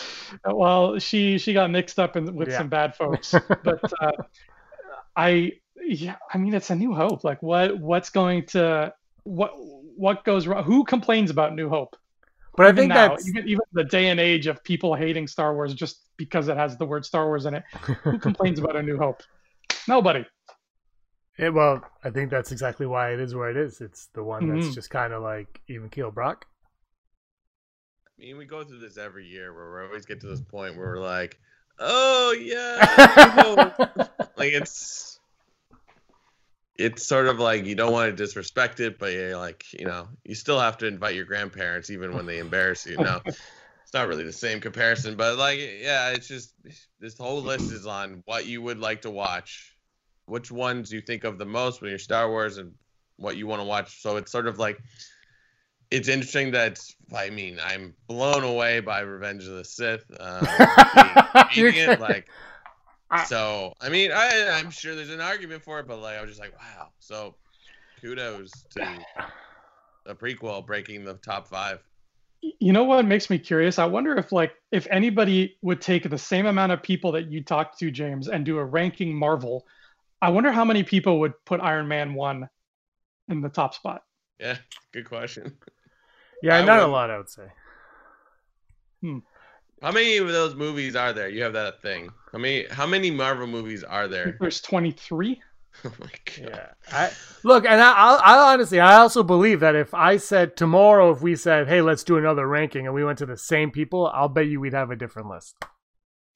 well, 0.44 0.98
she 0.98 1.38
she 1.38 1.52
got 1.52 1.70
mixed 1.70 1.98
up 1.98 2.16
in, 2.16 2.34
with 2.34 2.48
Yeah. 2.48 2.58
some 2.58 2.68
bad 2.68 2.94
folks, 2.94 3.34
but 3.64 3.92
uh, 4.00 4.12
I 5.16 5.52
yeah, 5.84 6.16
I 6.32 6.38
mean, 6.38 6.54
it's 6.54 6.70
a 6.70 6.76
New 6.76 6.94
Hope. 6.94 7.24
Like, 7.24 7.42
what 7.42 7.78
what's 7.78 8.10
going 8.10 8.46
to 8.46 8.92
what 9.24 9.52
what 9.96 10.24
goes 10.24 10.46
wrong? 10.46 10.62
Who 10.64 10.84
complains 10.84 11.30
about 11.30 11.54
New 11.54 11.68
Hope? 11.68 11.96
But 12.56 12.66
I 12.66 12.72
think 12.72 12.88
now, 12.88 13.08
that's 13.08 13.28
even 13.28 13.48
even 13.48 13.62
the 13.72 13.84
day 13.84 14.08
and 14.08 14.20
age 14.20 14.46
of 14.46 14.62
people 14.62 14.94
hating 14.94 15.26
Star 15.26 15.54
Wars 15.54 15.74
just 15.74 16.00
because 16.16 16.48
it 16.48 16.56
has 16.56 16.76
the 16.76 16.86
word 16.86 17.04
Star 17.04 17.26
Wars 17.26 17.46
in 17.46 17.54
it. 17.54 17.64
Who 18.02 18.18
complains 18.28 18.58
about 18.58 18.76
a 18.76 18.82
New 18.82 18.98
Hope? 18.98 19.22
Nobody. 19.88 20.24
It, 21.38 21.50
well. 21.54 21.82
I 22.04 22.10
think 22.10 22.30
that's 22.30 22.52
exactly 22.52 22.86
why 22.86 23.12
it 23.12 23.20
is 23.20 23.34
where 23.34 23.50
it 23.50 23.56
is. 23.56 23.80
It's 23.80 24.06
the 24.14 24.22
one 24.22 24.48
that's 24.48 24.68
Mhm. 24.68 24.74
just 24.74 24.90
kind 24.90 25.12
of 25.12 25.22
like 25.22 25.60
even 25.68 25.88
keel 25.88 26.10
Brock. 26.10 26.46
I 28.06 28.20
mean, 28.20 28.36
we 28.36 28.44
go 28.46 28.64
through 28.64 28.80
this 28.80 28.98
every 28.98 29.26
year 29.26 29.54
where 29.54 29.82
we 29.82 29.86
always 29.86 30.06
get 30.06 30.20
to 30.22 30.26
this 30.26 30.40
point 30.40 30.76
where 30.76 30.88
we're 30.88 31.00
like, 31.00 31.38
oh, 31.78 32.32
yeah. 32.32 32.76
like, 34.36 34.52
it's. 34.52 35.20
It's 36.76 37.04
sort 37.04 37.26
of 37.26 37.40
like 37.40 37.64
you 37.64 37.74
don't 37.74 37.92
want 37.92 38.10
to 38.10 38.16
disrespect 38.16 38.78
it, 38.78 39.00
but 39.00 39.12
you're 39.12 39.36
like, 39.36 39.64
you 39.72 39.84
know, 39.84 40.06
you 40.22 40.36
still 40.36 40.60
have 40.60 40.78
to 40.78 40.86
invite 40.86 41.16
your 41.16 41.24
grandparents 41.24 41.90
even 41.90 42.14
when 42.14 42.24
they 42.24 42.38
embarrass 42.38 42.86
you. 42.86 42.96
No, 42.96 43.20
it's 43.26 43.92
not 43.92 44.06
really 44.06 44.22
the 44.22 44.32
same 44.32 44.60
comparison, 44.60 45.16
but 45.16 45.36
like, 45.38 45.58
yeah, 45.58 46.10
it's 46.10 46.28
just 46.28 46.54
this 47.00 47.18
whole 47.18 47.42
list 47.42 47.72
is 47.72 47.84
on 47.84 48.22
what 48.26 48.46
you 48.46 48.62
would 48.62 48.78
like 48.78 49.02
to 49.02 49.10
watch, 49.10 49.76
which 50.28 50.50
ones 50.50 50.92
you 50.92 51.00
think 51.00 51.24
of 51.24 51.38
the 51.38 51.46
most 51.46 51.80
when 51.80 51.90
you're 51.90 51.98
Star 51.98 52.28
Wars, 52.28 52.58
and 52.58 52.72
what 53.16 53.36
you 53.36 53.46
want 53.46 53.60
to 53.60 53.66
watch. 53.66 54.00
So 54.00 54.16
it's 54.16 54.30
sort 54.30 54.46
of 54.46 54.58
like 54.58 54.80
it's 55.90 56.08
interesting 56.08 56.50
that 56.52 56.80
I 57.14 57.30
mean 57.30 57.58
I'm 57.62 57.94
blown 58.06 58.44
away 58.44 58.80
by 58.80 59.00
Revenge 59.00 59.44
of 59.44 59.56
the 59.56 59.64
Sith. 59.64 60.04
Um, 60.20 60.46
being 61.54 61.74
You're 61.74 61.92
it, 61.92 62.00
like 62.00 62.28
so. 63.26 63.74
I 63.80 63.88
mean, 63.88 64.10
I 64.12 64.50
I'm 64.58 64.70
sure 64.70 64.94
there's 64.94 65.10
an 65.10 65.20
argument 65.20 65.62
for 65.62 65.80
it, 65.80 65.86
but 65.86 66.00
like 66.00 66.16
I 66.16 66.20
was 66.20 66.30
just 66.30 66.40
like, 66.40 66.54
wow. 66.58 66.88
So 66.98 67.34
kudos 68.00 68.50
to 68.70 68.98
a 70.06 70.14
prequel 70.14 70.64
breaking 70.66 71.04
the 71.04 71.14
top 71.14 71.48
five. 71.48 71.80
You 72.40 72.72
know 72.72 72.84
what 72.84 73.04
makes 73.04 73.30
me 73.30 73.38
curious? 73.38 73.78
I 73.78 73.84
wonder 73.84 74.14
if 74.16 74.30
like 74.30 74.52
if 74.70 74.86
anybody 74.90 75.56
would 75.62 75.80
take 75.80 76.08
the 76.08 76.18
same 76.18 76.46
amount 76.46 76.72
of 76.72 76.82
people 76.82 77.10
that 77.12 77.30
you 77.30 77.42
talked 77.42 77.78
to, 77.80 77.90
James, 77.90 78.28
and 78.28 78.44
do 78.44 78.58
a 78.58 78.64
ranking 78.64 79.14
Marvel. 79.14 79.66
I 80.20 80.30
wonder 80.30 80.50
how 80.52 80.64
many 80.64 80.82
people 80.82 81.20
would 81.20 81.32
put 81.44 81.60
Iron 81.60 81.88
Man 81.88 82.14
one 82.14 82.48
in 83.28 83.40
the 83.40 83.48
top 83.48 83.74
spot. 83.74 84.02
Yeah, 84.38 84.56
good 84.92 85.08
question. 85.08 85.56
Yeah, 86.42 86.56
I 86.56 86.64
not 86.64 86.80
a 86.80 86.86
lot, 86.86 87.10
I 87.10 87.18
would 87.18 87.28
say. 87.28 87.48
How 89.82 89.92
many 89.92 90.16
of 90.16 90.28
those 90.28 90.54
movies 90.54 90.96
are 90.96 91.12
there? 91.12 91.28
You 91.28 91.42
have 91.44 91.52
that 91.52 91.82
thing. 91.82 92.10
How 92.32 92.38
many? 92.38 92.66
How 92.70 92.86
many 92.86 93.10
Marvel 93.10 93.46
movies 93.46 93.84
are 93.84 94.08
there? 94.08 94.36
There's 94.40 94.60
23. 94.60 95.40
Oh 95.84 95.92
my 96.00 96.06
god. 96.06 96.38
Yeah. 96.40 96.66
I, 96.92 97.10
look, 97.44 97.64
and 97.64 97.80
I, 97.80 97.92
I, 97.92 98.14
I 98.16 98.52
honestly, 98.52 98.80
I 98.80 98.96
also 98.96 99.22
believe 99.22 99.60
that 99.60 99.76
if 99.76 99.94
I 99.94 100.16
said 100.16 100.56
tomorrow, 100.56 101.12
if 101.12 101.22
we 101.22 101.36
said, 101.36 101.68
hey, 101.68 101.82
let's 101.82 102.02
do 102.02 102.16
another 102.16 102.48
ranking, 102.48 102.86
and 102.86 102.94
we 102.96 103.04
went 103.04 103.18
to 103.18 103.26
the 103.26 103.36
same 103.36 103.70
people, 103.70 104.10
I'll 104.12 104.28
bet 104.28 104.46
you 104.48 104.58
we'd 104.58 104.72
have 104.72 104.90
a 104.90 104.96
different 104.96 105.28
list 105.28 105.54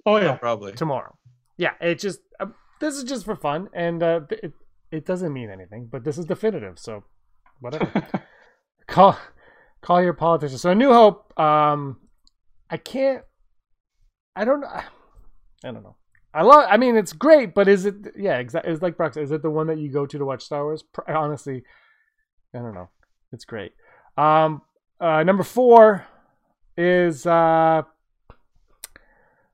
Oh 0.06 0.16
Yeah, 0.18 0.24
yeah. 0.24 0.34
probably. 0.36 0.74
tomorrow. 0.74 1.16
Yeah, 1.56 1.72
it 1.80 1.98
just, 1.98 2.20
uh, 2.38 2.46
this 2.82 2.96
is 2.96 3.04
just 3.04 3.24
for 3.24 3.36
fun, 3.36 3.68
and 3.72 4.02
uh, 4.02 4.20
it, 4.30 4.52
it 4.90 5.06
doesn't 5.06 5.32
mean 5.32 5.50
anything, 5.50 5.88
but 5.90 6.02
this 6.02 6.18
is 6.18 6.26
definitive, 6.26 6.78
so 6.78 7.04
whatever. 7.60 8.06
call, 8.88 9.16
call 9.80 10.02
your 10.02 10.12
politician. 10.12 10.58
So, 10.58 10.74
New 10.74 10.92
Hope, 10.92 11.38
um, 11.38 11.98
I 12.68 12.76
can't, 12.76 13.22
I 14.34 14.44
don't 14.44 14.60
know. 14.60 14.66
I 15.64 15.70
don't 15.70 15.84
know. 15.84 15.96
I 16.34 16.42
love. 16.42 16.66
I 16.68 16.76
mean, 16.76 16.96
it's 16.96 17.12
great, 17.12 17.54
but 17.54 17.68
is 17.68 17.84
it? 17.84 17.94
Yeah, 18.16 18.38
exactly. 18.38 18.72
It's 18.72 18.82
like 18.82 18.96
Brock. 18.96 19.16
Is 19.16 19.30
it 19.30 19.42
the 19.42 19.50
one 19.50 19.68
that 19.68 19.78
you 19.78 19.90
go 19.90 20.04
to 20.04 20.18
to 20.18 20.24
watch 20.24 20.42
Star 20.42 20.64
Wars? 20.64 20.82
Honestly, 21.06 21.62
I 22.54 22.58
don't 22.58 22.74
know. 22.74 22.88
It's 23.32 23.44
great. 23.44 23.72
Um, 24.16 24.62
uh, 24.98 25.22
number 25.22 25.42
four 25.42 26.04
is 26.76 27.26
uh, 27.26 27.82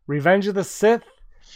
Revenge 0.06 0.46
of 0.46 0.54
the 0.54 0.64
Sith. 0.64 1.02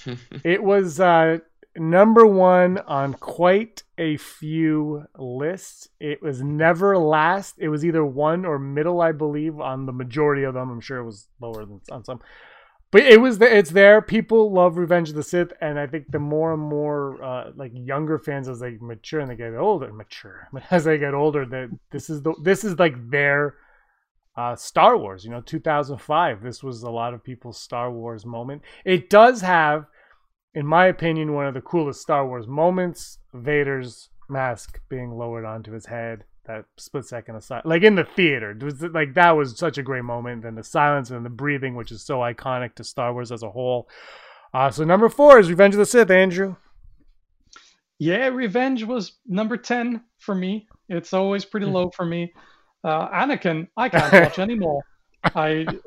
It 0.44 0.62
was 0.62 0.98
uh, 0.98 1.38
number 1.76 2.26
one 2.26 2.78
on 2.78 3.14
quite 3.14 3.82
a 3.98 4.16
few 4.16 5.04
lists. 5.16 5.88
It 6.00 6.22
was 6.22 6.42
never 6.42 6.98
last. 6.98 7.56
It 7.58 7.68
was 7.68 7.85
either 7.85 8.04
one 8.04 8.44
or 8.44 8.58
middle, 8.58 9.00
I 9.00 9.12
believe, 9.12 9.61
on 9.61 9.87
the 9.87 9.92
majority 9.92 10.42
of 10.42 10.54
them. 10.54 10.70
I'm 10.70 10.80
sure 10.80 10.98
it 10.98 11.04
was 11.04 11.28
lower 11.40 11.64
than 11.64 11.80
on 11.90 12.04
some. 12.04 12.20
But 12.92 13.04
it 13.04 13.22
was 13.22 13.38
the, 13.38 13.56
it's 13.56 13.70
there. 13.70 14.02
People 14.02 14.52
love 14.52 14.76
Revenge 14.76 15.08
of 15.08 15.14
the 15.14 15.22
Sith, 15.22 15.50
and 15.62 15.80
I 15.80 15.87
think 15.87 16.11
the 16.11 16.18
more 16.18 16.52
and 16.52 16.62
more 16.62 17.22
uh, 17.24 17.50
like 17.56 17.72
younger 17.74 18.18
fans 18.18 18.48
as 18.48 18.61
they 18.61 18.76
mature 18.80 19.20
and 19.20 19.30
they 19.30 19.35
get 19.35 19.54
older, 19.54 19.90
mature 19.92 20.48
as 20.70 20.85
they 20.85 20.98
get 20.98 21.14
older, 21.14 21.46
that 21.46 21.70
this 21.90 22.11
is 22.11 22.20
the 22.22 22.35
this 22.42 22.64
is 22.64 22.78
like 22.78 23.11
their 23.11 23.56
uh, 24.37 24.56
Star 24.56 24.98
Wars. 24.98 25.24
You 25.24 25.30
know, 25.30 25.40
2005. 25.40 26.42
This 26.42 26.62
was 26.62 26.82
a 26.82 26.90
lot 26.90 27.14
of 27.14 27.24
people's 27.24 27.58
Star 27.58 27.90
Wars 27.90 28.26
moment. 28.26 28.61
It 28.85 29.08
does 29.08 29.40
have, 29.40 29.87
in 30.55 30.67
my 30.67 30.87
opinion, 30.87 31.33
one 31.33 31.47
of 31.47 31.55
the 31.55 31.61
coolest 31.61 32.01
Star 32.01 32.27
Wars 32.27 32.47
moments: 32.47 33.19
Vader's 33.33 34.11
mask 34.29 34.81
being 34.88 35.12
lowered 35.12 35.45
onto 35.45 35.73
his 35.73 35.87
head. 35.87 36.25
That 36.47 36.65
split 36.77 37.05
second 37.05 37.37
aside, 37.37 37.62
like 37.65 37.85
in 37.85 37.95
the 37.95 38.05
theater, 38.05 38.51
it 38.51 38.62
was 38.62 38.83
like 38.83 39.15
that 39.15 39.31
was 39.31 39.57
such 39.57 39.79
a 39.79 39.83
great 39.83 40.03
moment. 40.03 40.45
And 40.45 40.59
the 40.59 40.65
silence 40.65 41.11
and 41.11 41.25
the 41.25 41.31
breathing, 41.31 41.77
which 41.77 41.93
is 41.93 42.05
so 42.05 42.19
iconic 42.19 42.75
to 42.75 42.85
Star 42.85 43.12
Wars 43.12 43.31
as 43.31 43.45
a 43.45 43.51
whole. 43.51 43.88
Uh, 44.53 44.71
so 44.71 44.85
number 44.85 45.09
four 45.09 45.38
is 45.38 45.49
Revenge 45.49 45.75
of 45.75 45.79
the 45.79 45.87
Sith. 45.87 46.11
Andrew. 46.11 46.57
Yeah, 47.99 48.27
Revenge 48.27 48.83
was 48.83 49.12
number 49.29 49.57
10 49.57 50.03
for 50.19 50.35
me. 50.35 50.67
It's 50.88 51.12
always 51.12 51.45
pretty 51.45 51.67
low 51.79 51.91
for 51.95 52.05
me. 52.05 52.33
Uh, 52.83 53.09
Anakin, 53.09 53.69
I 53.77 53.88
can't 53.88 54.12
watch 54.12 54.38
anymore. 54.41 54.83
I 55.24 55.66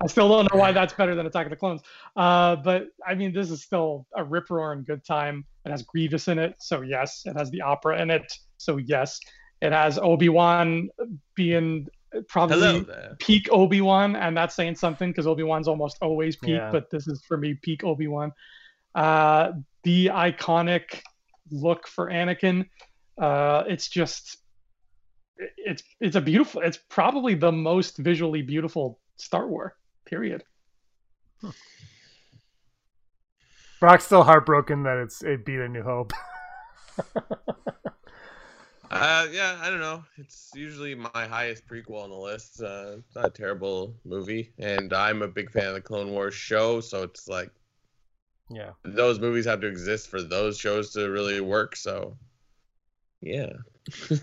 I 0.00 0.06
still 0.06 0.28
don't 0.28 0.52
know 0.52 0.58
why 0.58 0.72
that's 0.72 0.92
better 0.92 1.14
than 1.14 1.26
Attack 1.26 1.46
of 1.46 1.50
the 1.50 1.56
Clones. 1.56 1.80
Uh, 2.16 2.56
but 2.56 2.88
I 3.06 3.14
mean, 3.14 3.32
this 3.32 3.50
is 3.50 3.62
still 3.62 4.06
a 4.14 4.22
rip 4.24 4.50
roaring 4.50 4.84
good 4.84 5.04
time. 5.04 5.44
It 5.64 5.70
has 5.70 5.82
Grievous 5.82 6.28
in 6.28 6.38
it, 6.38 6.54
so 6.58 6.82
yes. 6.82 7.22
It 7.26 7.36
has 7.36 7.50
the 7.50 7.62
opera 7.62 8.00
in 8.00 8.10
it, 8.10 8.32
so 8.58 8.76
yes. 8.76 9.20
It 9.62 9.72
has 9.72 9.98
Obi 9.98 10.28
Wan 10.28 10.88
being 11.34 11.86
probably 12.28 12.86
peak 13.18 13.48
Obi 13.52 13.80
Wan, 13.80 14.16
and 14.16 14.36
that's 14.36 14.54
saying 14.54 14.74
something 14.76 15.10
because 15.10 15.26
Obi 15.26 15.42
Wan's 15.42 15.68
almost 15.68 15.98
always 16.00 16.36
peak, 16.36 16.50
Yeah. 16.56 16.70
but 16.70 16.90
this 16.90 17.06
is 17.06 17.22
for 17.26 17.36
me 17.36 17.54
peak 17.54 17.84
Obi 17.84 18.08
Wan. 18.08 18.32
Uh, 18.94 19.52
the 19.84 20.06
iconic 20.06 21.02
look 21.50 21.86
for 21.86 22.06
Anakin, 22.10 22.66
uh, 23.18 23.64
it's 23.68 23.88
just, 23.88 24.34
it- 24.34 24.38
it's 25.56 25.82
it's 26.00 26.16
a 26.16 26.20
beautiful. 26.20 26.62
It's 26.62 26.78
probably 26.88 27.34
the 27.34 27.52
most 27.52 27.98
visually 27.98 28.42
beautiful 28.42 29.00
Star 29.16 29.46
Wars. 29.46 29.72
Period. 30.04 30.42
Brock's 33.80 34.04
still 34.04 34.22
heartbroken 34.22 34.82
that 34.82 34.98
it's 34.98 35.22
it 35.22 35.44
beat 35.44 35.60
A 35.60 35.68
New 35.68 35.82
Hope. 35.82 36.12
Uh, 38.90 39.28
yeah, 39.30 39.56
I 39.62 39.70
don't 39.70 39.78
know. 39.78 40.04
It's 40.16 40.50
usually 40.52 40.96
my 40.96 41.10
highest 41.14 41.66
prequel 41.68 42.02
on 42.02 42.10
the 42.10 42.16
list. 42.16 42.60
Uh, 42.60 42.96
it's 42.98 43.14
not 43.14 43.26
a 43.26 43.30
terrible 43.30 43.94
movie, 44.04 44.52
and 44.58 44.92
I'm 44.92 45.22
a 45.22 45.28
big 45.28 45.52
fan 45.52 45.68
of 45.68 45.74
the 45.74 45.80
Clone 45.80 46.10
Wars 46.10 46.34
show, 46.34 46.80
so 46.80 47.04
it's 47.04 47.28
like 47.28 47.50
yeah. 48.50 48.70
those 48.82 49.20
movies 49.20 49.44
have 49.44 49.60
to 49.60 49.68
exist 49.68 50.08
for 50.08 50.20
those 50.20 50.58
shows 50.58 50.90
to 50.94 51.08
really 51.08 51.40
work. 51.40 51.76
So, 51.76 52.16
yeah. 53.20 53.52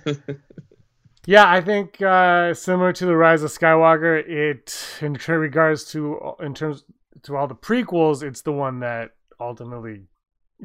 Yeah, 1.28 1.52
I 1.52 1.60
think 1.60 2.02
uh, 2.02 2.54
similar 2.54 2.94
to 2.94 3.06
the 3.06 3.18
Rise 3.18 3.44
of 3.44 3.52
Skywalker, 3.52 4.18
it 4.26 4.74
in 5.02 5.18
regards 5.28 5.84
to 5.92 6.36
in 6.40 6.54
terms 6.54 6.86
to 7.24 7.36
all 7.36 7.50
the 7.50 7.56
prequels, 7.56 8.24
it's 8.24 8.44
the 8.44 8.54
one 8.54 8.80
that 8.80 9.12
ultimately 9.38 10.08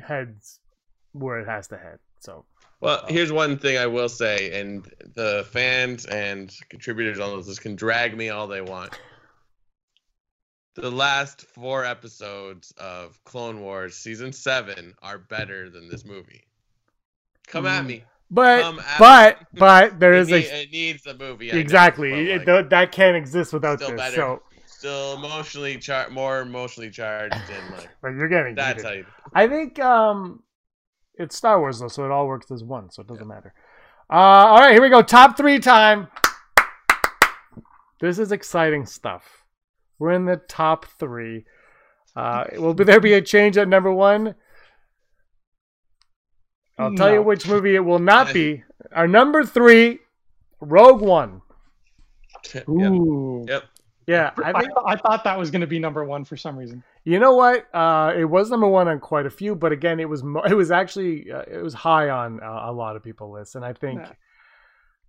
heads 0.01 0.61
where 1.11 1.40
it 1.40 1.48
has 1.48 1.66
to 1.68 1.77
head. 1.77 1.98
So 2.20 2.44
Well, 2.81 3.05
here's 3.09 3.33
one 3.33 3.59
thing 3.59 3.77
I 3.77 3.87
will 3.87 4.09
say, 4.09 4.61
and 4.61 4.88
the 5.16 5.44
fans 5.51 6.07
and 6.07 6.55
contributors 6.68 7.18
on 7.18 7.37
this 7.44 7.59
can 7.59 7.75
drag 7.75 8.16
me 8.16 8.29
all 8.29 8.46
they 8.46 8.61
want. 8.62 8.96
The 10.77 10.92
last 10.92 11.44
four 11.48 11.85
episodes 11.85 12.72
of 12.79 13.22
Clone 13.25 13.62
Wars 13.62 13.96
season 13.96 14.33
seven 14.33 14.94
are 15.03 15.18
better 15.18 15.68
than 15.70 15.88
this 15.88 16.05
movie. 16.05 16.44
Come 17.48 17.66
at 17.66 17.83
Mm, 17.83 17.87
me. 17.88 18.05
But 18.34 18.64
at 18.64 18.98
but 18.98 19.38
but 19.52 20.00
there 20.00 20.14
is 20.14 20.28
need- 20.28 20.46
a 20.46 20.62
it 20.62 20.72
needs 20.72 21.06
a 21.06 21.14
movie. 21.14 21.52
I 21.52 21.56
exactly 21.56 22.30
it- 22.30 22.48
like, 22.48 22.70
that 22.70 22.90
can't 22.90 23.14
exist 23.16 23.52
without 23.52 23.78
still 23.78 23.90
this. 23.90 23.98
better. 23.98 24.16
So 24.16 24.42
still 24.66 25.14
emotionally 25.14 25.76
char- 25.78 26.08
more 26.10 26.40
emotionally 26.40 26.90
charged 26.90 27.34
and 27.34 27.76
like 27.76 27.90
but 28.02 28.08
you're 28.08 28.28
getting 28.28 28.54
that's 28.54 28.82
heated. 28.82 28.88
how 28.88 28.92
you. 28.94 29.06
I 29.34 29.48
think 29.48 29.78
um, 29.80 30.42
it's 31.16 31.36
Star 31.36 31.60
Wars 31.60 31.78
though, 31.80 31.88
so 31.88 32.06
it 32.06 32.10
all 32.10 32.26
works 32.26 32.50
as 32.50 32.64
one, 32.64 32.90
so 32.90 33.02
it 33.02 33.06
doesn't 33.08 33.28
matter. 33.28 33.52
Uh, 34.10 34.14
all 34.16 34.58
right, 34.58 34.72
here 34.72 34.82
we 34.82 34.88
go. 34.88 35.02
Top 35.02 35.36
three 35.36 35.58
time. 35.58 36.08
This 38.00 38.18
is 38.18 38.32
exciting 38.32 38.86
stuff. 38.86 39.44
We're 39.98 40.12
in 40.12 40.24
the 40.24 40.36
top 40.48 40.86
three. 40.98 41.44
Uh, 42.16 42.44
will 42.56 42.74
there 42.74 42.98
be 43.00 43.12
a 43.14 43.22
change 43.22 43.56
at 43.56 43.68
number 43.68 43.92
one? 43.92 44.34
I'll 46.78 46.94
tell 46.94 47.12
you 47.12 47.22
which 47.22 47.46
movie 47.46 47.74
it 47.74 47.85
will 47.85 47.98
not 47.98 48.32
be. 48.35 48.62
Our 48.92 49.06
number 49.06 49.44
three, 49.44 50.00
Rogue 50.61 51.00
One. 51.00 51.42
Ooh. 52.68 53.44
Yep. 53.48 53.64
Yeah, 54.08 54.32
I, 54.42 54.50
I 54.52 54.61
think 54.61 54.72
I 54.85 54.96
thought 54.96 55.22
that 55.24 55.38
was 55.38 55.52
going 55.52 55.61
to 55.61 55.66
be 55.66 55.78
number 55.78 56.04
one 56.04 56.24
for 56.24 56.37
some 56.37 56.56
reason. 56.56 56.82
You 57.04 57.20
know 57.20 57.35
what? 57.37 57.72
Uh, 57.72 58.12
it 58.16 58.24
was 58.24 58.50
number 58.50 58.66
one 58.66 58.88
on 58.88 58.98
quite 58.98 59.26
a 59.26 59.30
few, 59.30 59.54
but 59.54 59.70
again, 59.70 60.00
it 60.00 60.08
was 60.08 60.22
it 60.48 60.54
was 60.54 60.70
actually 60.72 61.30
uh, 61.30 61.42
it 61.42 61.62
was 61.62 61.72
high 61.72 62.11
on 62.11 62.42
uh, 62.42 62.62
a 62.64 62.72
lot 62.72 62.96
of 62.96 63.04
people's 63.04 63.32
lists, 63.32 63.54
and 63.54 63.64
I 63.64 63.72
think, 63.72 64.00
Yeah. 64.00 64.12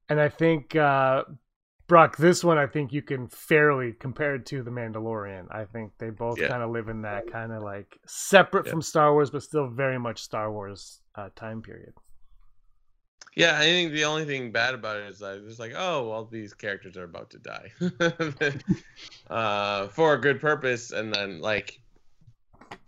and 0.09 0.21
I 0.21 0.29
think, 0.29 0.75
uh, 0.75 1.23
Brock, 1.93 2.17
this 2.17 2.43
one 2.43 2.57
I 2.57 2.65
think 2.65 2.91
you 2.91 3.03
can 3.03 3.27
fairly 3.27 3.93
compare 3.93 4.33
it 4.33 4.47
to 4.47 4.63
the 4.63 4.71
Mandalorian. 4.71 5.45
I 5.51 5.65
think 5.65 5.91
they 5.99 6.09
both 6.09 6.39
Yeah. 6.39 6.47
kind 6.47 6.63
of 6.63 6.71
live 6.71 6.89
in 6.89 7.03
that 7.03 7.31
kind 7.31 7.51
of 7.51 7.61
like 7.61 7.99
separate 8.07 8.65
Yeah. 8.65 8.71
from 8.71 8.81
Star 8.81 9.13
Wars, 9.13 9.29
but 9.29 9.43
still 9.43 9.67
very 9.67 9.99
much 9.99 10.23
Star 10.23 10.51
Wars 10.51 11.01
uh, 11.13 11.29
time 11.35 11.61
period. 11.61 11.93
Yeah, 13.35 13.59
I 13.59 13.65
think 13.65 13.91
the 13.91 14.05
only 14.05 14.25
thing 14.25 14.51
bad 14.51 14.73
about 14.73 14.97
it 14.97 15.03
is 15.07 15.21
like 15.21 15.41
it's 15.45 15.59
like, 15.59 15.73
oh, 15.75 16.09
well, 16.09 16.25
these 16.25 16.55
characters 16.55 16.97
are 16.97 17.03
about 17.03 17.29
to 17.29 17.37
die, 17.37 17.71
uh, 19.29 19.87
for 19.89 20.15
a 20.15 20.17
good 20.19 20.41
purpose, 20.41 20.91
and 20.91 21.13
then 21.13 21.41
like, 21.41 21.79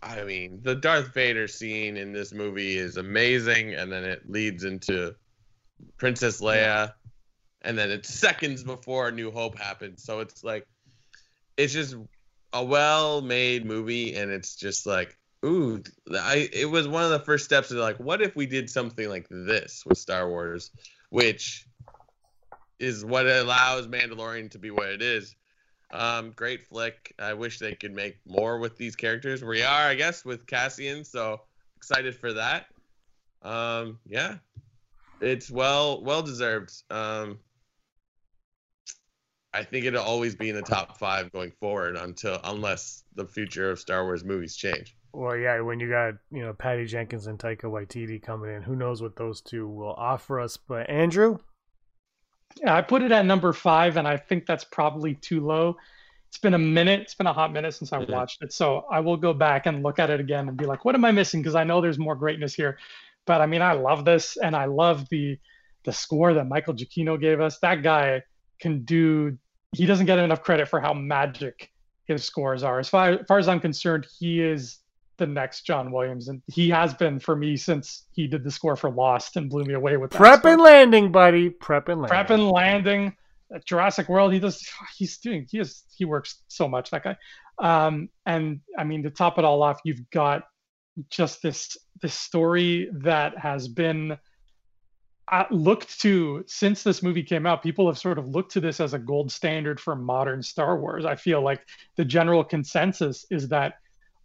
I 0.02 0.24
mean, 0.24 0.58
the 0.62 0.74
Darth 0.74 1.14
Vader 1.14 1.46
scene 1.46 1.96
in 1.96 2.12
this 2.12 2.32
movie 2.32 2.76
is 2.76 2.96
amazing, 2.96 3.74
and 3.74 3.92
then 3.92 4.02
it 4.02 4.28
leads 4.28 4.64
into 4.64 5.14
Princess 5.96 6.40
Leia, 6.40 6.94
and 7.66 7.76
then 7.76 7.90
it's 7.90 8.08
seconds 8.14 8.62
before 8.62 9.10
New 9.10 9.30
Hope 9.30 9.58
happens, 9.58 10.02
so 10.02 10.20
it's 10.20 10.42
like, 10.42 10.66
it's 11.56 11.72
just 11.72 11.96
a 12.52 12.64
well-made 12.64 13.66
movie, 13.66 14.14
and 14.14 14.30
it's 14.30 14.56
just 14.56 14.86
like, 14.86 15.18
ooh, 15.44 15.82
I 16.10 16.48
it 16.52 16.70
was 16.70 16.88
one 16.88 17.04
of 17.04 17.10
the 17.10 17.20
first 17.20 17.44
steps 17.44 17.70
of 17.70 17.78
like, 17.78 17.98
what 17.98 18.22
if 18.22 18.34
we 18.34 18.46
did 18.46 18.70
something 18.70 19.08
like 19.08 19.26
this 19.28 19.84
with 19.84 19.98
Star 19.98 20.28
Wars, 20.28 20.70
which 21.10 21.66
is 22.78 23.04
what 23.04 23.26
allows 23.26 23.86
Mandalorian 23.86 24.50
to 24.50 24.58
be 24.58 24.70
what 24.70 24.88
it 24.88 25.02
is. 25.02 25.34
Um, 25.90 26.32
great 26.34 26.66
flick. 26.66 27.14
I 27.18 27.32
wish 27.34 27.58
they 27.58 27.74
could 27.74 27.94
make 27.94 28.18
more 28.26 28.58
with 28.58 28.76
these 28.76 28.96
characters. 28.96 29.44
We 29.44 29.62
are, 29.62 29.82
I 29.88 29.94
guess, 29.94 30.24
with 30.24 30.46
Cassian, 30.46 31.04
so 31.04 31.42
excited 31.76 32.16
for 32.16 32.32
that. 32.34 32.66
Um, 33.42 33.98
yeah, 34.06 34.36
it's 35.20 35.50
well 35.50 36.02
well 36.02 36.22
deserved. 36.22 36.72
Um, 36.90 37.38
I 39.56 39.64
think 39.64 39.86
it'll 39.86 40.02
always 40.02 40.34
be 40.34 40.50
in 40.50 40.54
the 40.54 40.60
top 40.62 40.98
five 40.98 41.32
going 41.32 41.50
forward 41.60 41.96
until 41.96 42.38
unless 42.44 43.04
the 43.14 43.24
future 43.24 43.70
of 43.70 43.80
Star 43.80 44.04
Wars 44.04 44.22
movies 44.22 44.54
change. 44.54 44.94
Well, 45.14 45.34
yeah, 45.34 45.60
when 45.60 45.80
you 45.80 45.88
got 45.88 46.14
you 46.30 46.42
know 46.42 46.52
Patty 46.52 46.84
Jenkins 46.84 47.26
and 47.26 47.38
Taika 47.38 47.62
Waititi 47.62 48.22
coming 48.22 48.54
in, 48.54 48.62
who 48.62 48.76
knows 48.76 49.00
what 49.00 49.16
those 49.16 49.40
two 49.40 49.66
will 49.66 49.94
offer 49.94 50.40
us? 50.40 50.58
But 50.58 50.90
Andrew, 50.90 51.38
Yeah, 52.60 52.76
I 52.76 52.82
put 52.82 53.02
it 53.02 53.12
at 53.12 53.24
number 53.24 53.52
five, 53.54 53.96
and 53.96 54.06
I 54.06 54.18
think 54.18 54.44
that's 54.46 54.64
probably 54.64 55.14
too 55.14 55.40
low. 55.40 55.76
It's 56.28 56.38
been 56.38 56.54
a 56.54 56.58
minute. 56.58 57.00
It's 57.00 57.14
been 57.14 57.26
a 57.26 57.32
hot 57.32 57.52
minute 57.52 57.72
since 57.74 57.92
I 57.94 57.98
Mhm. 57.98 58.08
watched 58.10 58.42
it, 58.42 58.52
so 58.52 58.84
I 58.90 59.00
will 59.00 59.16
go 59.16 59.32
back 59.32 59.64
and 59.64 59.82
look 59.82 59.98
at 59.98 60.10
it 60.10 60.20
again 60.20 60.48
and 60.48 60.56
be 60.56 60.66
like, 60.66 60.84
"What 60.84 60.94
am 60.94 61.04
I 61.04 61.12
missing?" 61.12 61.40
Because 61.40 61.54
I 61.54 61.64
know 61.64 61.80
there's 61.80 61.98
more 61.98 62.14
greatness 62.14 62.54
here. 62.54 62.78
But 63.26 63.40
I 63.40 63.46
mean, 63.46 63.62
I 63.62 63.72
love 63.72 64.04
this, 64.04 64.36
and 64.36 64.54
I 64.54 64.66
love 64.66 65.08
the 65.08 65.38
the 65.84 65.92
score 65.92 66.34
that 66.34 66.46
Michael 66.48 66.74
Giacchino 66.74 67.18
gave 67.18 67.40
us. 67.40 67.58
That 67.60 67.82
guy 67.82 68.22
can 68.60 68.84
do. 68.84 69.38
He 69.72 69.86
doesn't 69.86 70.06
get 70.06 70.18
enough 70.18 70.42
credit 70.42 70.68
for 70.68 70.80
how 70.80 70.94
magic 70.94 71.70
his 72.06 72.24
scores 72.24 72.62
are. 72.62 72.78
As 72.78 72.88
far, 72.88 73.10
as 73.10 73.26
far 73.26 73.38
as 73.38 73.48
I'm 73.48 73.60
concerned, 73.60 74.06
he 74.18 74.40
is 74.42 74.78
the 75.18 75.26
next 75.26 75.62
John 75.62 75.90
Williams, 75.92 76.28
and 76.28 76.42
he 76.46 76.68
has 76.70 76.94
been 76.94 77.18
for 77.18 77.36
me 77.36 77.56
since 77.56 78.04
he 78.12 78.26
did 78.26 78.44
the 78.44 78.50
score 78.50 78.76
for 78.76 78.90
Lost 78.90 79.36
and 79.36 79.48
blew 79.48 79.64
me 79.64 79.74
away 79.74 79.96
with 79.96 80.10
that 80.10 80.18
prep 80.18 80.40
score. 80.40 80.52
and 80.52 80.62
landing, 80.62 81.10
buddy. 81.10 81.50
Prep 81.50 81.88
and 81.88 82.00
landing. 82.02 82.08
Prep 82.08 82.30
and 82.30 82.50
landing. 82.50 83.16
Jurassic 83.64 84.08
World. 84.08 84.32
He 84.32 84.40
does. 84.40 84.68
He's 84.96 85.18
doing. 85.18 85.46
He 85.50 85.58
is. 85.58 85.84
He 85.96 86.04
works 86.04 86.42
so 86.48 86.68
much. 86.68 86.90
That 86.90 87.04
guy. 87.04 87.16
Um, 87.58 88.08
and 88.26 88.60
I 88.78 88.84
mean, 88.84 89.02
to 89.04 89.10
top 89.10 89.38
it 89.38 89.44
all 89.44 89.62
off, 89.62 89.80
you've 89.84 90.08
got 90.10 90.42
just 91.10 91.42
this 91.42 91.76
this 92.02 92.14
story 92.14 92.90
that 92.92 93.38
has 93.38 93.68
been 93.68 94.18
uh, 95.28 95.44
looked 95.50 96.00
to 96.00 96.44
since 96.46 96.82
this 96.82 97.02
movie 97.02 97.22
came 97.22 97.46
out. 97.46 97.62
People 97.62 97.86
have 97.88 97.98
sort 97.98 98.18
of 98.18 98.28
looked 98.28 98.52
to 98.52 98.60
this 98.60 98.80
as 98.80 98.94
a 98.94 98.98
gold 98.98 99.30
standard 99.32 99.80
for 99.80 99.96
modern 99.96 100.42
Star 100.42 100.78
Wars. 100.78 101.04
I 101.04 101.16
feel 101.16 101.42
like 101.42 101.66
the 101.96 102.04
general 102.04 102.44
consensus 102.44 103.26
is 103.30 103.48
that 103.48 103.74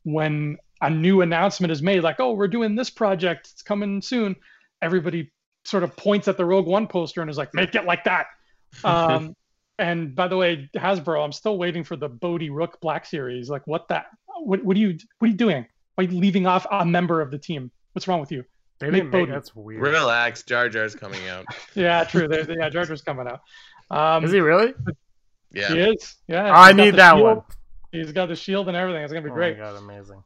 when 0.04 0.58
a 0.82 0.90
new 0.90 1.22
announcement 1.22 1.72
is 1.72 1.82
made, 1.82 2.02
like, 2.02 2.20
"Oh, 2.20 2.34
we're 2.34 2.48
doing 2.48 2.76
this 2.76 2.90
project. 2.90 3.50
It's 3.52 3.64
coming 3.64 4.02
soon," 4.02 4.36
everybody 4.82 5.32
sort 5.64 5.84
of 5.84 5.96
points 5.96 6.28
at 6.28 6.38
the 6.38 6.46
Rogue 6.46 6.68
One 6.68 6.88
poster 6.88 7.22
and 7.22 7.30
is 7.30 7.38
like, 7.38 7.54
"Make 7.54 7.76
it 7.76 7.86
like 7.86 8.04
that." 8.06 8.28
Um, 8.86 9.36
and 9.80 10.16
by 10.16 10.30
the 10.30 10.38
way, 10.38 10.70
Hasbro, 10.78 11.22
I'm 11.26 11.34
still 11.34 11.58
waiting 11.58 11.84
for 11.84 11.98
the 11.98 12.08
Bodhi 12.08 12.50
Rook 12.50 12.80
Black 12.80 13.06
Series. 13.06 13.50
Like, 13.50 13.68
what 13.68 13.90
that? 13.90 14.06
What, 14.40 14.64
what 14.64 14.78
are 14.78 14.80
you? 14.80 14.98
What 15.20 15.28
are 15.28 15.32
you 15.32 15.38
doing? 15.38 15.66
Why 15.96 16.06
are 16.06 16.08
you 16.08 16.18
leaving 16.18 16.48
off 16.48 16.66
a 16.72 16.86
member 16.86 17.20
of 17.20 17.32
the 17.32 17.38
team? 17.38 17.70
What's 17.92 18.08
wrong 18.08 18.22
with 18.22 18.32
you? 18.32 18.46
They 18.82 18.88
Make 18.88 19.02
didn't 19.04 19.12
make 19.12 19.22
Bodhi. 19.28 19.32
that's 19.32 19.56
weird. 19.56 19.82
Relax, 19.82 20.44
Jar 20.44 20.68
Jar's 20.70 20.96
coming 20.96 21.28
out. 21.30 21.46
Yeah, 21.76 22.04
true. 22.04 22.28
There, 22.28 22.46
yeah, 22.52 22.70
Jar 22.70 22.84
Jar's 22.86 23.02
coming 23.02 23.28
out. 23.28 23.42
Um, 23.90 24.26
Is 24.26 24.32
he 24.32 24.40
really? 24.42 24.74
Yeah. 25.54 25.70
He 25.74 25.80
is. 25.80 26.16
Yeah. 26.28 26.52
I 26.52 26.74
need 26.74 26.96
that 26.96 27.14
shield. 27.16 27.24
one. 27.38 27.42
He's 27.92 28.12
got 28.12 28.28
the 28.28 28.36
shield 28.36 28.68
and 28.68 28.76
everything. 28.78 29.04
It's 29.04 29.12
gonna 29.14 29.24
be 29.26 29.32
Oh 29.32 29.34
great. 29.36 29.58
my 29.58 29.66
god, 29.66 29.78
amazing. 29.78 30.24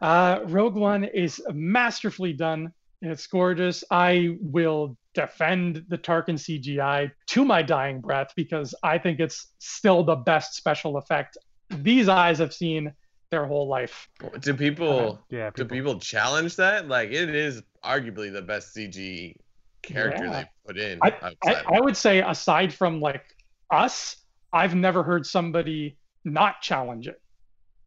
Uh, 0.00 0.40
Rogue 0.46 0.74
One 0.74 1.04
is 1.04 1.40
masterfully 1.52 2.32
done. 2.32 2.72
It's 3.00 3.26
gorgeous. 3.26 3.84
I 3.90 4.36
will 4.40 4.96
defend 5.14 5.84
the 5.88 5.96
Tarkin 5.98 6.34
CGI 6.38 7.10
to 7.28 7.44
my 7.44 7.62
dying 7.62 8.00
breath 8.00 8.32
because 8.36 8.74
I 8.82 8.98
think 8.98 9.20
it's 9.20 9.48
still 9.58 10.02
the 10.04 10.16
best 10.16 10.54
special 10.54 10.96
effect 10.96 11.36
these 11.70 12.08
eyes 12.08 12.38
have 12.38 12.52
seen 12.52 12.92
their 13.34 13.44
whole 13.46 13.66
life. 13.68 14.08
Do 14.40 14.54
people 14.54 15.24
Yeah, 15.28 15.50
do 15.50 15.64
people- 15.64 15.76
people 15.76 16.00
challenge 16.00 16.56
that? 16.56 16.86
Like 16.88 17.10
it 17.10 17.34
is 17.34 17.62
arguably 17.84 18.32
the 18.32 18.42
best 18.42 18.74
CG 18.74 19.36
character 19.82 20.24
Yeah. 20.24 20.30
they 20.42 20.50
put 20.66 20.78
in. 20.78 20.98
I, 21.02 21.08
outside. 21.20 21.64
I 21.76 21.80
would 21.80 21.96
say, 21.96 22.20
aside 22.22 22.72
from 22.72 23.00
like 23.00 23.24
us, 23.70 24.16
I've 24.52 24.74
never 24.74 25.02
heard 25.02 25.26
somebody 25.26 25.98
not 26.24 26.60
challenge 26.62 27.08
it. 27.08 27.20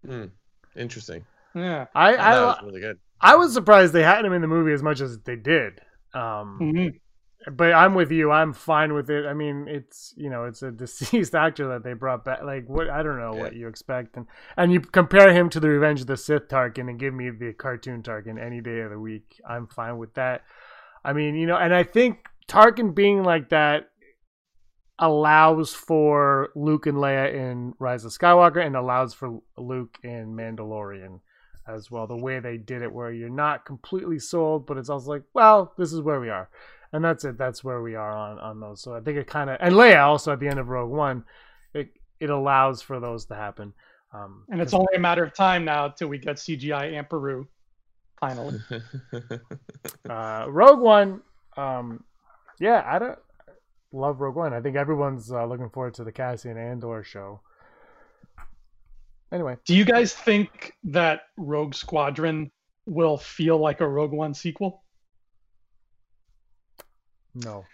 Hmm. 0.06 0.26
Interesting. 0.76 1.26
Yeah. 1.56 1.86
I, 1.96 2.10
I 2.14 2.16
thought 2.18 2.20
it 2.20 2.22
I, 2.22 2.46
was 2.46 2.58
really 2.66 2.82
good. 2.82 3.00
I 3.22 3.36
was 3.36 3.54
surprised 3.54 3.94
they 3.94 4.04
had 4.04 4.24
him 4.26 4.34
in 4.34 4.42
the 4.42 4.48
movie 4.48 4.74
as 4.74 4.84
much 4.84 5.00
as 5.02 5.18
they 5.20 5.36
did. 5.38 5.80
Um, 6.14 6.60
Mhm. 6.62 7.00
But 7.52 7.74
I'm 7.74 7.94
with 7.94 8.12
you. 8.12 8.32
I'm 8.32 8.54
fine 8.54 8.94
with 8.94 9.10
it. 9.10 9.26
I 9.26 9.34
mean, 9.34 9.68
it's 9.68 10.14
you 10.18 10.30
know, 10.30 10.46
it's 10.46 10.64
a 10.64 10.72
deceased 10.84 11.36
actor 11.36 11.68
that 11.70 11.84
they 11.84 11.94
brought 11.94 12.26
back. 12.26 12.44
Like, 12.44 12.68
what 12.68 12.90
I 12.90 13.04
don't 13.04 13.20
know 13.20 13.34
what 13.34 13.56
you 13.56 13.68
expect, 13.68 14.18
and 14.18 14.26
and 14.56 14.72
you 14.72 14.80
compare 14.80 15.34
him 15.34 15.50
to 15.52 15.60
the 15.60 15.70
Revenge 15.70 16.02
of 16.02 16.08
the 16.08 16.18
Sith 16.18 16.48
Tarkin 16.48 16.90
and 16.90 17.00
give 17.00 17.14
me 17.14 17.30
the 17.30 17.54
cartoon 17.54 18.04
Tarkin 18.04 18.42
any 18.44 18.62
day 18.62 18.80
of 18.82 18.92
the 18.92 19.00
week. 19.00 19.40
I'm 19.48 19.68
fine 19.68 19.98
with 19.98 20.14
that. 20.16 20.44
I 21.04 21.14
mean, 21.14 21.36
you 21.36 21.48
know, 21.48 21.58
and 21.58 21.74
I 21.74 21.84
think 21.84 22.20
Tarkin 22.48 22.94
being 22.94 23.24
like 23.24 23.50
that 23.50 23.90
allows 25.00 25.74
for 25.74 26.50
Luke 26.56 26.88
and 26.88 26.98
Leia 26.98 27.34
in 27.34 27.74
Rise 27.80 28.04
of 28.04 28.12
Skywalker 28.12 28.66
and 28.66 28.76
allows 28.76 29.14
for 29.14 29.40
Luke 29.58 30.00
in 30.04 30.36
Mandalorian 30.36 31.20
as 31.68 31.92
well. 31.92 32.08
The 32.08 32.18
way 32.18 32.40
they 32.40 32.58
did 32.58 32.82
it, 32.82 32.92
where 32.92 33.12
you're 33.12 33.30
not 33.30 33.66
completely 33.66 34.20
sold, 34.20 34.66
but 34.66 34.78
it's 34.78 34.90
also 34.90 35.12
like, 35.12 35.24
well, 35.34 35.74
this 35.78 35.94
is 35.94 36.02
where 36.02 36.20
we 36.20 36.30
are, 36.30 36.50
and 36.94 37.04
that's 37.04 37.26
it. 37.26 37.38
That's 37.38 37.64
where 37.64 37.82
we 37.82 37.96
are 37.96 38.12
on 38.12 38.40
on 38.40 38.60
those. 38.60 38.82
So 38.82 38.94
I 38.96 39.00
think 39.02 39.18
it 39.18 39.28
kind 39.28 39.50
of 39.50 39.58
and 39.60 39.76
Leia 39.76 40.04
also 40.04 40.34
at 40.34 40.40
the 40.40 40.48
end 40.48 40.60
of 40.60 40.70
Rogue 40.70 40.92
One, 40.92 41.24
it 41.74 41.90
it 42.20 42.30
allows 42.30 42.82
for 42.82 43.00
those 43.00 43.26
to 43.26 43.36
happen. 43.36 43.74
Um, 44.14 44.46
And 44.50 44.62
it's 44.62 44.74
only 44.74 44.96
a 44.96 45.00
matter 45.00 45.24
of 45.24 45.34
time 45.34 45.66
now 45.66 45.90
till 45.90 46.08
we 46.08 46.18
get 46.18 46.38
CGI 46.38 46.94
Amperu. 46.94 47.46
Finally. 48.20 48.60
uh, 50.10 50.46
Rogue 50.50 50.80
One. 50.80 51.22
Um, 51.56 52.04
yeah, 52.60 52.84
I 52.86 53.00
don't 53.00 53.20
love 53.92 54.20
Rogue 54.22 54.36
One. 54.36 54.54
I 54.54 54.62
think 54.62 54.76
everyone's 54.76 55.32
uh, 55.32 55.46
looking 55.46 55.70
forward 55.70 55.94
to 55.96 56.04
the 56.04 56.12
Cassian 56.12 56.58
Andor 56.58 57.04
show. 57.04 57.42
Anyway, 59.32 59.58
Do 59.66 59.76
you 59.76 59.84
guys 59.84 60.14
think 60.14 60.74
that 60.86 61.22
Rogue 61.36 61.74
Squadron 61.74 62.50
will 62.86 63.18
feel 63.18 63.58
like 63.58 63.82
a 63.82 63.88
Rogue 63.88 64.14
One 64.14 64.34
sequel? 64.34 64.84
No. 67.44 67.66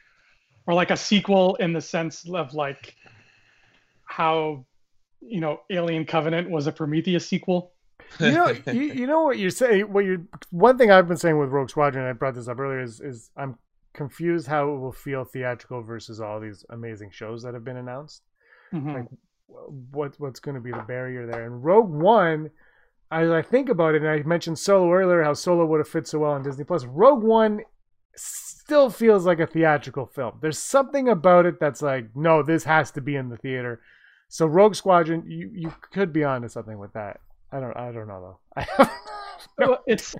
Or 0.66 0.74
like 0.74 0.92
a 0.92 0.98
sequel 0.98 1.56
in 1.56 1.74
the 1.74 1.82
sense 1.82 2.28
of 2.30 2.54
like 2.54 2.96
how 4.06 4.66
you 5.22 5.40
know 5.40 5.62
Alien 5.70 6.06
Covenant 6.06 6.50
was 6.50 6.68
a 6.68 6.72
Prometheus 6.72 7.28
sequel? 7.28 7.74
you 8.20 8.32
know, 8.32 8.56
you, 8.68 8.82
you 8.82 9.08
know 9.08 9.24
what 9.24 9.40
you're 9.40 9.50
saying. 9.50 9.92
What 9.92 10.06
you 10.06 10.28
one 10.52 10.78
thing 10.78 10.92
I've 10.92 11.08
been 11.08 11.18
saying 11.18 11.38
with 11.38 11.50
Rogue 11.50 11.70
Squadron, 11.70 12.08
I 12.08 12.14
brought 12.14 12.36
this 12.36 12.48
up 12.48 12.60
earlier, 12.60 12.82
is 12.82 13.02
is 13.02 13.30
I'm 13.36 13.58
confused 13.94 14.48
how 14.48 14.74
it 14.74 14.80
will 14.80 14.92
feel 14.92 15.24
theatrical 15.24 15.82
versus 15.82 16.20
all 16.20 16.40
these 16.40 16.66
amazing 16.70 17.12
shows 17.12 17.44
that 17.44 17.54
have 17.54 17.64
been 17.64 17.78
announced. 17.78 18.24
Mhm. 18.74 18.94
Like, 18.94 19.08
what 19.92 20.20
what's 20.20 20.40
going 20.40 20.56
to 20.56 20.62
be 20.62 20.72
the 20.72 20.84
barrier 20.88 21.28
there? 21.28 21.46
And 21.46 21.64
Rogue 21.64 21.92
One, 21.92 22.50
as 23.12 23.30
I 23.30 23.42
think 23.42 23.70
about 23.70 23.96
it, 23.96 24.02
and 24.02 24.10
I 24.10 24.24
mentioned 24.24 24.58
Solo 24.60 24.92
earlier, 24.92 25.24
how 25.24 25.34
Solo 25.34 25.66
would 25.66 25.80
have 25.80 25.88
fit 25.88 26.08
so 26.08 26.20
well 26.20 26.32
on 26.32 26.44
Disney 26.44 26.64
Plus. 26.64 26.86
Rogue 26.86 27.24
One 27.24 27.62
still 28.16 28.90
feels 28.90 29.26
like 29.26 29.40
a 29.40 29.48
theatrical 29.48 30.06
film. 30.06 30.38
There's 30.42 30.60
something 30.60 31.10
about 31.10 31.46
it 31.46 31.60
that's 31.60 31.82
like, 31.82 32.16
no, 32.16 32.44
this 32.44 32.64
has 32.64 32.92
to 32.92 33.02
be 33.02 33.16
in 33.16 33.30
the 33.30 33.38
theater. 33.38 33.82
So 34.30 34.46
Rogue 34.46 34.76
Squadron, 34.76 35.24
you 35.28 35.52
you 35.54 35.74
could 35.92 36.12
be 36.12 36.24
onto 36.24 36.48
something 36.48 36.78
with 36.80 36.94
that. 36.94 37.20
I 37.52 37.60
don't 37.60 37.76
I 37.78 37.92
don't 37.92 38.08
know 38.08 38.40
though. 38.58 38.86
Well, 39.58 39.80
it's 39.88 40.16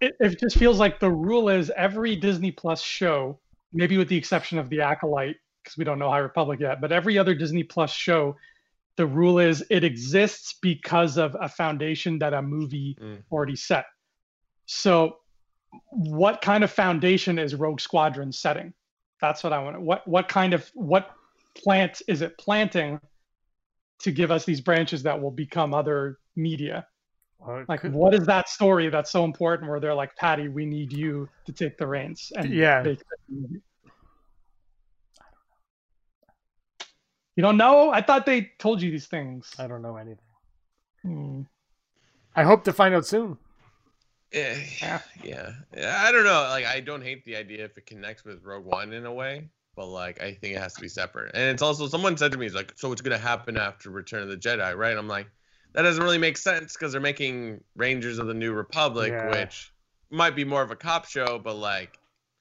it, 0.00 0.14
it 0.20 0.38
just 0.38 0.58
feels 0.58 0.78
like 0.78 1.00
the 1.00 1.10
rule 1.10 1.48
is 1.48 1.70
every 1.76 2.14
Disney 2.16 2.50
Plus 2.52 2.82
show, 2.82 3.38
maybe 3.72 3.96
with 3.96 4.08
the 4.08 4.16
exception 4.16 4.58
of 4.58 4.68
the 4.68 4.80
Acolyte, 4.82 5.36
because 5.62 5.76
we 5.78 5.84
don't 5.84 5.98
know 5.98 6.10
High 6.10 6.18
Republic 6.18 6.60
yet, 6.60 6.80
but 6.80 6.92
every 6.92 7.18
other 7.18 7.34
Disney 7.34 7.62
Plus 7.62 7.90
show, 7.92 8.36
the 8.96 9.06
rule 9.06 9.38
is 9.38 9.64
it 9.70 9.84
exists 9.84 10.56
because 10.60 11.16
of 11.16 11.34
a 11.40 11.48
foundation 11.48 12.18
that 12.18 12.34
a 12.34 12.42
movie 12.42 12.96
Mm. 13.00 13.22
already 13.30 13.56
set. 13.56 13.86
So, 14.66 15.16
what 15.90 16.40
kind 16.40 16.64
of 16.64 16.70
foundation 16.70 17.38
is 17.38 17.54
Rogue 17.54 17.80
Squadron 17.80 18.32
setting? 18.32 18.72
That's 19.20 19.42
what 19.44 19.52
I 19.52 19.62
want. 19.62 19.80
What 19.80 20.06
what 20.06 20.28
kind 20.28 20.52
of 20.54 20.68
what 20.74 21.10
plant 21.54 22.02
is 22.08 22.22
it 22.22 22.36
planting 22.38 22.98
to 24.00 24.10
give 24.10 24.30
us 24.30 24.44
these 24.44 24.60
branches 24.60 25.02
that 25.04 25.20
will 25.20 25.30
become 25.30 25.72
other 25.74 26.18
media? 26.36 26.86
Well, 27.38 27.64
like 27.68 27.80
could- 27.80 27.92
what 27.92 28.14
is 28.14 28.24
that 28.26 28.48
story 28.48 28.88
that's 28.88 29.10
so 29.10 29.24
important 29.24 29.68
where 29.70 29.80
they're 29.80 29.94
like 29.94 30.14
patty 30.16 30.48
we 30.48 30.64
need 30.64 30.92
you 30.92 31.28
to 31.46 31.52
take 31.52 31.76
the 31.78 31.86
reins 31.86 32.32
and 32.36 32.52
Yeah. 32.52 32.84
you 37.36 37.42
don't 37.42 37.56
know 37.56 37.90
i 37.90 38.00
thought 38.00 38.26
they 38.26 38.52
told 38.58 38.80
you 38.80 38.90
these 38.90 39.06
things 39.06 39.50
I 39.58 39.66
don't 39.66 39.82
know 39.82 39.96
anything. 39.96 40.18
Hmm. 41.02 41.40
I 42.36 42.44
hope 42.44 42.62
to 42.64 42.72
find 42.72 42.94
out 42.94 43.04
soon. 43.06 43.36
Eh, 44.32 44.64
yeah, 45.22 45.52
yeah. 45.76 46.02
I 46.04 46.10
don't 46.12 46.24
know. 46.24 46.46
Like, 46.48 46.64
I 46.66 46.80
don't 46.80 47.02
hate 47.02 47.24
the 47.24 47.36
idea 47.36 47.64
if 47.64 47.76
it 47.76 47.86
connects 47.86 48.24
with 48.24 48.42
Rogue 48.44 48.64
One 48.64 48.92
in 48.92 49.04
a 49.06 49.12
way. 49.12 49.48
but 49.76 49.86
like 49.86 50.20
I 50.22 50.34
think 50.34 50.54
it 50.56 50.58
has 50.60 50.74
to 50.74 50.80
be 50.82 50.88
separate. 50.88 51.32
And 51.34 51.44
it's 51.44 51.62
also 51.62 51.86
someone 51.88 52.16
said 52.16 52.32
to 52.32 52.38
me, 52.38 52.46
"It's 52.46 52.54
like, 52.54 52.72
so 52.76 52.88
what's 52.88 53.00
gonna 53.02 53.18
happen 53.18 53.56
after 53.56 53.90
Return 53.90 54.22
of 54.22 54.28
the 54.28 54.36
Jedi?" 54.36 54.76
Right? 54.76 54.96
I'm 54.96 55.08
like, 55.08 55.28
that 55.72 55.82
doesn't 55.82 56.02
really 56.02 56.18
make 56.18 56.36
sense 56.36 56.74
because 56.74 56.92
they're 56.92 57.00
making 57.00 57.62
Rangers 57.76 58.18
of 58.18 58.26
the 58.26 58.34
New 58.34 58.52
Republic, 58.52 59.10
Yeah. 59.12 59.30
which 59.30 59.72
might 60.10 60.36
be 60.36 60.44
more 60.44 60.60
of 60.62 60.70
a 60.70 60.76
cop 60.76 61.06
show, 61.06 61.38
but 61.38 61.54
like 61.56 61.98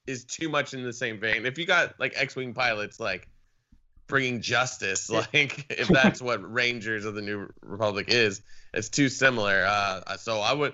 is 0.07 0.25
too 0.25 0.49
much 0.49 0.73
in 0.73 0.83
the 0.83 0.91
same 0.93 1.19
vein. 1.19 1.45
If 1.45 1.57
you 1.57 1.65
got 1.65 1.97
like 1.99 2.13
X-wing 2.15 2.53
pilots, 2.53 2.99
like 2.99 3.29
bringing 4.07 4.41
justice, 4.41 5.09
like 5.33 5.65
if 5.69 5.87
that's 5.87 6.21
what 6.21 6.39
Rangers 6.51 7.05
of 7.05 7.15
the 7.15 7.21
New 7.21 7.49
Republic 7.61 8.07
is, 8.09 8.41
it's 8.73 8.89
too 8.89 9.07
similar. 9.09 9.63
Uh, 9.65 10.17
so 10.17 10.39
I 10.39 10.51
would 10.53 10.73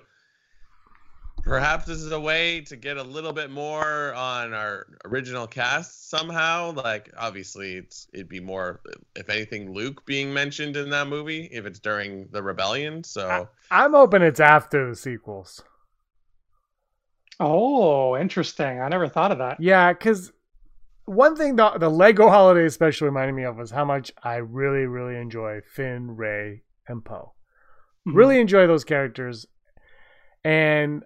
perhaps 1.48 1.86
this 1.86 2.00
is 2.00 2.12
a 2.12 2.20
way 2.20 2.62
to 2.62 2.76
get 2.76 2.98
a 2.98 3.04
little 3.04 3.34
bit 3.34 3.50
more 3.50 4.14
on 4.14 4.54
our 4.54 4.88
original 5.06 5.48
cast 5.48 6.10
somehow. 6.10 6.72
Like 6.74 7.12
obviously, 7.18 7.76
it's 7.76 8.08
it'd 8.14 8.30
be 8.30 8.40
more 8.40 8.82
if 9.16 9.30
anything 9.30 9.74
Luke 9.74 10.06
being 10.06 10.34
mentioned 10.34 10.78
in 10.78 10.90
that 10.92 11.08
movie 11.08 11.50
if 11.52 11.66
it's 11.66 11.80
during 11.80 12.28
the 12.32 12.44
rebellion. 12.44 13.04
So 13.04 13.48
I'm 13.72 13.94
hoping 13.94 14.22
it's 14.22 14.40
after 14.40 14.90
the 14.90 14.96
sequels. 14.96 15.64
Oh, 17.40 18.18
interesting. 18.18 18.82
I 18.82 18.88
never 18.90 19.08
thought 19.08 19.32
of 19.32 19.38
that. 19.38 19.60
Yeah, 19.60 19.94
because 19.94 20.32
one 21.06 21.36
thing 21.36 21.56
the, 21.56 21.70
the 21.78 21.90
Lego 21.90 22.30
holiday 22.30 22.66
especially 22.66 23.06
reminded 23.06 23.34
me 23.34 23.44
of 23.44 23.58
was 23.58 23.72
how 23.72 23.86
much 23.86 24.12
I 24.24 24.38
really, 24.38 24.86
really 24.86 25.16
enjoy 25.16 25.62
Finn, 25.62 26.16
Rey, 26.18 26.64
and 26.88 27.06
Poe. 27.06 27.34
Mhm. 28.08 28.16
Really 28.16 28.40
enjoy 28.40 28.66
those 28.66 28.84
characters, 28.84 29.46
and, 30.44 31.04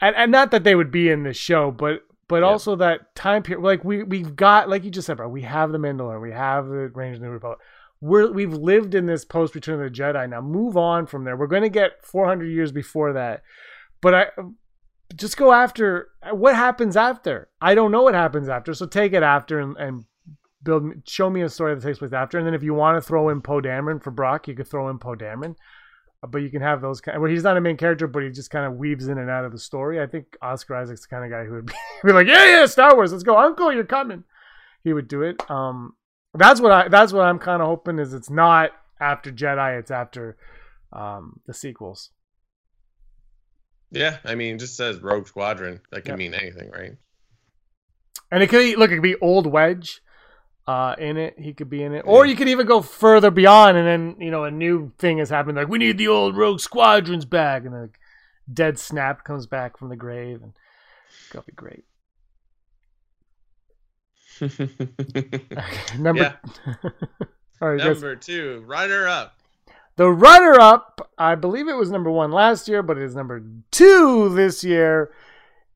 and 0.00 0.14
and 0.16 0.30
not 0.32 0.50
that 0.50 0.64
they 0.64 0.74
would 0.74 0.90
be 0.90 1.08
in 1.10 1.22
this 1.22 1.36
show, 1.36 1.70
but 1.70 2.02
but 2.28 2.40
Yeah. 2.42 2.48
also 2.48 2.76
that 2.76 3.14
time 3.14 3.42
period. 3.42 3.62
Like 3.62 3.84
we 3.84 4.02
we've 4.02 4.36
got, 4.36 4.68
like 4.68 4.84
you 4.84 4.90
just 4.90 5.06
said, 5.06 5.16
bro. 5.16 5.28
We 5.28 5.42
have 5.42 5.72
the 5.72 5.78
Mandalorian, 5.78 6.20
we 6.22 6.32
have 6.32 6.66
the 6.68 6.90
Rangers 6.94 7.16
of 7.18 7.22
the 7.22 7.26
New 7.28 7.32
Republic. 7.32 7.58
We're 8.00 8.30
we've 8.30 8.52
lived 8.52 8.94
in 8.94 9.06
this 9.06 9.24
post 9.24 9.54
Return 9.54 9.82
of 9.82 9.92
the 9.92 9.98
Jedi. 9.98 10.28
Now 10.28 10.40
move 10.40 10.76
on 10.76 11.06
from 11.06 11.24
there. 11.24 11.36
We're 11.36 11.46
going 11.48 11.62
to 11.62 11.68
get 11.68 12.04
400 12.04 12.44
years 12.46 12.70
before 12.70 13.12
that, 13.14 13.42
but 14.00 14.14
I 14.14 14.26
just 15.16 15.36
go 15.36 15.52
after 15.52 16.08
what 16.30 16.54
happens 16.54 16.96
after. 16.96 17.48
I 17.60 17.74
don't 17.74 17.90
know 17.90 18.02
what 18.02 18.14
happens 18.14 18.48
after, 18.48 18.74
so 18.74 18.86
take 18.86 19.14
it 19.14 19.22
after 19.22 19.58
and, 19.58 19.76
and 19.78 20.04
build. 20.62 20.92
Show 21.08 21.30
me 21.30 21.40
a 21.42 21.48
story 21.48 21.74
that 21.74 21.82
takes 21.82 21.98
place 21.98 22.12
after, 22.12 22.38
and 22.38 22.46
then 22.46 22.54
if 22.54 22.62
you 22.62 22.74
want 22.74 22.96
to 23.02 23.06
throw 23.06 23.30
in 23.30 23.40
Poe 23.40 23.60
Dameron 23.62 24.02
for 24.02 24.10
Brock, 24.10 24.46
you 24.46 24.54
could 24.54 24.68
throw 24.68 24.88
in 24.90 24.98
Poe 24.98 25.16
Dameron. 25.16 25.56
But 26.26 26.38
you 26.42 26.50
can 26.50 26.62
have 26.62 26.80
those 26.80 27.00
kind. 27.00 27.20
Well, 27.20 27.30
he's 27.30 27.44
not 27.44 27.56
a 27.56 27.60
main 27.60 27.76
character, 27.76 28.08
but 28.08 28.24
he 28.24 28.30
just 28.30 28.50
kind 28.50 28.66
of 28.66 28.74
weaves 28.76 29.06
in 29.06 29.18
and 29.18 29.30
out 29.30 29.44
of 29.44 29.52
the 29.52 29.58
story. 29.58 30.00
I 30.00 30.06
think 30.06 30.36
Oscar 30.42 30.74
Isaac's 30.74 31.02
the 31.02 31.08
kind 31.08 31.24
of 31.24 31.30
guy 31.30 31.44
who 31.44 31.54
would 31.54 31.66
be, 31.66 31.72
be 32.04 32.12
like, 32.12 32.26
"Yeah, 32.26 32.44
yeah, 32.44 32.66
Star 32.66 32.96
Wars, 32.96 33.12
let's 33.12 33.22
go, 33.22 33.38
Uncle, 33.38 33.72
you're 33.72 33.84
coming." 33.84 34.24
He 34.82 34.92
would 34.92 35.06
do 35.06 35.22
it. 35.22 35.48
Um, 35.48 35.94
that's 36.34 36.60
what 36.60 36.72
I. 36.72 36.88
That's 36.88 37.12
what 37.12 37.22
I'm 37.22 37.38
kind 37.38 37.62
of 37.62 37.68
hoping 37.68 38.00
is 38.00 38.14
it's 38.14 38.30
not 38.30 38.70
after 39.00 39.30
Jedi, 39.30 39.78
it's 39.78 39.92
after 39.92 40.36
um, 40.92 41.38
the 41.46 41.54
sequels. 41.54 42.10
yeah, 43.90 44.18
I 44.24 44.34
mean, 44.34 44.56
it 44.56 44.58
just 44.58 44.76
says 44.76 44.98
Rogue 45.00 45.28
Squadron. 45.28 45.80
That 45.92 46.02
can 46.04 46.12
Yep. 46.12 46.18
mean 46.18 46.34
anything, 46.34 46.70
right? 46.70 46.92
And 48.30 48.42
it 48.42 48.48
could 48.48 48.58
be- 48.58 48.76
look, 48.76 48.90
it 48.90 48.94
could 48.94 49.02
be 49.02 49.16
old 49.20 49.46
Wedge 49.46 50.00
uh, 50.68 50.94
in 50.98 51.16
it. 51.16 51.38
He 51.38 51.54
could 51.54 51.70
be 51.70 51.82
in 51.82 51.94
it, 51.94 52.04
or 52.06 52.26
you 52.26 52.36
could 52.36 52.48
even 52.48 52.66
go 52.66 52.82
further 52.82 53.30
beyond, 53.30 53.78
and 53.78 53.86
then 53.86 54.16
you 54.20 54.30
know 54.30 54.44
a 54.44 54.50
new 54.50 54.92
thing 54.98 55.16
has 55.16 55.30
happened. 55.30 55.56
Like 55.56 55.68
we 55.68 55.78
need 55.78 55.96
the 55.96 56.08
old 56.08 56.36
Rogue 56.36 56.60
Squadrons 56.60 57.24
back, 57.24 57.64
and 57.64 57.74
then 57.74 57.90
Dead 58.52 58.78
Snap 58.78 59.24
comes 59.24 59.46
back 59.46 59.78
from 59.78 59.88
the 59.88 59.96
grave, 59.96 60.42
and 60.42 60.52
that'll 61.32 61.46
be 61.46 61.52
great. 61.52 61.84
Number, 65.98 66.38
all 67.62 67.70
right, 67.70 67.78
guys. 67.78 67.86
Number 67.86 68.14
two, 68.14 68.62
runner 68.66 69.08
up. 69.08 69.34
The 69.96 70.12
runner-up, 70.12 71.10
I 71.18 71.34
believe 71.34 71.66
it 71.66 71.74
was 71.74 71.90
number 71.90 72.08
one 72.08 72.30
last 72.30 72.68
year, 72.68 72.84
but 72.84 72.98
it 72.98 73.02
is 73.02 73.16
number 73.16 73.42
two 73.72 74.28
this 74.32 74.62
year. 74.62 75.10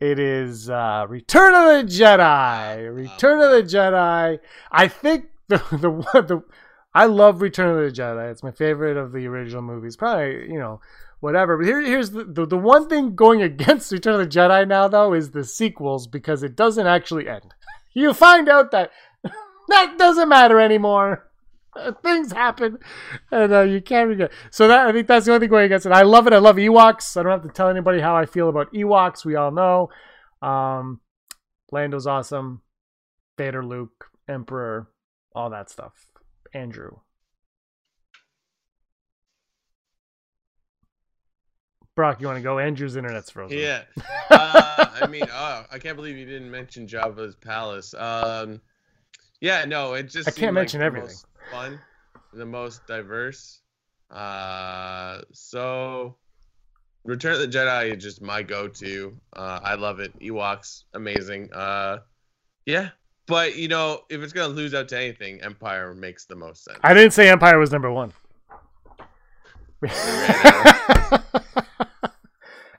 It 0.03 0.19
is 0.19 0.69
uh, 0.69 1.07
Return 1.09 1.55
of 1.55 1.87
the 1.87 1.93
Jedi. 1.93 2.93
Return 2.93 3.41
of 3.41 3.53
the 3.53 3.63
Jedi. 3.63 4.41
I 4.73 4.89
think 4.89 5.27
the 5.49 5.59
the 5.71 6.23
the 6.23 6.43
I 6.93 7.07
love 7.07 7.41
Return 7.41 7.71
of 7.71 7.77
the 7.77 8.03
Jedi. 8.03 8.33
It's 8.33 8.43
my 8.43 8.51
favorite 8.51 8.97
of 8.97 9.13
the 9.13 9.29
original 9.29 9.63
movies. 9.63 9.97
Probably 9.97 10.51
you 10.51 10.59
know 10.59 10.81
whatever. 11.21 11.57
But 11.57 11.67
here 11.67 11.81
here's 11.81 12.11
the, 12.11 12.25
the 12.25 12.45
the 12.45 12.59
one 12.59 12.89
thing 12.89 13.15
going 13.15 13.43
against 13.51 13.93
Return 13.93 14.15
of 14.15 14.29
the 14.29 14.41
Jedi 14.41 14.67
now 14.67 14.89
though 14.89 15.15
is 15.15 15.31
the 15.31 15.45
sequels 15.45 16.09
because 16.09 16.43
it 16.43 16.57
doesn't 16.57 16.87
actually 16.87 17.29
end. 17.29 17.55
You 17.95 18.15
find 18.15 18.49
out 18.49 18.71
that 18.71 18.91
that 19.69 19.99
doesn't 19.99 20.31
matter 20.31 20.59
anymore. 20.59 21.29
Things 22.03 22.33
happen, 22.33 22.79
and 23.31 23.53
uh, 23.53 23.61
you 23.63 23.81
can't 23.81 24.09
regret. 24.09 24.33
So 24.51 24.69
that 24.69 24.87
I 24.87 24.93
think 24.93 25.07
that's 25.07 25.27
the 25.27 25.33
only 25.33 25.45
thing 25.45 25.51
going 25.51 25.65
against 25.65 25.87
it. 25.87 25.93
I 25.93 26.03
love 26.03 26.27
it. 26.27 26.33
I 26.33 26.39
love 26.39 26.57
Ewoks. 26.57 27.17
I 27.17 27.23
don't 27.23 27.33
have 27.33 27.43
to 27.43 27.49
tell 27.49 27.69
anybody 27.69 28.01
how 28.01 28.15
I 28.15 28.27
feel 28.27 28.49
about 28.49 28.73
Ewoks. 28.73 29.25
We 29.25 29.37
all 29.37 29.51
know. 29.51 29.89
Um, 30.47 31.01
Lando's 31.71 32.07
awesome. 32.07 32.63
Vader, 33.39 33.65
Luke, 33.65 34.11
Emperor, 34.29 34.89
all 35.35 35.51
that 35.51 35.71
stuff. 35.71 36.09
Andrew. 36.53 36.99
Brock, 41.95 42.21
you 42.21 42.27
want 42.27 42.39
to 42.39 42.43
go? 42.43 42.59
Andrew's 42.59 42.97
internet's 42.97 43.31
frozen. 43.31 43.59
Yeah. 43.59 43.83
Uh, 44.31 44.87
I 45.03 45.07
mean, 45.09 45.25
oh, 45.31 45.67
I 45.71 45.79
can't 45.79 45.95
believe 45.95 46.17
you 46.17 46.25
didn't 46.25 46.51
mention 46.51 46.87
Jabba's 46.87 47.35
palace. 47.37 47.93
Um, 47.93 48.63
yeah, 49.43 49.67
no, 49.67 49.93
it 49.93 50.05
just 50.05 50.27
I 50.27 50.31
can't 50.31 50.55
mention 50.55 50.81
the 50.81 50.87
everything. 50.87 51.09
most 51.09 51.27
fun, 51.51 51.79
the 52.33 52.47
most 52.47 52.87
diverse. 52.87 53.61
Uh, 54.11 55.21
so 55.33 56.17
Return 57.05 57.33
of 57.35 57.41
the 57.41 57.49
Jedi 57.49 57.97
is 57.97 58.03
just 58.03 58.23
my 58.23 58.43
go-to. 58.43 59.17
Uh, 59.35 59.61
I 59.63 59.75
love 59.75 60.01
it. 60.01 60.19
Ewoks, 60.21 60.85
amazing. 60.95 61.53
Uh, 61.53 61.99
yeah, 62.67 62.91
but 63.27 63.57
you 63.57 63.69
know, 63.69 64.03
if 64.11 64.21
it's 64.23 64.33
gonna 64.33 64.53
lose 64.53 64.75
out 64.75 64.89
to 64.91 64.99
anything, 64.99 65.41
Empire 65.43 65.95
makes 65.95 66.27
the 66.27 66.37
most 66.37 66.65
sense. 66.65 66.79
I 66.83 66.95
didn't 66.95 67.13
say 67.13 67.29
Empire 67.31 67.59
was 67.59 67.73
number 67.73 67.91
one. 67.91 68.13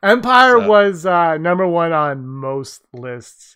Empire 0.03 0.59
So- 0.59 0.67
was 0.67 1.05
uh, 1.05 1.37
number 1.37 1.67
one 1.67 1.91
on 1.93 2.25
most 2.27 2.81
lists. 2.93 3.55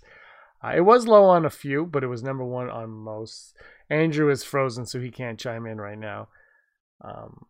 Uh, 0.64 0.74
it 0.76 0.82
was 0.82 1.06
low 1.08 1.26
on 1.26 1.46
a 1.46 1.50
few, 1.50 1.86
but 1.86 2.04
it 2.04 2.08
was 2.08 2.24
number 2.24 2.44
one 2.44 2.70
on 2.70 2.90
most. 2.90 3.54
Andrew 3.90 4.30
is 4.30 4.44
frozen, 4.44 4.86
so 4.86 5.00
he 5.00 5.12
can't 5.12 5.40
chime 5.40 5.66
in 5.66 5.80
right 5.80 5.98
now. 5.98 6.28
Um, 7.04 7.46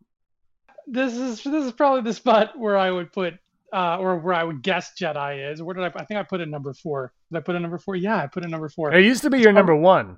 This 0.85 1.13
is 1.13 1.43
this 1.43 1.65
is 1.65 1.71
probably 1.71 2.01
the 2.01 2.13
spot 2.13 2.57
where 2.57 2.77
I 2.77 2.91
would 2.91 3.11
put 3.11 3.35
uh, 3.73 3.97
or 3.97 4.17
where 4.17 4.33
I 4.33 4.43
would 4.43 4.61
guess 4.61 4.91
Jedi 4.99 5.51
is. 5.51 5.61
Where 5.61 5.73
did 5.75 5.83
I? 5.83 5.91
I 5.95 6.05
think 6.05 6.19
I 6.19 6.23
put 6.23 6.41
it 6.41 6.47
number 6.49 6.73
four. 6.73 7.11
Did 7.31 7.37
I 7.37 7.41
put 7.41 7.55
it 7.55 7.59
number 7.59 7.77
four? 7.77 7.95
Yeah, 7.95 8.17
I 8.17 8.27
put 8.27 8.45
it 8.45 8.49
number 8.49 8.69
four. 8.69 8.93
it 8.93 9.03
used 9.03 9.23
to 9.23 9.29
be 9.29 9.39
your 9.39 9.51
number 9.53 9.75
one. 9.75 10.17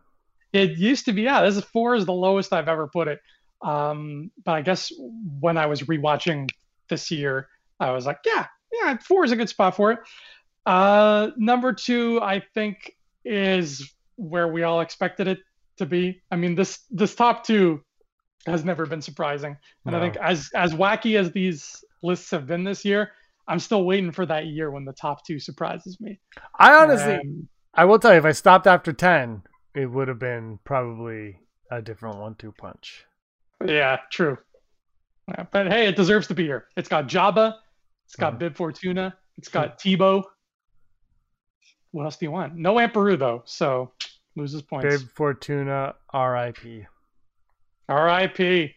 It 0.51 0.77
used 0.77 1.05
to 1.05 1.13
be, 1.13 1.21
yeah. 1.23 1.43
This 1.43 1.57
is 1.57 1.63
four 1.63 1.95
is 1.95 2.05
the 2.05 2.13
lowest 2.13 2.53
I've 2.53 2.67
ever 2.67 2.87
put 2.87 3.07
it. 3.07 3.19
Um, 3.61 4.31
but 4.43 4.53
I 4.53 4.61
guess 4.61 4.91
when 5.39 5.57
I 5.57 5.67
was 5.67 5.83
rewatching 5.83 6.49
this 6.89 7.11
year, 7.11 7.47
I 7.79 7.91
was 7.91 8.05
like, 8.05 8.17
yeah, 8.25 8.47
yeah, 8.73 8.97
four 8.97 9.25
is 9.25 9.31
a 9.31 9.35
good 9.35 9.49
spot 9.49 9.75
for 9.75 9.91
it. 9.91 9.99
Uh, 10.65 11.29
number 11.37 11.73
two, 11.73 12.19
I 12.21 12.41
think, 12.53 12.95
is 13.23 13.93
where 14.15 14.47
we 14.47 14.63
all 14.63 14.81
expected 14.81 15.27
it 15.27 15.39
to 15.79 15.85
be. 15.85 16.21
I 16.31 16.35
mean, 16.37 16.55
this 16.55 16.85
this 16.91 17.15
top 17.15 17.43
two 17.43 17.81
has 18.45 18.63
never 18.63 18.85
been 18.85 19.01
surprising, 19.01 19.57
and 19.85 19.95
I 19.95 19.99
think 19.99 20.15
as 20.17 20.49
as 20.55 20.73
wacky 20.73 21.19
as 21.19 21.31
these 21.31 21.83
lists 22.03 22.31
have 22.31 22.47
been 22.47 22.63
this 22.63 22.85
year, 22.85 23.11
I'm 23.47 23.59
still 23.59 23.83
waiting 23.83 24.11
for 24.11 24.25
that 24.27 24.45
year 24.45 24.71
when 24.71 24.85
the 24.85 24.93
top 24.93 25.25
two 25.25 25.39
surprises 25.39 25.99
me. 25.99 26.19
I 26.57 26.73
honestly, 26.73 27.15
Um, 27.15 27.49
I 27.73 27.83
will 27.85 27.99
tell 27.99 28.13
you, 28.13 28.19
if 28.19 28.25
I 28.25 28.31
stopped 28.31 28.65
after 28.67 28.93
10, 28.93 29.43
it 29.75 29.87
would 29.87 30.07
have 30.07 30.19
been 30.19 30.59
probably 30.63 31.39
a 31.71 31.81
different 31.81 32.17
one 32.17 32.35
two 32.35 32.53
punch. 32.53 33.05
Yeah, 33.65 33.97
true. 34.09 34.37
Yeah, 35.27 35.43
but 35.51 35.67
hey, 35.67 35.87
it 35.87 35.95
deserves 35.97 36.27
to 36.27 36.33
be 36.33 36.43
here. 36.43 36.67
It's 36.77 36.89
got 36.89 37.07
Jabba, 37.07 37.55
it's 38.05 38.15
got 38.15 38.35
Mhm. 38.35 38.39
Bib 38.39 38.55
Fortuna, 38.55 39.17
it's 39.37 39.49
got 39.49 39.77
Teebo. 39.81 40.23
What 41.91 42.03
else 42.05 42.17
do 42.17 42.25
you 42.25 42.31
want? 42.31 42.55
No 42.55 42.77
Emperor 42.77 43.15
though, 43.17 43.41
so 43.45 43.91
loses 44.39 44.61
points. 44.61 44.85
Bib 44.85 45.09
Fortuna, 45.11 45.95
RIP. 46.13 46.85
R.I.P. 47.87 48.75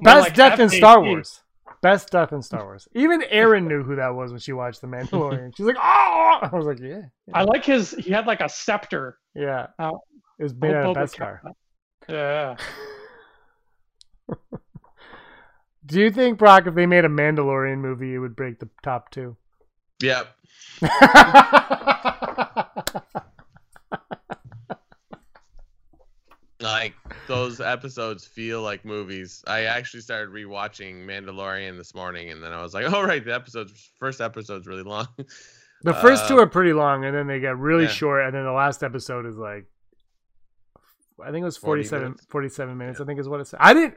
Best 0.00 0.28
like 0.28 0.34
death 0.34 0.60
in 0.60 0.68
Star 0.68 1.02
Wars. 1.02 1.42
Best 1.80 2.10
death 2.10 2.32
in 2.32 2.42
Star 2.42 2.64
Wars. 2.64 2.88
Even 2.94 3.22
Erin 3.24 3.68
knew 3.68 3.82
who 3.82 3.96
that 3.96 4.14
was 4.14 4.30
when 4.30 4.40
she 4.40 4.52
watched 4.52 4.80
The 4.80 4.86
Mandalorian. 4.86 5.56
She's 5.56 5.66
like, 5.66 5.76
oh! 5.78 6.38
I 6.42 6.50
was 6.52 6.66
like, 6.66 6.80
yeah. 6.80 7.02
I 7.32 7.44
like 7.44 7.64
his. 7.64 7.92
He 7.92 8.10
had 8.10 8.26
like 8.26 8.40
a 8.40 8.48
scepter. 8.48 9.18
Yeah. 9.34 9.68
Oh. 9.78 10.00
It 10.38 10.42
was 10.44 10.54
made 10.54 10.74
out 10.74 10.96
of 10.96 10.96
Boba 10.96 11.04
Beskar. 11.04 11.40
Yeah. 12.08 12.56
Do 15.86 16.00
you 16.00 16.10
think, 16.10 16.38
Brock, 16.38 16.66
if 16.66 16.74
they 16.74 16.86
made 16.86 17.04
a 17.04 17.08
Mandalorian 17.08 17.78
movie, 17.78 18.14
it 18.14 18.18
would 18.18 18.36
break 18.36 18.58
the 18.58 18.68
top 18.82 19.10
two? 19.10 19.36
Yep. 20.02 20.28
those 27.26 27.60
episodes 27.60 28.26
feel 28.26 28.62
like 28.62 28.84
movies. 28.84 29.44
I 29.46 29.64
actually 29.64 30.00
started 30.00 30.30
rewatching 30.30 31.06
Mandalorian 31.06 31.76
this 31.76 31.94
morning, 31.94 32.30
and 32.30 32.42
then 32.42 32.52
I 32.52 32.62
was 32.62 32.74
like, 32.74 32.92
"Oh 32.92 33.02
right, 33.02 33.24
the 33.24 33.34
episodes 33.34 33.90
first 33.98 34.20
episode's 34.20 34.66
really 34.66 34.82
long." 34.82 35.08
The 35.84 35.94
first 35.94 36.26
two 36.26 36.38
Uh, 36.38 36.42
are 36.42 36.46
pretty 36.48 36.72
long, 36.72 37.04
and 37.04 37.14
then 37.14 37.28
they 37.28 37.38
get 37.38 37.56
really 37.56 37.84
yeah. 37.84 37.90
short, 37.90 38.24
and 38.24 38.34
then 38.34 38.42
the 38.42 38.50
last 38.50 38.82
episode 38.82 39.26
is 39.26 39.36
like, 39.36 39.64
I 41.24 41.30
think 41.30 41.42
it 41.42 41.44
was 41.44 41.56
40 41.56 41.82
47, 41.84 42.02
minutes. 42.02 42.26
47 42.28 42.76
minutes. 42.76 43.00
I 43.00 43.04
think 43.04 43.20
is 43.20 43.28
what 43.28 43.40
it 43.40 43.46
said. 43.46 43.58
I 43.62 43.74
didn't, 43.74 43.94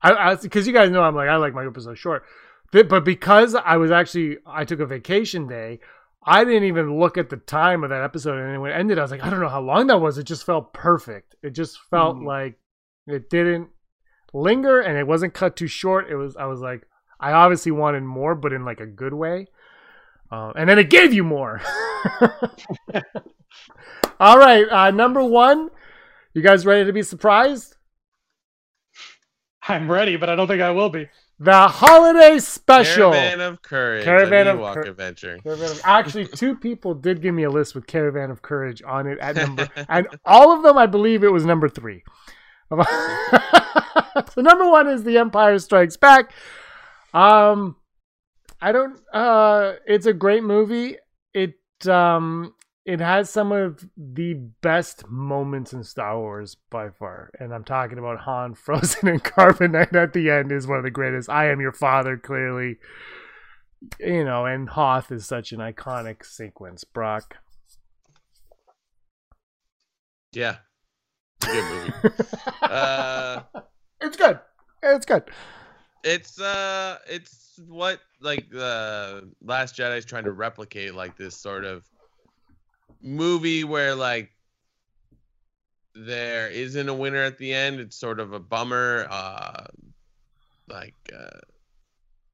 I 0.00 0.36
because 0.36 0.66
you 0.66 0.72
guys 0.72 0.90
know 0.90 1.02
I'm 1.02 1.14
like 1.14 1.28
I 1.28 1.36
like 1.36 1.52
my 1.52 1.66
episodes 1.66 1.98
short, 1.98 2.24
but 2.72 3.04
because 3.04 3.54
I 3.54 3.76
was 3.76 3.90
actually 3.90 4.38
I 4.46 4.64
took 4.64 4.80
a 4.80 4.86
vacation 4.86 5.46
day, 5.46 5.80
I 6.22 6.44
didn't 6.44 6.64
even 6.64 6.98
look 6.98 7.16
at 7.16 7.30
the 7.30 7.36
time 7.38 7.82
of 7.82 7.90
that 7.90 8.02
episode, 8.02 8.38
and 8.38 8.60
when 8.60 8.70
it 8.72 8.74
ended, 8.74 8.98
I 8.98 9.02
was 9.02 9.10
like, 9.10 9.22
I 9.24 9.30
don't 9.30 9.40
know 9.40 9.48
how 9.48 9.62
long 9.62 9.86
that 9.86 10.00
was. 10.00 10.18
It 10.18 10.24
just 10.24 10.44
felt 10.44 10.72
perfect. 10.74 11.34
It 11.42 11.50
just 11.50 11.78
felt 11.90 12.16
Mhm. 12.16 12.26
like 12.26 12.58
it 13.06 13.30
didn't 13.30 13.70
linger, 14.34 14.80
and 14.80 14.98
it 14.98 15.06
wasn't 15.06 15.32
cut 15.34 15.56
too 15.56 15.66
short. 15.66 16.10
It 16.10 16.16
was 16.16 16.36
I 16.36 16.44
was 16.44 16.60
like, 16.60 16.86
I 17.18 17.32
obviously 17.32 17.72
wanted 17.72 18.02
more, 18.02 18.34
but 18.34 18.52
in 18.52 18.64
like 18.64 18.80
a 18.80 18.86
good 18.86 19.14
way. 19.14 19.46
Uh, 20.30 20.52
and 20.56 20.68
then 20.68 20.78
it 20.78 20.90
gave 20.90 21.12
you 21.12 21.24
more. 21.24 21.60
All 24.20 24.38
right, 24.38 24.68
uh, 24.68 24.90
number 24.90 25.24
one. 25.24 25.70
You 26.34 26.42
guys 26.42 26.64
ready 26.66 26.84
to 26.84 26.92
be 26.92 27.02
surprised? 27.02 27.76
I'm 29.66 29.90
ready, 29.90 30.16
but 30.16 30.28
I 30.30 30.36
don't 30.36 30.46
think 30.46 30.62
I 30.62 30.70
will 30.70 30.90
be. 30.90 31.08
The 31.42 31.68
holiday 31.68 32.38
special. 32.38 33.12
Caravan 33.12 33.40
of 33.40 33.62
Courage. 33.62 34.04
Caravan 34.04 34.46
of 34.46 34.60
of 34.60 34.74
Cour- 34.74 34.82
Adventure. 34.82 35.38
Caravan 35.42 35.70
of- 35.70 35.80
Actually, 35.84 36.26
two 36.36 36.54
people 36.54 36.92
did 36.92 37.22
give 37.22 37.34
me 37.34 37.44
a 37.44 37.50
list 37.50 37.74
with 37.74 37.86
Caravan 37.86 38.30
of 38.30 38.42
Courage 38.42 38.82
on 38.82 39.06
it 39.06 39.18
at 39.20 39.36
number, 39.36 39.66
and 39.88 40.06
all 40.26 40.52
of 40.54 40.62
them, 40.62 40.76
I 40.76 40.84
believe, 40.84 41.24
it 41.24 41.32
was 41.32 41.46
number 41.46 41.66
three. 41.70 42.02
so 42.70 44.42
number 44.42 44.68
one 44.68 44.86
is 44.86 45.02
The 45.02 45.16
Empire 45.16 45.58
Strikes 45.58 45.96
Back. 45.96 46.32
Um, 47.14 47.76
I 48.60 48.72
don't. 48.72 49.00
Uh, 49.10 49.76
it's 49.86 50.04
a 50.04 50.12
great 50.12 50.44
movie. 50.44 50.98
It 51.32 51.54
um, 51.88 52.52
it 52.84 53.00
has 53.00 53.28
some 53.28 53.52
of 53.52 53.86
the 53.96 54.34
best 54.34 55.06
moments 55.08 55.72
in 55.72 55.84
Star 55.84 56.18
Wars 56.18 56.56
by 56.70 56.88
far, 56.90 57.30
and 57.38 57.52
I'm 57.52 57.64
talking 57.64 57.98
about 57.98 58.20
Han 58.20 58.54
frozen 58.54 59.08
in 59.08 59.20
carbonite 59.20 59.94
at 59.94 60.12
the 60.12 60.30
end 60.30 60.50
is 60.50 60.66
one 60.66 60.78
of 60.78 60.84
the 60.84 60.90
greatest. 60.90 61.28
I 61.28 61.50
am 61.50 61.60
your 61.60 61.72
father, 61.72 62.16
clearly. 62.16 62.78
You 63.98 64.24
know, 64.24 64.44
and 64.44 64.68
Hoth 64.68 65.10
is 65.10 65.26
such 65.26 65.52
an 65.52 65.58
iconic 65.58 66.24
sequence. 66.24 66.84
Brock. 66.84 67.36
Yeah. 70.32 70.56
It's 71.42 71.52
good 71.52 71.64
movie. 71.64 72.14
uh, 72.62 73.42
it's 74.00 74.16
good. 74.16 74.40
It's 74.82 75.06
good. 75.06 75.24
it's 76.04 76.40
uh, 76.40 76.98
it's 77.08 77.58
what 77.68 78.00
like 78.20 78.50
the 78.50 79.30
Last 79.42 79.76
Jedi 79.76 79.98
is 79.98 80.04
trying 80.04 80.24
to 80.24 80.32
replicate, 80.32 80.94
like 80.94 81.16
this 81.16 81.36
sort 81.36 81.64
of 81.64 81.84
movie 83.02 83.64
where 83.64 83.94
like 83.94 84.30
there 85.94 86.48
isn't 86.48 86.88
a 86.88 86.94
winner 86.94 87.22
at 87.22 87.38
the 87.38 87.52
end. 87.52 87.80
It's 87.80 87.96
sort 87.96 88.20
of 88.20 88.32
a 88.32 88.40
bummer. 88.40 89.06
Uh, 89.10 89.66
like 90.68 90.94
uh, 91.12 91.40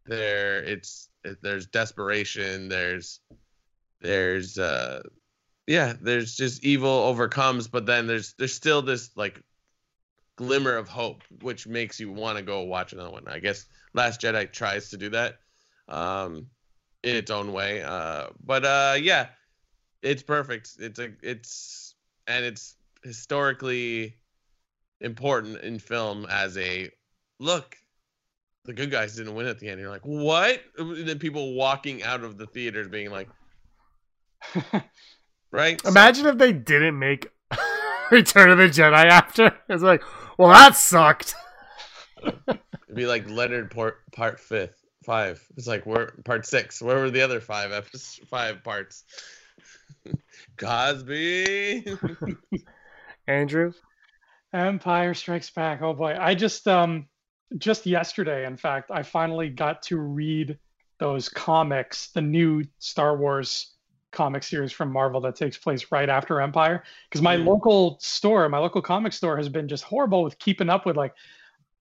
there, 0.04 0.62
it's 0.62 1.08
it, 1.24 1.38
there's 1.42 1.66
desperation. 1.66 2.68
There's 2.68 3.20
there's 4.00 4.58
uh 4.58 5.02
yeah 5.66 5.94
there's 6.00 6.36
just 6.36 6.64
evil 6.64 6.88
overcomes 6.88 7.68
but 7.68 7.86
then 7.86 8.06
there's 8.06 8.34
there's 8.38 8.54
still 8.54 8.82
this 8.82 9.10
like 9.16 9.42
glimmer 10.36 10.76
of 10.76 10.88
hope 10.88 11.22
which 11.40 11.66
makes 11.66 11.98
you 11.98 12.12
want 12.12 12.36
to 12.36 12.44
go 12.44 12.62
watch 12.62 12.92
another 12.92 13.10
one 13.10 13.24
i 13.26 13.38
guess 13.38 13.66
last 13.94 14.20
jedi 14.20 14.50
tries 14.52 14.90
to 14.90 14.96
do 14.96 15.10
that 15.10 15.36
um 15.88 16.46
in 17.02 17.16
its 17.16 17.30
own 17.30 17.52
way 17.52 17.82
uh 17.82 18.26
but 18.44 18.64
uh 18.64 18.96
yeah 19.00 19.28
it's 20.06 20.22
perfect 20.22 20.76
it's 20.78 20.98
a 20.98 21.10
it's 21.22 21.94
and 22.26 22.44
it's 22.44 22.76
historically 23.02 24.14
important 25.00 25.60
in 25.62 25.78
film 25.78 26.26
as 26.30 26.56
a 26.58 26.90
look 27.40 27.76
the 28.64 28.72
good 28.72 28.90
guys 28.90 29.16
didn't 29.16 29.34
win 29.34 29.46
at 29.46 29.58
the 29.58 29.68
end 29.68 29.80
you're 29.80 29.90
like 29.90 30.04
what 30.06 30.60
and 30.78 31.06
then 31.08 31.18
people 31.18 31.54
walking 31.54 32.02
out 32.02 32.24
of 32.24 32.38
the 32.38 32.46
theaters 32.46 32.88
being 32.88 33.10
like 33.10 33.28
right 35.52 35.80
So- 35.82 35.88
Imagine 35.90 36.26
if 36.26 36.38
they 36.38 36.52
didn't 36.52 36.98
make 36.98 37.28
Return 38.10 38.50
of 38.50 38.58
the 38.58 38.64
Jedi 38.64 39.06
after. 39.06 39.52
It's 39.68 39.82
like, 39.82 40.02
well, 40.38 40.50
that 40.50 40.76
sucked. 40.76 41.34
It'd 42.24 42.60
be 42.94 43.06
like 43.06 43.28
Leonard 43.28 43.70
part, 43.72 43.98
part 44.12 44.38
fifth, 44.38 44.80
five. 45.04 45.44
It's 45.56 45.66
like 45.66 45.86
where 45.86 46.12
part 46.24 46.46
six. 46.46 46.80
Where 46.80 46.98
were 47.00 47.10
the 47.10 47.22
other 47.22 47.40
five 47.40 47.72
episodes, 47.72 48.20
five 48.28 48.62
parts? 48.62 49.04
Cosby. 50.56 51.96
Andrew. 53.26 53.72
Empire 54.52 55.14
Strikes 55.14 55.50
Back. 55.50 55.82
Oh 55.82 55.92
boy, 55.92 56.16
I 56.18 56.34
just 56.34 56.66
um 56.68 57.06
just 57.58 57.86
yesterday, 57.86 58.46
in 58.46 58.56
fact, 58.56 58.90
I 58.90 59.02
finally 59.02 59.48
got 59.48 59.82
to 59.84 59.98
read 59.98 60.58
those 60.98 61.28
comics, 61.28 62.10
the 62.12 62.22
new 62.22 62.64
Star 62.78 63.16
Wars 63.16 63.74
comic 64.12 64.42
series 64.42 64.72
from 64.72 64.90
Marvel 64.90 65.20
that 65.20 65.36
takes 65.36 65.58
place 65.58 65.86
right 65.92 66.08
after 66.08 66.40
Empire. 66.40 66.82
Because 67.08 67.22
my 67.22 67.36
Mm. 67.36 67.44
local 67.46 67.98
store, 68.00 68.48
my 68.48 68.58
local 68.58 68.80
comic 68.80 69.12
store, 69.12 69.36
has 69.36 69.48
been 69.48 69.68
just 69.68 69.84
horrible 69.84 70.22
with 70.22 70.38
keeping 70.38 70.70
up 70.70 70.86
with 70.86 70.96
like, 70.96 71.14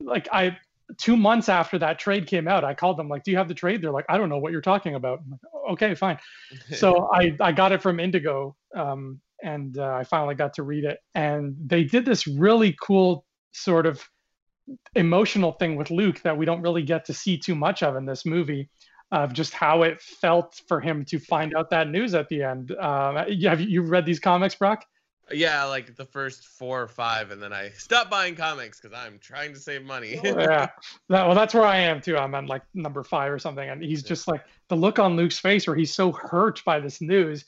like 0.01 0.27
I 0.31 0.57
two 0.97 1.17
months 1.17 1.49
after 1.49 1.77
that 1.79 1.99
trade 1.99 2.27
came 2.27 2.47
out, 2.47 2.63
I 2.63 2.73
called 2.73 2.97
them 2.97 3.09
like, 3.09 3.23
"Do 3.23 3.31
you 3.31 3.37
have 3.37 3.47
the 3.47 3.53
trade?" 3.53 3.81
They're 3.81 3.91
like, 3.91 4.05
"I 4.09 4.17
don't 4.17 4.29
know 4.29 4.37
what 4.37 4.51
you're 4.51 4.61
talking 4.61 4.95
about." 4.95 5.19
I'm 5.19 5.31
like, 5.31 5.71
"Okay, 5.71 5.95
fine." 5.95 6.17
so 6.71 7.09
I, 7.13 7.35
I 7.39 7.51
got 7.51 7.71
it 7.71 7.81
from 7.81 7.99
Indigo, 7.99 8.55
um, 8.75 9.19
and 9.43 9.77
uh, 9.77 9.93
I 9.93 10.03
finally 10.03 10.35
got 10.35 10.53
to 10.55 10.63
read 10.63 10.83
it. 10.83 10.99
And 11.13 11.55
they 11.65 11.83
did 11.83 12.05
this 12.05 12.27
really 12.27 12.75
cool 12.81 13.25
sort 13.53 13.85
of 13.85 14.07
emotional 14.95 15.53
thing 15.53 15.75
with 15.75 15.91
Luke 15.91 16.21
that 16.21 16.37
we 16.37 16.45
don't 16.45 16.61
really 16.61 16.83
get 16.83 17.05
to 17.05 17.13
see 17.13 17.37
too 17.37 17.55
much 17.55 17.83
of 17.83 17.95
in 17.95 18.05
this 18.05 18.25
movie, 18.25 18.69
of 19.11 19.33
just 19.33 19.53
how 19.53 19.83
it 19.83 20.01
felt 20.01 20.61
for 20.67 20.79
him 20.79 21.05
to 21.05 21.19
find 21.19 21.55
out 21.55 21.69
that 21.69 21.89
news 21.89 22.13
at 22.13 22.29
the 22.29 22.43
end. 22.43 22.71
Um, 22.73 23.15
have 23.15 23.61
you 23.61 23.67
you 23.67 23.81
read 23.81 24.05
these 24.05 24.19
comics, 24.19 24.55
Brock? 24.55 24.85
Yeah, 25.31 25.63
like 25.65 25.95
the 25.95 26.05
first 26.05 26.45
four 26.45 26.81
or 26.81 26.87
five, 26.87 27.31
and 27.31 27.41
then 27.41 27.53
I 27.53 27.69
stopped 27.77 28.11
buying 28.11 28.35
comics 28.35 28.79
because 28.79 28.97
I'm 28.97 29.19
trying 29.19 29.53
to 29.53 29.59
save 29.59 29.83
money. 29.83 30.19
Oh, 30.23 30.27
yeah. 30.39 30.67
That, 31.09 31.25
well, 31.25 31.35
that's 31.35 31.53
where 31.53 31.65
I 31.65 31.77
am 31.77 32.01
too. 32.01 32.17
I'm 32.17 32.35
on 32.35 32.47
like 32.47 32.63
number 32.73 33.03
five 33.03 33.31
or 33.31 33.39
something, 33.39 33.67
and 33.67 33.83
he's 33.83 34.03
just 34.03 34.27
like 34.27 34.43
the 34.69 34.75
look 34.75 34.99
on 34.99 35.15
Luke's 35.15 35.39
face 35.39 35.67
where 35.67 35.75
he's 35.75 35.93
so 35.93 36.11
hurt 36.11 36.63
by 36.65 36.79
this 36.79 37.01
news. 37.01 37.45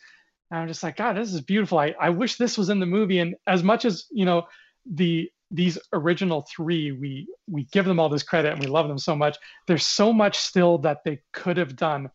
And 0.50 0.62
I'm 0.62 0.68
just 0.68 0.82
like, 0.82 0.96
God, 0.96 1.18
this 1.18 1.34
is 1.34 1.42
beautiful. 1.42 1.78
I, 1.78 1.94
I 2.00 2.10
wish 2.10 2.38
this 2.38 2.58
was 2.58 2.70
in 2.70 2.80
the 2.80 2.86
movie. 2.86 3.20
And 3.20 3.36
as 3.48 3.64
much 3.64 3.86
as 3.86 4.06
you 4.12 4.26
know, 4.26 4.48
the 4.90 5.30
these 5.52 5.78
original 5.94 6.46
three, 6.50 6.92
we 6.92 7.28
we 7.48 7.66
give 7.66 7.86
them 7.86 8.00
all 8.00 8.10
this 8.10 8.24
credit 8.24 8.54
and 8.54 8.62
we 8.62 8.68
love 8.68 8.88
them 8.88 8.98
so 8.98 9.16
much. 9.16 9.38
There's 9.68 9.86
so 9.86 10.12
much 10.12 10.38
still 10.38 10.80
that 10.80 11.04
they 11.06 11.22
could 11.32 11.58
have 11.58 11.76
done, 11.76 12.10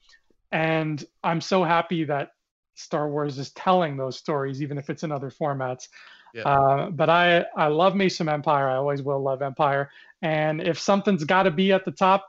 and 0.51 1.03
I'm 1.23 1.41
so 1.41 1.63
happy 1.63 2.05
that 2.05 2.31
Star 2.75 3.09
Wars 3.11 3.39
is 3.39 3.51
telling 3.53 3.97
those 3.97 4.17
stories, 4.17 4.63
even 4.63 4.79
if 4.79 4.89
it's 4.91 5.03
in 5.03 5.13
other 5.13 5.31
formats. 5.31 5.89
Yeah. 6.35 6.43
Uh, 6.45 6.91
but 6.91 7.11
I 7.11 7.45
I 7.57 7.67
love 7.69 7.95
me 7.95 8.09
some 8.09 8.29
Empire. 8.29 8.69
I 8.71 8.77
always 8.77 9.03
will 9.03 9.21
love 9.23 9.43
Empire. 9.43 9.91
And 10.23 10.61
if 10.63 10.79
something's 10.79 11.25
got 11.25 11.43
to 11.45 11.51
be 11.51 11.73
at 11.73 11.85
the 11.85 11.91
top, 11.93 12.29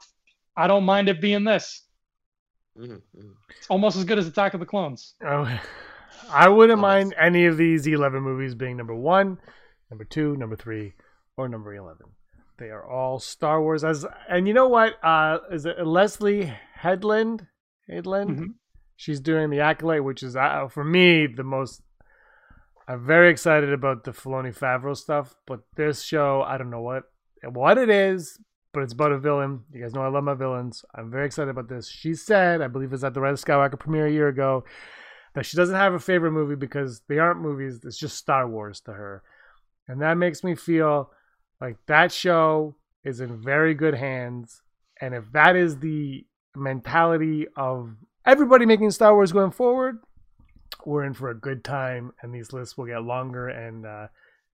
I 0.57 0.67
don't 0.67 0.83
mind 0.83 1.07
it 1.09 1.21
being 1.21 1.43
this. 1.43 1.83
Mhm, 2.77 3.01
mhm. 3.15 3.33
It's 3.57 3.67
almost 3.69 3.97
as 3.97 4.03
good 4.03 4.17
as 4.17 4.27
Attack 4.27 4.53
of 4.55 4.59
the 4.59 4.65
Clones. 4.65 5.15
Oh, 5.23 5.47
I 6.31 6.49
wouldn't 6.49 6.79
Nice. 6.81 7.05
mind 7.05 7.15
any 7.19 7.45
of 7.45 7.55
these 7.57 7.85
11 7.87 8.21
movies 8.23 8.55
being 8.55 8.75
number 8.77 8.95
one, 8.95 9.37
number 9.91 10.03
two, 10.05 10.35
number 10.37 10.55
three, 10.55 10.93
or 11.37 11.47
number 11.47 11.73
11. 11.75 12.07
They 12.57 12.69
are 12.71 12.85
all 12.87 13.19
Star 13.19 13.61
Wars. 13.61 13.83
As 13.83 14.05
and 14.27 14.47
you 14.47 14.53
know 14.53 14.67
what? 14.67 15.03
Uh, 15.03 15.39
is 15.51 15.65
it 15.65 15.85
Leslie 15.85 16.51
Headland? 16.75 17.47
Headland. 17.87 18.29
Mhm. 18.39 18.53
She's 19.03 19.19
doing 19.19 19.49
the 19.49 19.59
Acolyte, 19.59 20.05
which 20.05 20.23
is 20.23 20.37
uh, 20.37 20.69
for 20.69 20.85
me 20.85 21.27
the 21.27 21.43
most. 21.43 21.81
I'm 22.87 23.05
very 23.05 23.29
excited 23.29 23.73
about 23.73 24.05
the 24.05 24.11
Filoni 24.11 24.57
Favreau 24.57 24.95
stuff, 24.95 25.35
but 25.45 25.59
this 25.75 26.03
show, 26.03 26.41
I 26.41 26.57
don't 26.57 26.69
know 26.69 26.79
what 26.79 27.03
what 27.43 27.77
it 27.77 27.89
is, 27.89 28.39
but 28.73 28.81
it's 28.81 28.93
about 28.93 29.11
a 29.11 29.19
villain. 29.19 29.65
You 29.73 29.81
guys 29.81 29.93
know 29.93 30.03
I 30.03 30.07
love 30.07 30.23
my 30.23 30.35
villains. 30.35 30.85
I'm 30.95 31.11
very 31.11 31.25
excited 31.25 31.49
about 31.49 31.67
this. 31.67 31.89
She 31.89 32.13
said, 32.13 32.61
I 32.61 32.69
believe 32.69 32.87
it 32.87 32.91
was 32.93 33.03
at 33.03 33.13
the 33.13 33.19
Red 33.19 33.35
Skywalker 33.35 33.77
premiere 33.77 34.07
a 34.07 34.11
year 34.11 34.29
ago, 34.29 34.63
that 35.33 35.45
she 35.45 35.57
doesn't 35.57 35.75
have 35.75 35.93
a 35.93 35.99
favorite 35.99 36.31
movie 36.31 36.55
because 36.55 37.01
they 37.09 37.19
aren't 37.19 37.41
movies. 37.41 37.81
It's 37.83 37.99
just 37.99 38.15
Star 38.15 38.47
Wars 38.47 38.79
to 38.85 38.93
her, 38.93 39.21
and 39.89 40.01
that 40.01 40.15
makes 40.15 40.45
me 40.45 40.55
feel 40.55 41.11
like 41.59 41.75
that 41.87 42.13
show 42.13 42.77
is 43.03 43.19
in 43.19 43.43
very 43.43 43.73
good 43.73 43.95
hands. 43.95 44.61
And 45.01 45.13
if 45.13 45.29
that 45.33 45.57
is 45.57 45.79
the 45.79 46.25
mentality 46.55 47.47
of 47.57 47.97
everybody 48.25 48.65
making 48.65 48.91
Star 48.91 49.13
Wars 49.13 49.31
going 49.31 49.51
forward, 49.51 49.99
we're 50.85 51.03
in 51.03 51.13
for 51.13 51.29
a 51.29 51.35
good 51.35 51.63
time, 51.63 52.13
and 52.21 52.33
these 52.33 52.53
lists 52.53 52.77
will 52.77 52.85
get 52.85 53.03
longer 53.03 53.47
and 53.47 53.85
uh, 53.85 54.07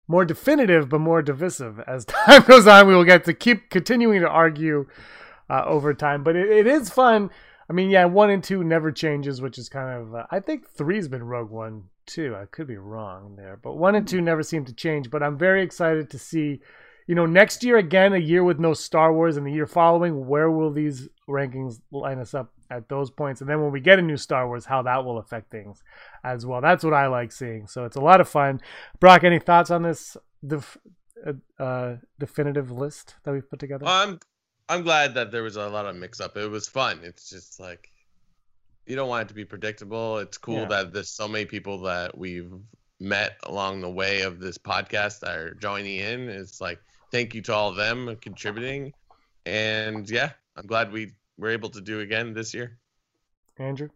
more 0.07 0.26
definitive 0.26 0.89
but 0.89 0.99
more 0.99 1.22
divisive. 1.22 1.80
As 1.88 2.05
time 2.05 2.43
goes 2.43 2.67
on, 2.67 2.88
we 2.88 2.95
will 2.95 3.03
get 3.03 3.26
to 3.26 3.34
keep 3.34 3.70
continuing 3.70 4.22
to 4.22 4.30
argue 4.30 4.88
uh, 5.49 5.63
over 5.65 5.93
time. 5.93 6.24
But 6.24 6.36
it, 6.36 6.49
it 6.49 6.67
is 6.67 6.89
fun. 6.89 7.30
I 7.70 7.74
mean, 7.74 7.89
yeah, 7.89 8.05
one 8.05 8.32
and 8.32 8.43
two 8.43 8.63
never 8.63 8.91
changes, 8.91 9.41
which 9.41 9.57
is 9.57 9.70
kind 9.70 10.01
of. 10.01 10.15
Uh, 10.15 10.26
I 10.32 10.39
think 10.39 10.67
three's 10.67 11.07
been 11.07 11.24
Rogue 11.24 11.51
One 11.51 11.84
too. 12.05 12.36
I 12.36 12.45
could 12.45 12.67
be 12.67 12.78
wrong 12.78 13.36
there, 13.38 13.59
but 13.61 13.78
one 13.78 13.95
and 13.95 14.07
two 14.07 14.22
never 14.22 14.41
seem 14.41 14.65
to 14.65 14.74
change. 14.74 15.11
But 15.11 15.22
I'm 15.22 15.38
very 15.38 15.61
excited 15.61 16.09
to 16.09 16.17
see, 16.17 16.61
you 17.07 17.13
know, 17.13 17.28
next 17.28 17.63
year 17.63 17.78
again, 17.78 18.13
a 18.13 18.17
year 18.17 18.43
with 18.43 18.59
no 18.59 18.74
Star 18.74 19.13
Wars, 19.13 19.38
and 19.38 19.45
the 19.45 19.51
year 19.51 19.67
following, 19.67 20.28
where 20.28 20.49
will 20.49 20.72
these 20.72 21.09
rankings 21.28 21.80
line 21.91 22.17
us 22.17 22.34
up 22.34 22.51
at 22.70 22.89
those 22.89 23.09
points? 23.11 23.41
And 23.41 23.49
then 23.49 23.61
when 23.61 23.72
we 23.72 23.80
get 23.80 23.99
a 23.99 24.01
new 24.01 24.17
Star 24.17 24.47
Wars, 24.47 24.65
how 24.65 24.82
that 24.84 25.03
will 25.05 25.17
affect 25.17 25.51
things 25.51 25.82
as 26.24 26.45
well. 26.45 26.61
That's 26.61 26.84
what 26.84 26.93
I 26.93 27.07
like 27.07 27.32
seeing. 27.32 27.67
So 27.67 27.86
it's 27.86 27.95
a 27.95 28.01
lot 28.01 28.22
of 28.22 28.30
fun. 28.30 28.61
Brock, 28.99 29.24
any 29.24 29.39
thoughts 29.39 29.72
on 29.72 29.84
this 29.84 30.15
def- 30.45 30.78
uh, 31.26 31.34
uh, 31.61 31.95
definitive 32.20 32.72
list 32.72 33.15
that 33.24 33.32
we've 33.32 33.49
put 33.49 33.59
together? 33.59 33.86
I'm 33.88 34.20
I'm 34.70 34.84
glad 34.84 35.15
that 35.15 35.32
there 35.32 35.41
was 35.43 35.55
a 35.55 35.67
lot 35.67 35.86
of 35.88 35.95
mix 35.95 36.20
up. 36.22 36.38
It 36.38 36.49
was 36.49 36.67
fun. 36.67 36.99
It's 37.03 37.30
just 37.30 37.59
like 37.59 37.89
you 38.86 38.95
don't 38.95 39.09
want 39.09 39.24
it 39.24 39.28
to 39.30 39.34
be 39.34 39.45
predictable. 39.45 40.20
It's 40.20 40.38
cool 40.38 40.61
Yeah. 40.61 40.65
that 40.67 40.93
there's 40.93 41.09
so 41.09 41.28
many 41.28 41.45
people 41.45 41.82
that 41.82 42.17
we've 42.17 42.51
met 42.99 43.38
along 43.43 43.82
the 43.82 43.89
way 43.89 44.22
of 44.22 44.39
this 44.39 44.57
podcast 44.57 45.22
that 45.22 45.36
are 45.38 45.53
joining 45.55 45.99
in. 45.99 46.30
It's 46.30 46.59
like 46.61 46.80
thank 47.11 47.34
you 47.34 47.41
to 47.43 47.53
all 47.53 47.70
of 47.70 47.76
them 47.78 48.15
contributing. 48.22 48.93
And 49.45 50.07
yeah, 50.09 50.32
I'm 50.55 50.67
glad 50.67 50.91
we 50.91 51.13
were 51.39 51.49
able 51.49 51.69
to 51.69 51.81
do 51.81 52.01
again 52.01 52.33
this 52.33 52.53
year. 52.53 52.77
Andrew? 53.57 53.89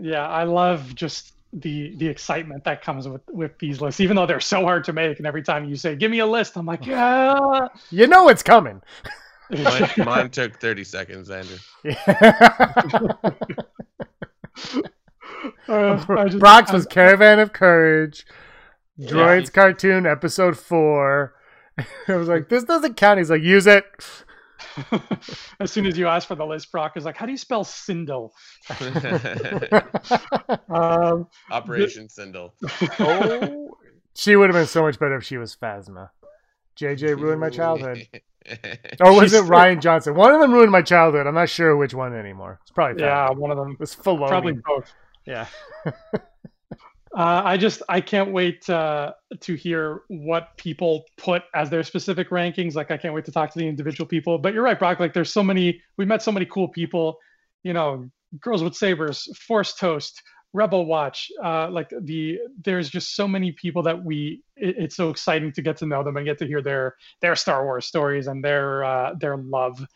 Yeah, 0.00 0.26
I 0.28 0.44
love 0.44 0.94
just 0.94 1.32
the 1.52 1.94
the 1.96 2.06
excitement 2.08 2.64
that 2.64 2.82
comes 2.82 3.06
with 3.08 3.22
with 3.30 3.58
these 3.58 3.80
lists, 3.80 4.00
even 4.00 4.16
though 4.16 4.26
they're 4.26 4.40
so 4.40 4.62
hard 4.62 4.84
to 4.84 4.92
make. 4.92 5.18
And 5.18 5.26
every 5.26 5.42
time 5.42 5.64
you 5.64 5.76
say, 5.76 5.94
"Give 5.96 6.10
me 6.10 6.18
a 6.18 6.26
list," 6.26 6.56
I'm 6.56 6.66
like, 6.66 6.84
"Yeah." 6.86 7.68
You 7.90 8.06
know 8.06 8.28
it's 8.28 8.42
coming. 8.42 8.82
Mine, 9.50 9.90
mine 9.98 10.30
took 10.30 10.58
30 10.60 10.84
seconds, 10.84 11.30
Andrew. 11.30 11.58
Uh, 15.68 16.04
I 16.08 16.24
just- 16.26 16.38
Brock's 16.38 16.72
was 16.72 16.86
I'm- 16.86 16.90
Caravan 16.90 17.38
of 17.38 17.52
Courage, 17.52 18.26
Droids 19.00 19.52
cartoon 19.52 20.06
episode 20.06 20.58
four. 20.58 21.34
I 22.08 22.16
was 22.16 22.28
like, 22.28 22.48
this 22.48 22.64
doesn't 22.64 22.96
count. 22.96 23.18
He's 23.18 23.30
like, 23.30 23.42
use 23.42 23.66
it. 23.66 23.84
as 25.60 25.70
soon 25.70 25.86
as 25.86 25.98
you 25.98 26.06
ask 26.06 26.28
for 26.28 26.34
the 26.34 26.46
list, 26.46 26.70
Brock 26.72 26.96
is 26.96 27.04
like, 27.04 27.16
"How 27.16 27.26
do 27.26 27.32
you 27.32 27.38
spell 27.38 27.64
Sindel?" 27.64 28.30
Um, 30.68 31.28
Operation 31.50 32.08
Sindel. 32.08 32.52
oh, 33.00 33.76
she 34.14 34.36
would 34.36 34.48
have 34.48 34.54
been 34.54 34.66
so 34.66 34.82
much 34.82 34.98
better 34.98 35.16
if 35.16 35.24
she 35.24 35.36
was 35.36 35.54
Phasma. 35.54 36.10
JJ 36.76 37.20
ruined 37.20 37.40
my 37.40 37.50
childhood. 37.50 38.06
Or 39.00 39.12
was 39.14 39.30
She's- 39.30 39.44
it 39.44 39.48
Rian 39.48 39.80
Johnson? 39.80 40.14
One 40.14 40.32
of 40.32 40.40
them 40.40 40.52
ruined 40.52 40.72
my 40.72 40.82
childhood. 40.82 41.26
I'm 41.26 41.34
not 41.34 41.48
sure 41.48 41.76
which 41.76 41.94
one 41.94 42.14
anymore. 42.14 42.58
It's 42.62 42.70
probably 42.70 43.02
yeah, 43.02 43.30
one 43.30 43.50
of 43.50 43.56
them. 43.56 43.76
It's 43.80 43.94
Filoni. 43.94 44.28
Probably 44.28 44.52
both. 44.52 44.92
Yeah. 45.26 45.46
Uh, 47.16 47.42
I 47.44 47.56
just 47.56 47.80
I 47.88 48.00
can't 48.00 48.32
wait 48.32 48.68
uh, 48.68 49.12
to 49.40 49.54
hear 49.54 50.02
what 50.08 50.56
people 50.56 51.04
put 51.16 51.44
as 51.54 51.70
their 51.70 51.84
specific 51.84 52.30
rankings. 52.30 52.74
Like 52.74 52.90
I 52.90 52.96
can't 52.96 53.14
wait 53.14 53.24
to 53.26 53.32
talk 53.32 53.52
to 53.52 53.58
the 53.58 53.68
individual 53.68 54.06
people. 54.06 54.36
But 54.36 54.52
you're 54.52 54.64
right, 54.64 54.78
Brock. 54.78 54.98
Like 54.98 55.14
there's 55.14 55.32
so 55.32 55.42
many. 55.42 55.80
We 55.96 56.06
met 56.06 56.22
so 56.22 56.32
many 56.32 56.46
cool 56.46 56.68
people. 56.68 57.18
You 57.62 57.72
know, 57.72 58.10
girls 58.40 58.64
with 58.64 58.74
sabers, 58.74 59.28
Force 59.46 59.74
Toast, 59.74 60.20
Rebel 60.52 60.86
Watch. 60.86 61.30
Uh, 61.42 61.70
like 61.70 61.88
the 62.02 62.38
there's 62.64 62.90
just 62.90 63.14
so 63.14 63.28
many 63.28 63.52
people 63.52 63.84
that 63.84 64.04
we. 64.04 64.42
It, 64.56 64.74
it's 64.78 64.96
so 64.96 65.10
exciting 65.10 65.52
to 65.52 65.62
get 65.62 65.76
to 65.78 65.86
know 65.86 66.02
them 66.02 66.16
and 66.16 66.26
get 66.26 66.38
to 66.38 66.46
hear 66.48 66.62
their 66.62 66.96
their 67.20 67.36
Star 67.36 67.64
Wars 67.64 67.86
stories 67.86 68.26
and 68.26 68.42
their 68.42 68.82
uh, 68.82 69.14
their 69.20 69.36
love. 69.36 69.86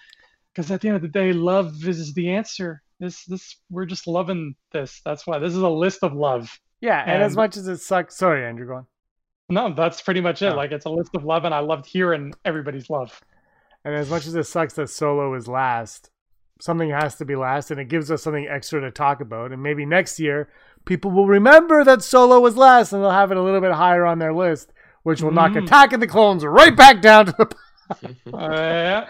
Because 0.54 0.70
at 0.70 0.80
the 0.80 0.88
end 0.88 0.96
of 0.96 1.02
the 1.02 1.08
day, 1.08 1.32
love 1.32 1.84
is 1.84 2.14
the 2.14 2.30
answer. 2.30 2.80
This 3.00 3.24
this 3.24 3.56
we're 3.70 3.86
just 3.86 4.06
loving 4.06 4.54
this. 4.70 5.00
That's 5.04 5.26
why 5.26 5.40
this 5.40 5.52
is 5.52 5.62
a 5.62 5.68
list 5.68 6.04
of 6.04 6.12
love. 6.12 6.48
Yeah. 6.80 7.02
And, 7.06 7.22
as 7.22 7.36
much 7.36 7.56
as 7.56 7.66
it 7.68 7.78
sucks. 7.78 8.16
Sorry, 8.16 8.46
Andrew, 8.46 8.66
go 8.66 8.74
on. 8.74 8.86
No, 9.50 9.72
that's 9.74 10.02
pretty 10.02 10.20
much 10.20 10.42
it. 10.42 10.52
Oh. 10.52 10.56
Like 10.56 10.72
it's 10.72 10.84
a 10.84 10.90
list 10.90 11.10
of 11.14 11.24
love, 11.24 11.44
and 11.44 11.54
I 11.54 11.60
loved 11.60 11.86
hearing 11.86 12.34
everybody's 12.44 12.90
love. 12.90 13.20
And 13.84 13.94
as 13.94 14.10
much 14.10 14.26
as 14.26 14.34
it 14.34 14.44
sucks 14.44 14.74
that 14.74 14.90
Solo 14.90 15.34
is 15.34 15.48
last, 15.48 16.10
something 16.60 16.90
has 16.90 17.14
to 17.16 17.24
be 17.24 17.36
last, 17.36 17.70
and 17.70 17.80
it 17.80 17.88
gives 17.88 18.10
us 18.10 18.22
something 18.22 18.46
extra 18.46 18.80
to 18.80 18.90
talk 18.90 19.20
about. 19.20 19.52
And 19.52 19.62
maybe 19.62 19.86
next 19.86 20.18
year, 20.20 20.50
people 20.84 21.10
will 21.10 21.26
remember 21.26 21.84
that 21.84 22.02
Solo 22.02 22.40
was 22.40 22.56
last, 22.56 22.92
and 22.92 23.02
they'll 23.02 23.10
have 23.10 23.30
it 23.30 23.38
a 23.38 23.42
little 23.42 23.60
bit 23.60 23.72
higher 23.72 24.04
on 24.04 24.18
their 24.18 24.34
list, 24.34 24.72
which 25.02 25.22
will 25.22 25.30
knock 25.30 25.52
Mm. 25.52 25.64
Attack 25.64 25.92
of 25.94 26.00
the 26.00 26.06
Clones 26.06 26.44
right 26.44 26.76
back 26.76 27.00
down 27.00 27.26
to 27.26 27.32
the. 27.32 27.48
Uh, 28.34 29.06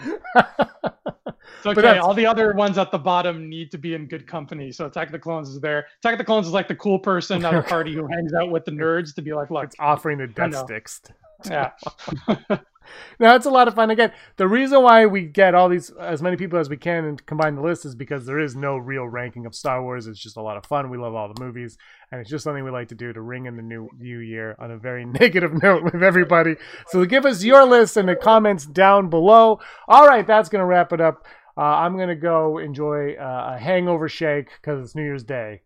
it's 1.59 1.67
okay. 1.67 1.99
All 1.99 2.15
the 2.15 2.27
other 2.27 2.53
ones 2.53 2.79
at 2.79 2.91
the 2.91 2.99
bottom 2.99 3.49
need 3.49 3.71
to 3.73 3.79
be 3.79 3.95
in 3.95 4.07
good 4.07 4.27
company. 4.27 4.73
So 4.73 4.87
Attack 4.87 5.09
of 5.09 5.13
the 5.13 5.19
Clones 5.19 5.49
is 5.49 5.61
there. 5.61 5.87
Attack 6.01 6.15
of 6.15 6.19
the 6.19 6.25
Clones 6.25 6.47
is 6.47 6.53
like 6.53 6.69
the 6.69 6.77
cool 6.77 6.99
person 6.99 7.45
at 7.45 7.55
a 7.55 7.63
party 7.69 7.95
who 7.95 8.07
hangs 8.07 8.33
out 8.35 8.51
with 8.51 8.65
the 8.65 8.73
nerds 8.73 9.15
to 9.17 9.23
be 9.23 9.33
like, 9.33 9.51
look, 9.51 9.65
it's 9.65 9.77
offering 9.79 10.19
the 10.19 10.27
death 10.27 10.57
sticks. 10.57 11.01
yeah, 11.47 11.71
now 13.19 13.35
it's 13.35 13.47
a 13.47 13.51
lot 13.51 13.69
of 13.69 13.75
fun. 13.75 13.91
Again, 13.91 14.13
the 14.37 14.49
reason 14.49 14.83
why 14.83 15.07
we 15.07 15.23
get 15.23 15.55
all 15.55 15.69
these 15.69 15.91
as 15.91 16.23
many 16.23 16.37
people 16.37 16.59
as 16.59 16.69
we 16.69 16.77
can 16.77 17.05
and 17.05 17.25
combine 17.27 17.55
the 17.55 17.63
list 17.63 17.85
is 17.85 17.95
because 17.95 18.27
there 18.27 18.39
is 18.39 18.57
no 18.57 18.77
real 18.77 19.07
ranking 19.07 19.47
of 19.47 19.55
Star 19.55 19.83
Wars. 19.83 20.07
It's 20.07 20.21
just 20.21 20.37
a 20.37 20.43
lot 20.43 20.57
of 20.57 20.67
fun. 20.67 20.91
We 20.91 20.99
love 20.99 21.15
all 21.15 21.33
the 21.33 21.43
movies, 21.43 21.77
and 22.11 22.21
it's 22.21 22.31
just 22.31 22.45
something 22.45 22.65
we 22.65 22.71
like 22.71 22.89
to 22.89 22.95
do 22.95 23.13
to 23.13 23.21
ring 23.21 23.47
in 23.47 23.57
the 23.57 23.63
new 23.63 23.89
new 23.99 24.19
year 24.19 24.57
on 24.59 24.71
a 24.71 24.79
very 24.79 25.05
negative 25.05 25.63
note 25.63 25.85
with 25.85 26.03
everybody. 26.03 26.57
So 26.89 27.05
give 27.05 27.25
us 27.25 27.45
your 27.45 27.65
list 27.65 27.97
in 27.97 28.07
the 28.07 28.17
comments 28.17 28.67
down 28.67 29.09
below. 29.11 29.61
All 29.87 30.07
right, 30.07 30.27
that's 30.27 30.49
gonna 30.49 30.67
wrap 30.67 30.93
it 30.93 31.01
up. 31.01 31.27
Uh, 31.59 31.63
I'm 31.63 31.99
gonna 31.99 32.15
go 32.15 32.59
enjoy 32.59 33.15
uh, 33.15 33.55
a 33.57 33.59
hangover 33.59 34.09
shake 34.09 34.51
because 34.61 34.81
it's 34.81 34.95
New 34.95 35.03
Year's 35.03 35.25
Day. 35.25 35.63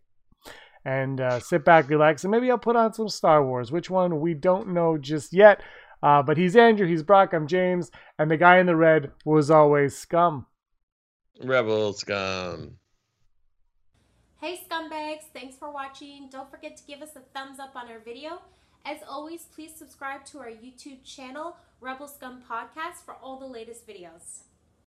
And 0.83 1.21
uh, 1.21 1.39
sit 1.39 1.63
back, 1.63 1.87
relax, 1.87 2.23
and 2.23 2.31
maybe 2.31 2.49
I'll 2.49 2.57
put 2.57 2.75
on 2.75 2.93
some 2.93 3.07
Star 3.07 3.45
Wars. 3.45 3.71
Which 3.71 3.91
one 3.91 4.19
we 4.19 4.33
don't 4.33 4.73
know 4.73 4.97
just 4.97 5.33
yet. 5.33 5.61
Uh, 6.01 6.23
but 6.23 6.35
he's 6.35 6.55
Andrew, 6.57 6.87
he's 6.87 7.03
Brock, 7.03 7.31
I'm 7.31 7.47
James, 7.47 7.91
and 8.19 8.29
the 8.29 8.35
guy 8.37 8.57
in 8.57 8.65
the 8.65 8.75
red 8.75 9.11
was 9.23 9.49
always 9.49 9.95
scum. 9.95 10.47
Rebel 11.41 11.93
scum. 11.93 12.77
Hey 14.41 14.59
scumbags, 14.69 15.31
thanks 15.33 15.55
for 15.55 15.71
watching. 15.71 16.27
Don't 16.29 16.51
forget 16.51 16.75
to 16.75 16.83
give 16.85 17.01
us 17.01 17.15
a 17.15 17.21
thumbs 17.33 17.59
up 17.59 17.75
on 17.75 17.89
our 17.89 17.99
video. 17.99 18.41
As 18.83 18.97
always, 19.07 19.45
please 19.55 19.71
subscribe 19.73 20.25
to 20.25 20.39
our 20.39 20.49
YouTube 20.49 21.05
channel, 21.05 21.55
Rebel 21.79 22.09
Scum 22.09 22.41
Podcast, 22.49 23.05
for 23.05 23.13
all 23.13 23.39
the 23.39 23.45
latest 23.45 23.87
videos. 23.87 24.43